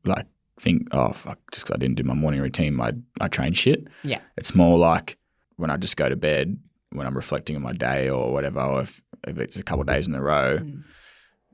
like 0.04 0.26
think, 0.58 0.88
oh 0.92 1.12
fuck, 1.12 1.38
just 1.52 1.66
'cause 1.66 1.74
I 1.74 1.78
didn't 1.78 1.96
do 1.96 2.04
my 2.04 2.14
morning 2.14 2.40
routine, 2.40 2.74
my 2.74 2.92
I 3.20 3.28
train 3.28 3.52
shit. 3.52 3.86
Yeah. 4.04 4.20
It's 4.36 4.54
more 4.54 4.78
like 4.78 5.18
when 5.56 5.70
I 5.70 5.76
just 5.76 5.96
go 5.96 6.08
to 6.08 6.16
bed 6.16 6.58
when 6.92 7.06
I'm 7.06 7.16
reflecting 7.16 7.56
on 7.56 7.62
my 7.62 7.72
day 7.72 8.08
or 8.10 8.32
whatever, 8.32 8.60
or 8.60 8.82
if, 8.82 9.00
if 9.26 9.38
it's 9.38 9.56
a 9.56 9.62
couple 9.62 9.82
of 9.82 9.88
days 9.88 10.06
in 10.08 10.14
a 10.14 10.22
row, 10.22 10.58
Mm. 10.58 10.82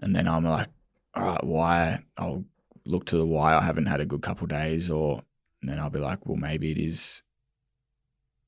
and 0.02 0.14
then 0.16 0.26
I'm 0.28 0.44
like, 0.44 0.68
all 1.14 1.24
right, 1.24 1.44
why? 1.44 2.04
I'll 2.16 2.44
look 2.84 3.06
to 3.06 3.16
the 3.16 3.26
why 3.26 3.54
I 3.56 3.62
haven't 3.62 3.86
had 3.86 4.00
a 4.00 4.06
good 4.06 4.22
couple 4.22 4.44
of 4.44 4.50
days, 4.50 4.90
or 4.90 5.22
and 5.60 5.70
then 5.70 5.78
I'll 5.78 5.90
be 5.90 5.98
like, 5.98 6.26
well, 6.26 6.36
maybe 6.36 6.70
it 6.70 6.78
is 6.78 7.22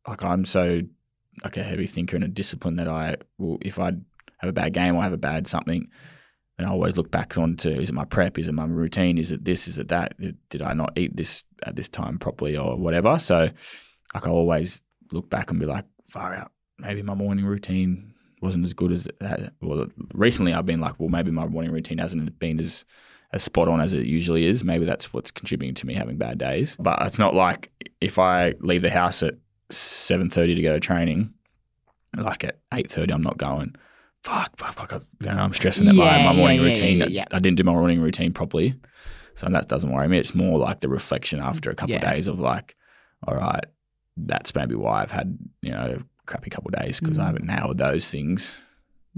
like 0.06 0.24
I'm 0.24 0.44
so 0.44 0.82
like 1.44 1.56
a 1.56 1.62
heavy 1.62 1.86
thinker 1.86 2.16
and 2.16 2.24
a 2.24 2.28
discipline 2.28 2.76
that 2.76 2.88
I 2.88 3.16
will 3.38 3.58
if 3.62 3.78
I 3.78 3.92
have 4.38 4.48
a 4.48 4.52
bad 4.52 4.72
game 4.72 4.96
or 4.96 5.02
have 5.02 5.12
a 5.12 5.18
bad 5.18 5.46
something, 5.46 5.88
then 6.56 6.66
I 6.66 6.70
always 6.70 6.96
look 6.96 7.10
back 7.10 7.36
on 7.36 7.56
to 7.58 7.70
is 7.80 7.90
it 7.90 7.94
my 7.94 8.04
prep, 8.04 8.38
is 8.38 8.48
it 8.48 8.52
my 8.54 8.64
routine, 8.64 9.18
is 9.18 9.32
it 9.32 9.44
this, 9.44 9.68
is 9.68 9.78
it 9.78 9.88
that? 9.88 10.18
Did, 10.18 10.38
did 10.48 10.62
I 10.62 10.72
not 10.72 10.92
eat 10.96 11.16
this 11.16 11.44
at 11.64 11.76
this 11.76 11.88
time 11.88 12.18
properly 12.18 12.56
or 12.56 12.76
whatever? 12.76 13.18
So 13.18 13.50
like 14.14 14.26
I 14.26 14.30
always 14.30 14.82
look 15.12 15.28
back 15.28 15.50
and 15.50 15.60
be 15.60 15.66
like, 15.66 15.84
far 16.08 16.34
out, 16.34 16.52
maybe 16.80 17.02
my 17.02 17.14
morning 17.14 17.44
routine 17.44 18.14
wasn't 18.40 18.64
as 18.64 18.72
good 18.74 18.92
as. 18.92 19.08
Well, 19.60 19.86
recently 20.14 20.52
I've 20.54 20.66
been 20.66 20.80
like, 20.80 20.98
well, 20.98 21.08
maybe 21.08 21.30
my 21.30 21.46
morning 21.46 21.72
routine 21.72 21.98
hasn't 21.98 22.38
been 22.38 22.58
as 22.58 22.84
as 23.32 23.42
spot 23.44 23.68
on 23.68 23.80
as 23.80 23.94
it 23.94 24.06
usually 24.06 24.46
is. 24.46 24.64
Maybe 24.64 24.84
that's 24.84 25.12
what's 25.12 25.30
contributing 25.30 25.74
to 25.76 25.86
me 25.86 25.94
having 25.94 26.16
bad 26.16 26.38
days. 26.38 26.76
But 26.80 26.98
it's 27.02 27.18
not 27.18 27.34
like 27.34 27.70
if 28.00 28.18
I 28.18 28.54
leave 28.60 28.82
the 28.82 28.90
house 28.90 29.22
at 29.22 29.34
seven 29.70 30.30
thirty 30.30 30.54
to 30.54 30.62
go 30.62 30.72
to 30.72 30.80
training, 30.80 31.32
like 32.16 32.44
at 32.44 32.58
eight 32.74 32.90
thirty, 32.90 33.12
I'm 33.12 33.22
not 33.22 33.38
going. 33.38 33.74
Fuck, 34.24 34.58
fuck, 34.58 34.74
fuck. 34.74 34.92
I- 34.92 35.00
You 35.24 35.34
know, 35.34 35.42
I'm 35.42 35.54
stressing 35.54 35.86
that 35.86 35.94
Yeah, 35.94 36.04
my, 36.24 36.32
my 36.32 36.36
morning 36.36 36.60
yeah, 36.60 36.66
routine. 36.66 37.04
yeah. 37.08 37.24
I 37.32 37.38
didn't 37.38 37.56
do 37.56 37.64
my 37.64 37.72
morning 37.72 38.00
routine 38.00 38.32
properly, 38.34 38.74
so 39.34 39.46
that 39.48 39.68
doesn't 39.68 39.90
worry 39.90 40.08
me. 40.08 40.18
It's 40.18 40.34
more 40.34 40.58
like 40.58 40.80
the 40.80 40.88
reflection 40.88 41.40
after 41.40 41.70
a 41.70 41.74
couple 41.74 41.94
of 41.96 42.02
days 42.02 42.26
of 42.26 42.38
like, 42.38 42.76
all 43.26 43.34
right, 43.36 43.64
that's 44.16 44.54
maybe 44.54 44.74
why 44.74 45.02
I've 45.02 45.10
had 45.10 45.38
you 45.62 45.70
know 45.70 46.02
crappy 46.30 46.50
couple 46.50 46.70
of 46.72 46.80
days 46.82 47.00
because 47.00 47.16
Mm. 47.18 47.22
I 47.22 47.26
haven't 47.26 47.46
nailed 47.46 47.78
those 47.78 48.10
things 48.10 48.58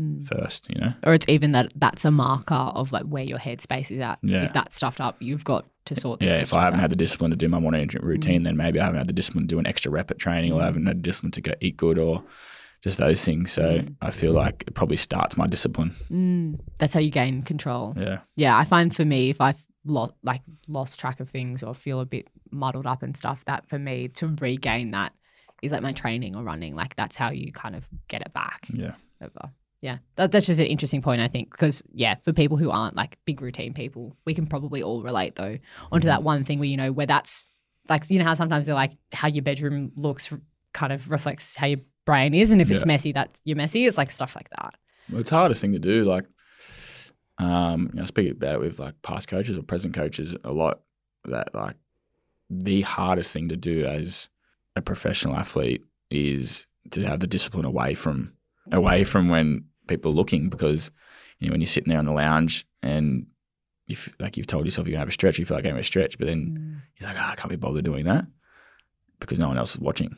Mm. 0.00 0.24
first. 0.26 0.68
You 0.74 0.80
know, 0.80 0.92
Or 1.04 1.12
it's 1.12 1.28
even 1.28 1.52
that 1.52 1.70
that's 1.76 2.04
a 2.06 2.10
marker 2.10 2.54
of 2.54 2.92
like 2.92 3.04
where 3.04 3.22
your 3.24 3.38
headspace 3.38 3.90
is 3.90 3.98
at. 4.00 4.18
Yeah. 4.22 4.44
If 4.44 4.52
that's 4.54 4.76
stuffed 4.76 5.00
up, 5.02 5.16
you've 5.20 5.44
got 5.44 5.66
to 5.84 5.94
sort 5.94 6.20
this. 6.20 6.30
yeah. 6.32 6.38
If 6.38 6.54
I 6.54 6.62
haven't 6.62 6.80
out. 6.80 6.84
had 6.84 6.90
the 6.90 6.96
discipline 6.96 7.30
to 7.30 7.36
do 7.36 7.46
my 7.48 7.58
morning 7.58 7.88
routine, 8.00 8.40
Mm. 8.40 8.44
then 8.44 8.56
maybe 8.56 8.80
I 8.80 8.84
haven't 8.86 8.98
had 8.98 9.06
the 9.08 9.12
discipline 9.12 9.44
to 9.44 9.48
do 9.54 9.58
an 9.58 9.66
extra 9.66 9.90
rep 9.92 10.10
at 10.10 10.18
training, 10.18 10.50
or 10.52 10.60
I 10.60 10.62
Mm. 10.62 10.66
haven't 10.66 10.86
had 10.86 10.98
the 10.98 11.02
discipline 11.02 11.32
to 11.32 11.40
go 11.42 11.52
eat 11.60 11.76
good, 11.76 11.98
or 11.98 12.24
just 12.82 12.96
those 12.98 13.22
things. 13.24 13.52
So. 13.52 13.84
I 14.00 14.10
feel 14.10 14.32
like 14.32 14.64
it 14.66 14.74
probably 14.74 14.96
starts 14.96 15.36
my 15.36 15.46
discipline. 15.46 15.94
Mm. 16.10 16.58
that's 16.78 16.94
how 16.94 17.00
you 17.00 17.10
gain 17.10 17.42
control. 17.42 17.94
Yeah. 17.98 18.20
yeah, 18.34 18.56
I 18.56 18.64
find 18.64 18.96
for 18.96 19.04
me, 19.04 19.28
if 19.30 19.40
I've 19.42 19.64
lo- 19.84 20.14
like 20.22 20.40
lost 20.68 20.98
track 21.00 21.20
of 21.20 21.28
things 21.28 21.62
or 21.62 21.74
feel 21.74 22.00
a 22.00 22.06
bit 22.06 22.28
muddled 22.50 22.86
up 22.86 23.02
and 23.02 23.14
stuff, 23.16 23.44
that 23.44 23.68
for 23.68 23.78
me 23.78 24.08
to 24.08 24.28
regain 24.40 24.92
that 24.92 25.12
is 25.62 25.72
like 25.72 25.82
my 25.82 25.92
training 25.92 26.36
or 26.36 26.42
running. 26.42 26.74
Like 26.74 26.94
that's 26.96 27.16
how 27.16 27.30
you 27.30 27.52
kind 27.52 27.74
of 27.74 27.88
get 28.08 28.20
it 28.20 28.32
back. 28.34 28.66
Yeah. 28.72 28.94
Over. 29.22 29.52
Yeah, 29.80 29.98
that, 30.14 30.30
that's 30.30 30.46
just 30.46 30.60
an 30.60 30.66
interesting 30.66 31.02
point, 31.02 31.20
I 31.20 31.26
think, 31.26 31.50
because 31.50 31.82
yeah, 31.92 32.14
for 32.22 32.32
people 32.32 32.56
who 32.56 32.70
aren't 32.70 32.94
like 32.94 33.18
big 33.24 33.40
routine 33.42 33.74
people, 33.74 34.16
we 34.24 34.32
can 34.34 34.46
probably 34.46 34.80
all 34.82 35.02
relate 35.02 35.34
though 35.34 35.58
onto 35.90 36.06
that 36.06 36.22
one 36.22 36.44
thing 36.44 36.58
where 36.60 36.68
you 36.68 36.76
know 36.76 36.92
where 36.92 37.06
that's 37.06 37.46
like 37.88 38.08
you 38.10 38.18
know 38.20 38.24
how 38.24 38.34
sometimes 38.34 38.66
they're 38.66 38.76
like 38.76 38.92
how 39.12 39.26
your 39.26 39.42
bedroom 39.42 39.90
looks 39.96 40.32
kind 40.72 40.92
of 40.92 41.10
reflects 41.10 41.56
how 41.56 41.66
your 41.66 41.80
brain 42.04 42.32
is, 42.32 42.52
and 42.52 42.60
if 42.60 42.70
it's 42.70 42.82
Yeah. 42.84 42.86
messy, 42.88 43.10
that's 43.12 43.40
you're 43.44 43.56
messy. 43.56 43.86
It's 43.86 43.98
like 43.98 44.12
stuff 44.12 44.36
like 44.36 44.48
that. 44.50 44.74
Well, 45.10 45.20
it's 45.20 45.30
the 45.30 45.36
hardest 45.36 45.60
thing 45.60 45.72
to 45.72 45.80
do. 45.80 46.04
Like, 46.04 46.26
um, 47.38 47.90
you 47.92 47.96
know, 47.96 48.02
I 48.02 48.06
speak 48.06 48.30
about 48.30 48.54
it 48.56 48.60
with 48.60 48.78
like 48.78 49.00
past 49.02 49.26
coaches 49.28 49.56
or 49.56 49.62
present 49.62 49.94
coaches 49.94 50.34
a 50.44 50.52
lot. 50.52 50.80
That 51.24 51.54
like 51.54 51.76
the 52.50 52.82
hardest 52.82 53.32
thing 53.32 53.48
to 53.48 53.56
do 53.56 53.84
as 53.84 54.28
a 54.76 54.82
professional 54.82 55.36
athlete 55.36 55.82
is 56.10 56.66
to 56.90 57.02
have 57.02 57.20
the 57.20 57.26
discipline 57.26 57.64
away 57.64 57.94
from 57.94 58.32
away 58.70 59.04
from 59.04 59.28
when 59.28 59.64
people 59.86 60.12
are 60.12 60.14
looking 60.14 60.48
because 60.48 60.90
you 61.38 61.46
know 61.46 61.52
when 61.52 61.60
you're 61.60 61.66
sitting 61.66 61.88
there 61.88 61.98
on 61.98 62.04
the 62.04 62.12
lounge 62.12 62.66
and 62.82 63.26
if 63.88 64.08
like 64.18 64.36
you've 64.36 64.46
told 64.46 64.64
yourself 64.64 64.86
you're 64.86 64.92
gonna 64.92 65.00
have 65.00 65.08
a 65.08 65.12
stretch, 65.12 65.38
you 65.38 65.44
feel 65.44 65.56
like 65.56 65.64
having 65.64 65.80
a 65.80 65.84
stretch, 65.84 66.18
but 66.18 66.26
then 66.26 66.82
you're 66.96 67.08
like, 67.08 67.18
oh, 67.18 67.30
I 67.30 67.34
can't 67.34 67.50
be 67.50 67.56
bothered 67.56 67.84
doing 67.84 68.04
that 68.06 68.26
because 69.20 69.38
no 69.38 69.48
one 69.48 69.58
else 69.58 69.74
is 69.74 69.80
watching. 69.80 70.16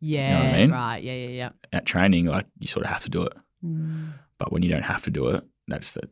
Yeah, 0.00 0.44
what 0.44 0.54
I 0.54 0.58
mean? 0.58 0.70
right. 0.70 1.02
Yeah, 1.02 1.14
yeah, 1.14 1.28
yeah. 1.28 1.50
At 1.72 1.86
training, 1.86 2.26
like 2.26 2.46
you 2.58 2.66
sort 2.66 2.86
of 2.86 2.92
have 2.92 3.02
to 3.02 3.10
do 3.10 3.24
it. 3.24 3.32
Mm. 3.64 4.12
But 4.38 4.52
when 4.52 4.62
you 4.62 4.70
don't 4.70 4.84
have 4.84 5.02
to 5.02 5.10
do 5.10 5.28
it, 5.28 5.44
that's 5.66 5.92
the 5.92 6.08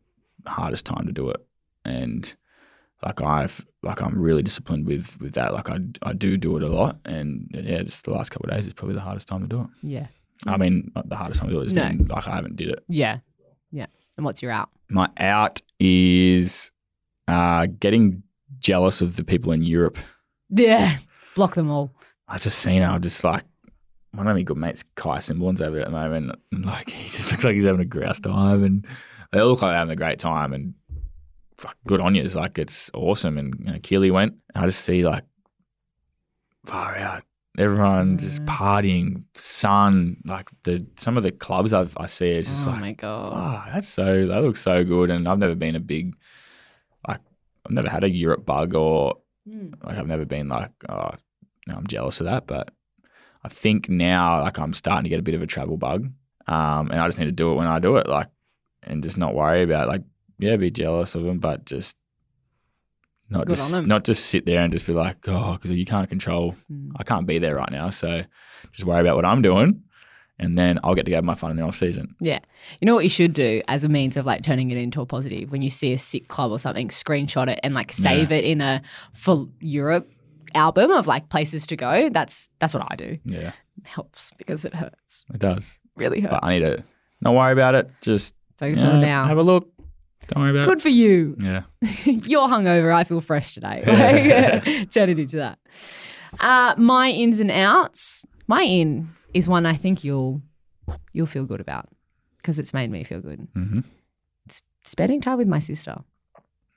hardest 0.47 0.85
time 0.85 1.07
to 1.07 1.13
do 1.13 1.31
it. 1.31 1.45
And 1.85 2.35
like 3.05 3.21
I've 3.23 3.65
like 3.83 4.01
I'm 4.01 4.19
really 4.21 4.43
disciplined 4.43 4.87
with 4.87 5.17
with 5.21 5.35
that. 5.35 5.53
Like 5.55 5.71
I 5.71 5.79
I 6.03 6.13
do 6.13 6.37
do 6.37 6.57
it 6.57 6.63
a 6.63 6.69
lot, 6.69 6.99
and 7.05 7.49
yeah, 7.53 7.83
just 7.83 8.05
the 8.05 8.11
last 8.13 8.31
couple 8.31 8.49
of 8.51 8.57
days 8.57 8.67
is 8.67 8.75
probably 8.75 8.95
the 8.95 9.01
hardest 9.01 9.29
time 9.29 9.43
to 9.43 9.47
do 9.49 9.61
it. 9.63 9.67
Yeah, 9.83 10.07
I 10.47 10.57
mean, 10.57 10.91
not 10.95 11.09
the 11.09 11.17
hardest 11.17 11.41
time 11.41 11.51
to 11.51 11.55
do 11.55 11.61
it. 11.61 11.65
It's 11.65 11.73
No. 11.73 11.89
been 11.89 12.07
like 12.09 12.27
I 12.27 12.35
haven't 12.37 12.57
did 12.57 12.71
it. 12.71 12.83
yeah, 12.89 13.19
yeah. 13.71 13.87
And 14.17 14.25
what's 14.25 14.41
your 14.43 14.51
out? 14.51 14.71
My 14.89 15.09
out 15.19 15.61
is 15.79 16.73
uh, 17.29 17.67
getting 17.81 18.23
jealous 18.59 19.01
of 19.03 19.17
the 19.17 19.25
people 19.25 19.53
in 19.53 19.63
Europe. 19.63 19.99
Yeah, 20.51 20.97
block 21.35 21.55
them 21.55 21.71
all. 21.71 21.93
I've 22.29 22.41
just 22.43 22.59
seen. 22.61 22.83
I'm 22.83 23.03
just 23.03 23.23
like 23.25 23.45
one 24.13 24.27
of 24.27 24.35
my 24.35 24.43
good 24.43 24.57
mates, 24.57 24.85
Kai 24.95 25.19
Simborn's 25.19 25.61
over 25.61 25.79
at 25.79 25.85
the 25.87 25.91
moment. 25.93 26.33
And 26.53 26.65
like 26.65 26.89
he 26.91 27.09
just 27.11 27.31
looks 27.31 27.45
like 27.45 27.55
he's 27.55 27.65
having 27.65 27.81
a 27.83 27.85
grouse 27.85 28.21
time, 28.21 28.65
and 28.65 28.87
they 29.33 29.41
all 29.41 29.49
look 29.49 29.61
like 29.63 29.71
they're 29.73 29.79
having 29.79 29.93
a 29.93 29.97
great 29.97 30.19
time. 30.19 30.53
And 30.55 30.73
fuck, 31.57 31.77
good 31.87 32.01
on 32.01 32.15
you. 32.15 32.23
It's 32.23 32.35
like 32.35 32.59
it's 32.59 32.91
awesome. 32.95 33.39
And 33.39 33.55
you 33.61 33.73
know, 33.73 33.79
Keely 33.83 34.11
went. 34.11 34.35
And 34.55 34.65
I 34.65 34.67
just 34.67 34.85
see 34.85 35.03
like 35.03 35.25
far 36.65 36.97
out. 36.97 37.23
Everyone 37.59 38.19
just 38.19 38.43
Mm. 38.43 38.47
partying, 38.49 39.25
sun, 39.35 40.19
like 40.27 40.51
the 40.65 40.87
some 40.99 41.17
of 41.17 41.23
the 41.23 41.33
clubs 41.33 41.73
I've, 41.73 41.97
I 41.97 42.05
see, 42.07 42.29
it's 42.33 42.51
just 42.51 42.67
like 42.67 42.75
oh 42.75 42.77
like, 42.77 42.81
my 42.83 42.93
god. 42.93 43.33
oh, 43.35 43.73
that's 43.73 43.89
so 43.89 44.27
that 44.27 44.43
looks 44.43 44.61
so 44.61 44.85
good. 44.85 45.11
And 45.11 45.27
I've 45.27 45.39
never 45.39 45.55
been 45.55 45.75
a 45.75 45.81
big, 45.81 46.15
like, 47.09 47.21
I've 47.65 47.73
never 47.73 47.89
had 47.89 48.05
a 48.05 48.11
Europe 48.11 48.45
bug 48.45 48.75
or 48.75 49.19
Mm. 49.49 49.75
like 49.85 49.97
I've 49.97 50.09
never 50.09 50.25
been 50.25 50.49
like, 50.49 50.73
oh, 50.89 51.13
no, 51.69 51.77
I'm 51.77 51.87
jealous 51.87 52.21
of 52.21 52.25
that. 52.27 52.49
But 52.49 52.73
I 53.45 53.49
think 53.49 53.89
now, 53.89 54.43
like 54.43 54.59
I'm 54.59 54.73
starting 54.75 55.05
to 55.05 55.09
get 55.09 55.21
a 55.21 55.23
bit 55.23 55.37
of 55.37 55.41
a 55.43 55.47
travel 55.47 55.77
bug, 55.77 56.11
um, 56.49 56.91
and 56.91 57.01
I 57.01 57.07
just 57.07 57.17
need 57.19 57.27
to 57.27 57.33
do 57.33 57.53
it 57.53 57.55
when 57.55 57.69
I 57.69 57.79
do 57.79 57.97
it, 57.97 58.09
like, 58.09 58.27
and 58.83 59.03
just 59.05 59.17
not 59.17 59.35
worry 59.37 59.63
about 59.63 59.87
like, 59.89 60.03
yeah, 60.39 60.57
be 60.57 60.71
jealous 60.71 61.15
of 61.15 61.25
them, 61.25 61.39
but 61.39 61.65
just 61.65 61.97
not 63.29 63.47
Good 63.47 63.57
just 63.57 63.77
not 63.83 64.05
just 64.05 64.27
sit 64.27 64.47
there 64.47 64.61
and 64.63 64.73
just 64.73 64.87
be 64.87 64.93
like, 64.93 65.29
oh, 65.29 65.55
because 65.55 65.71
you 65.73 65.85
can't 65.85 66.09
control. 66.09 66.55
Mm. 66.71 66.93
I 66.97 67.03
can't 67.03 67.27
be 67.27 67.39
there 67.39 67.57
right 67.57 67.71
now, 67.71 67.91
so 67.91 68.23
just 68.73 68.85
worry 68.85 69.01
about 69.01 69.17
what 69.17 69.25
I'm 69.25 69.43
doing, 69.43 69.83
and 70.39 70.57
then 70.57 70.79
I'll 70.85 70.95
get 70.95 71.07
to 71.07 71.11
go 71.11 71.17
have 71.17 71.25
my 71.25 71.35
fun 71.35 71.51
in 71.51 71.57
the 71.57 71.63
off 71.65 71.77
season. 71.77 72.15
Yeah, 72.21 72.39
you 72.81 72.87
know 72.87 72.95
what 72.95 73.05
you 73.05 73.11
should 73.11 73.33
do 73.33 73.63
as 73.67 73.83
a 73.83 73.89
means 73.89 74.17
of 74.17 74.27
like 74.27 74.43
turning 74.43 74.71
it 74.71 74.79
into 74.79 75.01
a 75.01 75.07
positive 75.07 75.51
when 75.51 75.63
you 75.63 75.71
see 75.71 75.93
a 75.93 75.99
sick 75.99 76.29
club 76.29 76.53
or 76.53 76.59
something, 76.59 76.89
screenshot 76.89 77.49
it 77.49 77.59
and 77.63 77.75
like 77.75 77.93
save 77.93 78.31
it 78.31 78.45
in 78.45 78.61
a 78.61 78.81
for 79.13 79.49
Europe 79.61 80.09
album 80.55 80.91
of 80.93 81.07
like 81.07 81.29
places 81.29 81.67
to 81.67 81.77
go. 81.77 82.09
That's 82.11 82.49
that's 82.61 82.75
what 82.75 82.87
I 82.89 82.95
do. 82.95 83.19
Yeah, 83.25 83.53
Helps 83.85 84.31
because 84.39 84.65
it 84.65 84.75
hurts. 84.75 85.25
it 85.35 85.41
does. 85.41 85.79
Really 85.97 86.21
hurts. 86.21 86.35
But 86.35 86.45
I 86.45 86.51
need 86.51 86.61
to 86.61 86.85
not 87.21 87.35
worry 87.35 87.53
about 87.53 87.75
it. 87.75 87.91
Just 88.03 88.35
focus 88.59 88.83
you 88.83 88.89
on 88.89 88.99
it 88.99 89.01
now. 89.01 89.27
Have 89.27 89.39
a 89.39 89.43
look. 89.43 89.73
Don't 90.29 90.43
worry 90.43 90.51
about 90.51 90.63
it. 90.63 90.67
Good 90.67 90.83
for 90.83 90.89
you. 90.89 91.37
Yeah. 91.39 91.63
You're 92.05 92.49
hungover. 92.49 92.93
I 92.93 93.05
feel 93.05 93.21
fresh 93.21 93.55
today. 93.55 93.83
Like, 93.87 94.91
turn 94.91 95.11
it 95.11 95.19
into 95.19 95.37
that. 95.37 95.59
Uh, 96.41 96.75
my 96.77 97.11
ins 97.11 97.41
and 97.41 97.51
outs. 97.51 98.25
My 98.49 98.63
in 98.63 99.11
is 99.35 99.49
one 99.49 99.67
I 99.67 99.75
think 99.75 100.05
you'll 100.05 100.43
you'll 101.13 101.27
feel 101.27 101.47
good 101.47 101.61
about 101.61 101.89
because 102.39 102.59
it's 102.59 102.73
made 102.73 102.91
me 102.91 103.05
feel 103.05 103.21
good. 103.21 103.47
Mm-hmm. 103.55 103.81
Spending 104.85 105.21
time 105.21 105.39
with 105.39 105.49
my 105.49 105.59
sister. 105.59 105.97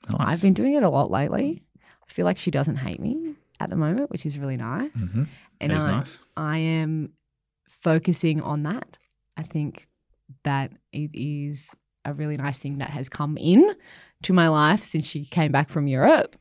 Nice. 0.09 0.33
I've 0.33 0.41
been 0.41 0.53
doing 0.53 0.73
it 0.73 0.83
a 0.83 0.89
lot 0.89 1.11
lately. 1.11 1.61
I 1.79 2.11
feel 2.11 2.25
like 2.25 2.39
she 2.39 2.49
doesn't 2.49 2.77
hate 2.77 2.99
me 2.99 3.35
at 3.59 3.69
the 3.69 3.75
moment, 3.75 4.09
which 4.09 4.25
is 4.25 4.39
really 4.39 4.57
nice. 4.57 4.89
Mm-hmm. 4.91 5.23
And 5.61 5.73
I, 5.73 5.91
nice. 5.91 6.19
I 6.35 6.57
am 6.57 7.13
focusing 7.69 8.41
on 8.41 8.63
that. 8.63 8.97
I 9.37 9.43
think 9.43 9.87
that 10.43 10.71
it 10.91 11.11
is 11.13 11.75
a 12.09 12.13
really 12.13 12.37
nice 12.37 12.59
thing 12.59 12.79
that 12.79 12.89
has 12.89 13.09
come 13.09 13.37
in 13.37 13.73
to 14.23 14.33
my 14.33 14.47
life 14.49 14.83
since 14.83 15.05
she 15.05 15.25
came 15.25 15.51
back 15.51 15.69
from 15.69 15.87
Europe. 15.87 16.35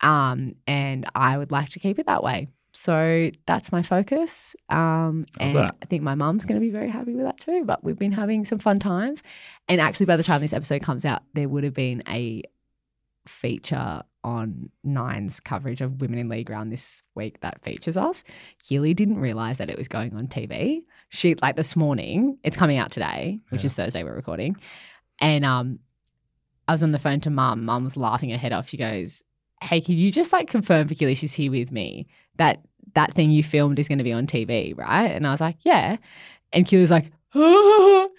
Um, 0.00 0.54
and 0.66 1.06
I 1.14 1.38
would 1.38 1.50
like 1.50 1.70
to 1.70 1.78
keep 1.78 1.98
it 1.98 2.06
that 2.06 2.22
way. 2.22 2.48
So 2.72 3.30
that's 3.46 3.70
my 3.70 3.82
focus. 3.82 4.56
Um, 4.68 5.26
and 5.38 5.54
that. 5.54 5.76
I 5.80 5.86
think 5.86 6.02
my 6.02 6.16
mum's 6.16 6.44
going 6.44 6.56
to 6.56 6.60
be 6.60 6.70
very 6.72 6.90
happy 6.90 7.14
with 7.14 7.24
that 7.24 7.38
too. 7.38 7.64
But 7.64 7.84
we've 7.84 7.98
been 7.98 8.10
having 8.12 8.44
some 8.44 8.58
fun 8.58 8.80
times. 8.80 9.22
And 9.68 9.80
actually, 9.80 10.06
by 10.06 10.16
the 10.16 10.24
time 10.24 10.40
this 10.40 10.52
episode 10.52 10.82
comes 10.82 11.04
out, 11.04 11.22
there 11.34 11.48
would 11.48 11.62
have 11.64 11.74
been 11.74 12.02
a 12.08 12.42
feature 13.26 14.02
on 14.22 14.70
Nine's 14.82 15.38
coverage 15.38 15.80
of 15.80 16.00
Women 16.00 16.18
in 16.18 16.28
League 16.28 16.50
Round 16.50 16.72
this 16.72 17.02
week 17.14 17.40
that 17.40 17.62
features 17.62 17.96
us. 17.96 18.24
Keely 18.58 18.94
didn't 18.94 19.18
realize 19.18 19.58
that 19.58 19.70
it 19.70 19.78
was 19.78 19.86
going 19.88 20.14
on 20.16 20.26
TV. 20.26 20.82
She 21.10 21.34
like 21.36 21.56
this 21.56 21.76
morning, 21.76 22.38
it's 22.42 22.56
coming 22.56 22.78
out 22.78 22.90
today, 22.90 23.40
which 23.50 23.62
Yeah. 23.62 23.66
is 23.66 23.74
Thursday 23.74 24.02
we're 24.02 24.14
recording. 24.14 24.56
And 25.20 25.44
um 25.44 25.78
I 26.66 26.72
was 26.72 26.82
on 26.82 26.92
the 26.92 26.98
phone 26.98 27.20
to 27.20 27.30
mum. 27.30 27.64
Mum 27.64 27.84
was 27.84 27.96
laughing 27.96 28.30
her 28.30 28.38
head 28.38 28.52
off. 28.52 28.68
She 28.68 28.76
goes, 28.76 29.22
Hey, 29.62 29.80
can 29.80 29.96
you 29.96 30.10
just 30.10 30.32
like 30.32 30.48
confirm 30.48 30.88
for 30.88 30.94
Keely 30.94 31.14
she's 31.14 31.32
here 31.32 31.50
with 31.50 31.70
me 31.70 32.06
that 32.36 32.64
that 32.94 33.14
thing 33.14 33.30
you 33.30 33.42
filmed 33.42 33.78
is 33.78 33.88
going 33.88 33.98
to 33.98 34.04
be 34.04 34.12
on 34.12 34.26
TV, 34.26 34.76
right? 34.76 35.10
And 35.10 35.26
I 35.26 35.30
was 35.30 35.40
like, 35.40 35.56
Yeah. 35.64 35.96
And 36.52 36.66
Keely 36.66 36.82
was 36.82 36.90
like, 36.90 37.10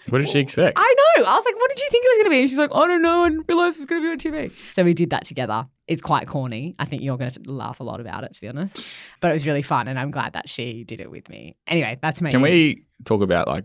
What 0.08 0.18
did 0.18 0.28
she 0.28 0.38
expect? 0.38 0.78
I 0.78 0.94
know. 1.18 1.24
I 1.24 1.34
was 1.34 1.44
like, 1.44 1.56
what 1.56 1.68
did 1.70 1.80
you 1.80 1.88
think 1.90 2.04
it 2.04 2.08
was 2.08 2.16
going 2.18 2.24
to 2.26 2.30
be? 2.30 2.40
And 2.40 2.48
she's 2.48 2.58
like, 2.58 2.70
I 2.72 2.86
don't 2.86 3.02
know. 3.02 3.24
I 3.24 3.28
didn't 3.30 3.46
realize 3.48 3.76
it 3.76 3.80
was 3.80 3.86
going 3.86 4.02
to 4.02 4.16
be 4.16 4.30
on 4.30 4.34
TV. 4.34 4.52
So 4.72 4.84
we 4.84 4.94
did 4.94 5.10
that 5.10 5.24
together. 5.24 5.66
It's 5.88 6.02
quite 6.02 6.28
corny. 6.28 6.76
I 6.78 6.84
think 6.84 7.02
you're 7.02 7.16
going 7.16 7.30
to 7.30 7.40
laugh 7.50 7.80
a 7.80 7.82
lot 7.82 8.00
about 8.00 8.22
it, 8.22 8.34
to 8.34 8.40
be 8.40 8.48
honest. 8.48 9.10
But 9.20 9.30
it 9.30 9.34
was 9.34 9.46
really 9.46 9.62
fun. 9.62 9.88
And 9.88 9.98
I'm 9.98 10.10
glad 10.10 10.34
that 10.34 10.48
she 10.48 10.84
did 10.84 11.00
it 11.00 11.10
with 11.10 11.28
me. 11.28 11.56
Anyway, 11.66 11.98
that's 12.00 12.20
me. 12.20 12.30
Can 12.30 12.42
we 12.42 12.84
talk 13.04 13.22
about 13.22 13.48
like 13.48 13.64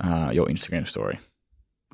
uh, 0.00 0.30
your 0.32 0.46
Instagram 0.46 0.88
story 0.88 1.20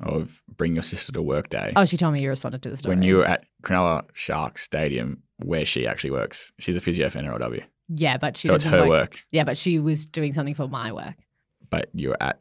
of 0.03 0.41
bring 0.57 0.73
your 0.73 0.83
sister 0.83 1.11
to 1.13 1.21
work 1.21 1.49
day 1.49 1.71
Oh, 1.75 1.85
she 1.85 1.95
told 1.97 2.13
me 2.13 2.21
you 2.21 2.29
responded 2.29 2.61
to 2.63 2.69
the 2.69 2.77
story. 2.77 2.95
when 2.95 3.03
you 3.03 3.17
were 3.17 3.25
at 3.25 3.45
Cronulla 3.63 4.03
Sharks 4.13 4.61
Stadium 4.63 5.23
where 5.37 5.65
she 5.65 5.87
actually 5.87 6.11
works? 6.11 6.51
She's 6.59 6.75
a 6.75 6.81
physio 6.81 7.09
for 7.09 7.19
NRLW, 7.19 7.63
Yeah, 7.89 8.17
but 8.17 8.35
she 8.37 8.47
so 8.49 8.55
it's 8.55 8.63
her 8.65 8.81
work. 8.81 8.89
work, 8.89 9.19
Yeah, 9.31 9.43
but 9.45 9.57
she 9.57 9.79
was 9.79 10.05
doing 10.05 10.33
something 10.33 10.53
for 10.55 10.67
my 10.67 10.91
work. 10.91 11.15
but 11.69 11.89
you 11.93 12.09
were 12.09 12.17
at 12.21 12.39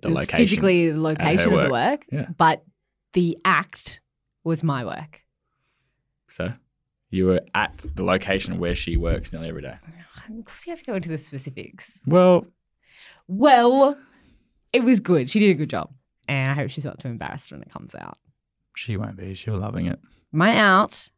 the 0.00 0.08
location. 0.10 0.38
Physically, 0.38 0.90
the 0.90 1.00
location 1.00 1.52
of 1.52 1.58
the 1.64 1.70
work. 1.70 1.70
work. 1.70 2.06
Yeah. 2.10 2.26
But 2.36 2.64
the 3.12 3.38
act 3.44 4.00
was 4.42 4.62
my 4.64 4.84
work. 4.84 5.22
So 6.28 6.52
you 7.10 7.26
were 7.26 7.40
at 7.54 7.84
the 7.94 8.02
location 8.02 8.58
where 8.58 8.74
she 8.74 8.96
works 8.96 9.32
nearly 9.32 9.48
every 9.48 9.62
day. 9.62 9.76
Of 10.28 10.44
course, 10.44 10.66
you 10.66 10.70
have 10.72 10.80
to 10.80 10.84
go 10.84 10.94
into 10.94 11.08
the 11.08 11.18
specifics. 11.18 12.00
Well, 12.06 12.46
Well, 13.28 13.96
it 14.72 14.82
was 14.84 14.98
good. 15.00 15.30
She 15.30 15.38
did 15.38 15.50
a 15.50 15.54
good 15.54 15.70
job. 15.70 15.90
And 16.28 16.50
I 16.50 16.54
hope 16.54 16.70
she's 16.70 16.84
not 16.84 16.98
too 16.98 17.08
embarrassed 17.08 17.52
when 17.52 17.62
it 17.62 17.70
comes 17.70 17.94
out. 17.94 18.18
she 18.76 18.96
won't 18.96 19.16
be. 19.16 19.34
She'll 19.34 19.58
loving 19.58 19.86
it. 19.86 19.98
My 20.32 20.56
out 20.56 21.08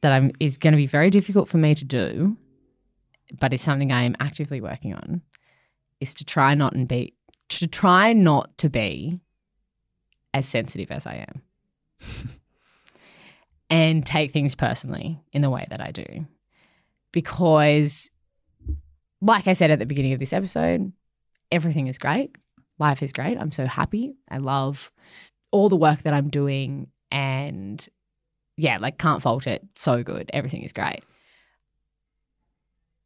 that 0.00 0.12
I'm 0.12 0.32
is 0.40 0.58
going 0.58 0.72
to 0.72 0.76
be 0.76 0.86
very 0.86 1.10
difficult 1.10 1.48
for 1.48 1.58
me 1.58 1.74
to 1.74 1.84
do, 1.84 2.36
but 3.38 3.52
it's 3.52 3.62
something 3.62 3.92
I 3.92 4.04
am 4.04 4.16
actively 4.20 4.60
working 4.60 4.94
on, 4.94 5.22
is 6.00 6.14
to 6.14 6.24
try 6.24 6.54
not 6.54 6.74
and 6.74 6.88
be 6.88 7.14
to 7.50 7.66
try 7.66 8.12
not 8.12 8.56
to 8.58 8.70
be 8.70 9.20
as 10.32 10.48
sensitive 10.48 10.90
as 10.90 11.06
I 11.06 11.26
am. 11.28 11.42
and 13.70 14.04
take 14.04 14.32
things 14.32 14.54
personally 14.54 15.20
in 15.32 15.42
the 15.42 15.50
way 15.50 15.66
that 15.70 15.80
I 15.80 15.92
do. 15.92 16.26
Because 17.10 18.10
like 19.22 19.46
I 19.46 19.54
said 19.54 19.70
at 19.70 19.78
the 19.78 19.86
beginning 19.86 20.12
of 20.12 20.20
this 20.20 20.32
episode, 20.32 20.92
everything 21.50 21.86
is 21.86 21.98
great. 21.98 22.36
Life 22.78 23.02
is 23.02 23.12
great. 23.12 23.38
I'm 23.38 23.52
so 23.52 23.66
happy. 23.66 24.14
I 24.28 24.38
love 24.38 24.90
all 25.50 25.68
the 25.68 25.76
work 25.76 26.02
that 26.02 26.14
I'm 26.14 26.30
doing 26.30 26.88
and 27.10 27.86
yeah, 28.56 28.78
like 28.78 28.98
can't 28.98 29.22
fault 29.22 29.46
it. 29.46 29.62
So 29.74 30.02
good. 30.02 30.30
Everything 30.32 30.62
is 30.62 30.72
great. 30.72 31.02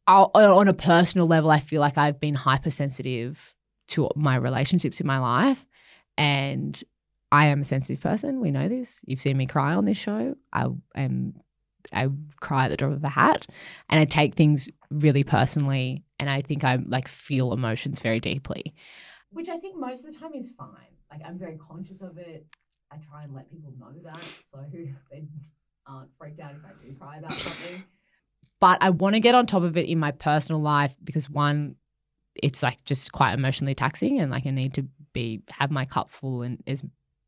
I'll, 0.07 0.31
uh, 0.33 0.55
on 0.55 0.67
a 0.67 0.73
personal 0.73 1.27
level, 1.27 1.51
I 1.51 1.59
feel 1.59 1.81
like 1.81 1.97
I've 1.97 2.19
been 2.19 2.35
hypersensitive 2.35 3.53
to 3.89 4.09
my 4.15 4.35
relationships 4.35 5.01
in 5.01 5.07
my 5.07 5.19
life. 5.19 5.65
And 6.17 6.81
I 7.31 7.47
am 7.47 7.61
a 7.61 7.65
sensitive 7.65 8.01
person. 8.01 8.39
We 8.39 8.51
know 8.51 8.69
this. 8.69 9.01
You've 9.05 9.21
seen 9.21 9.37
me 9.37 9.45
cry 9.45 9.73
on 9.73 9.85
this 9.85 9.97
show. 9.97 10.35
I 10.53 10.67
am, 10.95 11.35
I 11.91 12.09
cry 12.39 12.65
at 12.65 12.71
the 12.71 12.77
drop 12.77 12.93
of 12.93 13.03
a 13.03 13.09
hat 13.09 13.47
and 13.89 13.99
I 13.99 14.05
take 14.05 14.35
things 14.35 14.69
really 14.89 15.23
personally. 15.23 16.03
And 16.19 16.29
I 16.29 16.41
think 16.41 16.63
I 16.63 16.77
like 16.87 17.07
feel 17.07 17.51
emotions 17.51 17.99
very 17.99 18.19
deeply, 18.19 18.73
which 19.31 19.49
I 19.49 19.57
think 19.57 19.77
most 19.77 20.05
of 20.05 20.13
the 20.13 20.19
time 20.19 20.33
is 20.33 20.51
fine. 20.57 20.93
Like 21.11 21.21
I'm 21.25 21.37
very 21.37 21.57
conscious 21.57 22.01
of 22.01 22.17
it. 22.17 22.45
I 22.91 22.97
try 22.97 23.23
and 23.23 23.33
let 23.33 23.49
people 23.51 23.73
know 23.79 23.91
that 24.03 24.19
so 24.49 24.63
they 24.71 25.23
aren't 25.85 26.09
freaked 26.17 26.39
out 26.39 26.51
if 26.51 26.63
I 26.65 26.85
do 26.85 26.93
cry 26.93 27.17
about 27.17 27.33
something. 27.33 27.85
But 28.59 28.79
I 28.81 28.89
want 28.89 29.13
to 29.15 29.19
get 29.19 29.35
on 29.35 29.45
top 29.45 29.63
of 29.63 29.77
it 29.77 29.87
in 29.87 29.99
my 29.99 30.11
personal 30.11 30.61
life 30.61 30.95
because 31.03 31.29
one, 31.29 31.75
it's 32.35 32.63
like 32.63 32.83
just 32.85 33.11
quite 33.11 33.33
emotionally 33.33 33.75
taxing 33.75 34.19
and 34.19 34.31
like 34.31 34.45
I 34.45 34.51
need 34.51 34.73
to 34.75 34.87
be 35.13 35.41
have 35.49 35.71
my 35.71 35.85
cup 35.85 36.09
full 36.09 36.41
in 36.41 36.59
is 36.65 36.81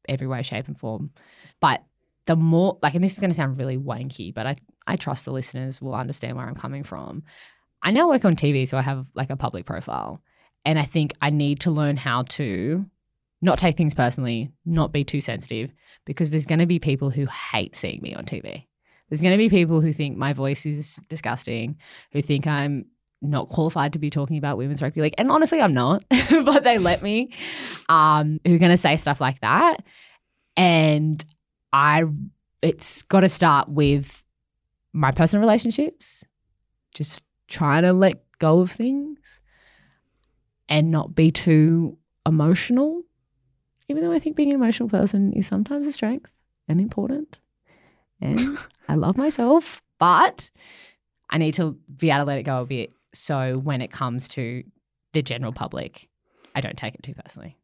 every 0.08 0.28
way, 0.28 0.42
shape, 0.42 0.68
and 0.68 0.80
form. 0.80 1.12
But 1.60 1.84
the 2.26 2.36
more 2.36 2.78
like, 2.82 2.96
and 2.96 3.04
this 3.04 3.14
is 3.14 3.20
going 3.20 3.30
to 3.32 3.36
sound 3.36 3.58
really 3.58 3.78
wanky, 3.78 4.34
but 4.34 4.46
I 4.48 4.56
I 4.88 4.96
trust 4.96 5.26
the 5.26 5.32
listeners 5.32 5.82
will 5.82 5.94
understand 5.96 6.36
where 6.36 6.48
I'm 6.48 6.56
coming 6.56 6.84
from. 6.84 7.24
I 7.82 7.92
now 7.92 8.10
work 8.10 8.26
on 8.26 8.36
TV, 8.36 8.68
so 8.68 8.78
I 8.78 8.82
have 8.82 9.08
like 9.14 9.30
a 9.30 9.38
public 9.38 9.66
profile, 9.66 10.22
and 10.70 10.78
I 10.78 10.84
think 10.84 11.16
I 11.20 11.32
need 11.32 11.62
to 11.62 11.72
learn 11.72 11.98
how 11.98 12.22
to 12.30 12.86
not 13.42 13.58
take 13.58 13.76
things 13.76 13.96
personally, 13.96 14.52
not 14.68 14.94
be 14.94 15.04
too 15.04 15.20
sensitive, 15.20 15.74
because 16.06 16.30
there's 16.30 16.46
going 16.46 16.60
to 16.60 16.68
be 16.68 16.78
people 16.78 17.10
who 17.10 17.26
hate 17.26 17.76
seeing 17.76 18.04
me 18.04 18.14
on 18.14 18.26
TV. 18.26 18.68
There's 19.10 19.20
going 19.20 19.32
to 19.32 19.38
be 19.40 19.50
people 19.50 19.82
who 19.82 19.92
think 19.92 20.16
my 20.16 20.32
voice 20.32 20.68
is 20.68 21.00
disgusting, 21.10 21.80
who 22.12 22.22
think 22.22 22.46
I'm 22.46 22.86
not 23.20 23.50
qualified 23.50 23.94
to 23.94 24.00
be 24.00 24.12
talking 24.12 24.38
about 24.38 24.60
women's 24.60 24.80
rugby 24.80 25.02
league. 25.02 25.16
And 25.18 25.32
honestly, 25.32 25.60
I'm 25.60 25.74
not, 25.74 26.06
but 26.30 26.64
they 26.64 26.78
let 26.78 27.02
me, 27.02 27.34
um, 27.90 28.40
who 28.46 28.54
are 28.54 28.60
going 28.60 28.70
to 28.70 28.78
say 28.78 28.96
stuff 28.96 29.20
like 29.20 29.40
that. 29.40 29.78
And 30.56 31.26
I, 31.74 32.04
it's 32.62 33.02
got 33.02 33.22
to 33.22 33.30
start 33.30 33.70
with 33.70 34.24
my 34.94 35.10
personal 35.10 35.42
relationships, 35.42 36.24
just 36.94 37.24
trying 37.48 37.82
to 37.82 37.92
let 37.92 38.22
go 38.38 38.60
of 38.60 38.70
things 38.70 39.39
and 40.70 40.92
not 40.92 41.16
be 41.16 41.32
too 41.32 41.98
emotional. 42.26 43.02
Even 43.90 44.04
though 44.04 44.12
I 44.12 44.20
think 44.20 44.36
being 44.36 44.50
an 44.50 44.56
emotional 44.56 44.88
person 44.88 45.34
is 45.34 45.48
sometimes 45.48 45.88
a 45.88 45.92
strength 45.92 46.32
and 46.68 46.80
important. 46.80 47.40
And 48.22 48.58
I 48.88 48.96
love 48.96 49.18
myself, 49.18 49.82
but 49.98 50.52
I 51.30 51.40
need 51.40 51.56
to 51.56 51.78
be 51.98 52.12
able 52.12 52.20
to 52.20 52.26
let 52.26 52.38
it 52.38 52.44
go 52.44 52.62
a 52.62 52.66
bit. 52.66 52.92
So 53.14 53.58
when 53.58 53.82
it 53.82 53.92
comes 53.92 54.28
to 54.30 54.64
the 55.14 55.24
general 55.24 55.52
public, 55.52 56.08
I 56.54 56.62
don't 56.62 56.78
take 56.78 56.94
it 56.94 57.04
too 57.04 57.16
personally. 57.16 57.58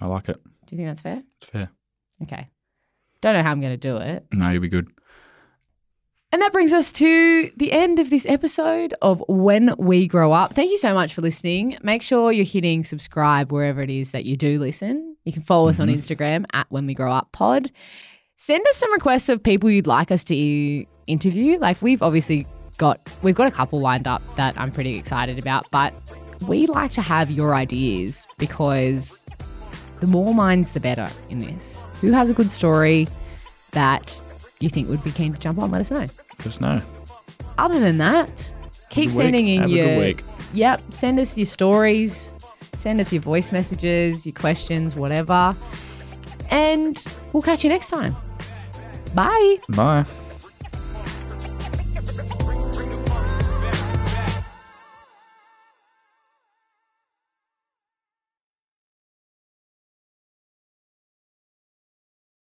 I 0.00 0.06
like 0.06 0.28
it. 0.28 0.42
Do 0.44 0.76
you 0.76 0.76
think 0.76 0.88
that's 0.90 1.00
fair? 1.00 1.22
It's 1.40 1.50
fair. 1.50 1.70
Okay. 2.22 2.48
Don't 3.22 3.32
know 3.32 3.42
how 3.42 3.50
I'm 3.50 3.60
going 3.60 3.72
to 3.72 3.76
do 3.78 3.96
it. 3.96 4.26
No, 4.32 4.50
you'll 4.50 4.60
be 4.60 4.68
good. 4.68 4.88
And 6.36 6.42
that 6.42 6.52
brings 6.52 6.74
us 6.74 6.92
to 6.92 7.50
the 7.56 7.72
end 7.72 7.98
of 7.98 8.10
this 8.10 8.26
episode 8.26 8.92
of 9.00 9.24
When 9.26 9.74
We 9.78 10.06
Grow 10.06 10.32
Up. 10.32 10.52
Thank 10.52 10.70
you 10.70 10.76
so 10.76 10.92
much 10.92 11.14
for 11.14 11.22
listening. 11.22 11.78
Make 11.82 12.02
sure 12.02 12.30
you're 12.30 12.44
hitting 12.44 12.84
subscribe 12.84 13.50
wherever 13.50 13.80
it 13.80 13.88
is 13.88 14.10
that 14.10 14.26
you 14.26 14.36
do 14.36 14.58
listen. 14.58 15.16
You 15.24 15.32
can 15.32 15.40
follow 15.40 15.70
us 15.70 15.80
on 15.80 15.88
Mhm. 15.88 15.94
Instagram 15.96 16.44
at 16.52 16.66
When 16.68 16.84
We 16.84 16.92
Grow 16.92 17.10
Up 17.10 17.32
Pod. 17.32 17.70
Send 18.36 18.66
us 18.68 18.76
some 18.76 18.92
requests 18.92 19.30
of 19.30 19.42
people 19.42 19.70
you'd 19.70 19.86
like 19.86 20.10
us 20.10 20.24
to 20.24 20.84
interview. 21.06 21.56
Like 21.58 21.80
we've 21.80 22.02
obviously 22.02 22.46
got 22.76 23.00
we've 23.22 23.34
got 23.34 23.46
a 23.46 23.50
couple 23.50 23.80
lined 23.80 24.06
up 24.06 24.20
that 24.36 24.52
I'm 24.60 24.70
pretty 24.70 24.98
excited 24.98 25.38
about, 25.38 25.64
but 25.70 25.94
we 26.46 26.66
like 26.66 26.92
to 26.92 27.00
have 27.00 27.30
your 27.30 27.54
ideas 27.54 28.26
because 28.36 29.24
the 30.00 30.06
more 30.06 30.34
minds 30.34 30.72
the 30.72 30.80
better 30.80 31.08
in 31.30 31.38
this. 31.38 31.82
Who 32.02 32.12
has 32.12 32.28
a 32.28 32.34
good 32.34 32.52
story 32.52 33.08
that 33.70 34.22
you 34.60 34.68
think 34.68 34.90
would 34.90 35.02
be 35.02 35.12
keen 35.12 35.32
to 35.32 35.40
jump 35.40 35.58
on? 35.60 35.70
Let 35.70 35.80
us 35.80 35.90
know. 35.90 36.04
Just 36.42 36.60
know. 36.60 36.82
Other 37.58 37.80
than 37.80 37.98
that, 37.98 38.52
keep 38.90 39.10
sending 39.10 39.48
in 39.48 39.62
Have 39.62 39.70
a 39.70 39.72
your 39.72 39.86
good 39.86 39.98
week. 39.98 40.24
Yep, 40.52 40.82
send 40.90 41.18
us 41.18 41.36
your 41.36 41.46
stories, 41.46 42.34
send 42.74 43.00
us 43.00 43.12
your 43.12 43.22
voice 43.22 43.52
messages, 43.52 44.26
your 44.26 44.34
questions, 44.34 44.94
whatever. 44.94 45.54
And 46.50 47.02
we'll 47.32 47.42
catch 47.42 47.64
you 47.64 47.70
next 47.70 47.88
time. 47.88 48.16
Bye. 49.14 49.58
Bye. 49.70 50.04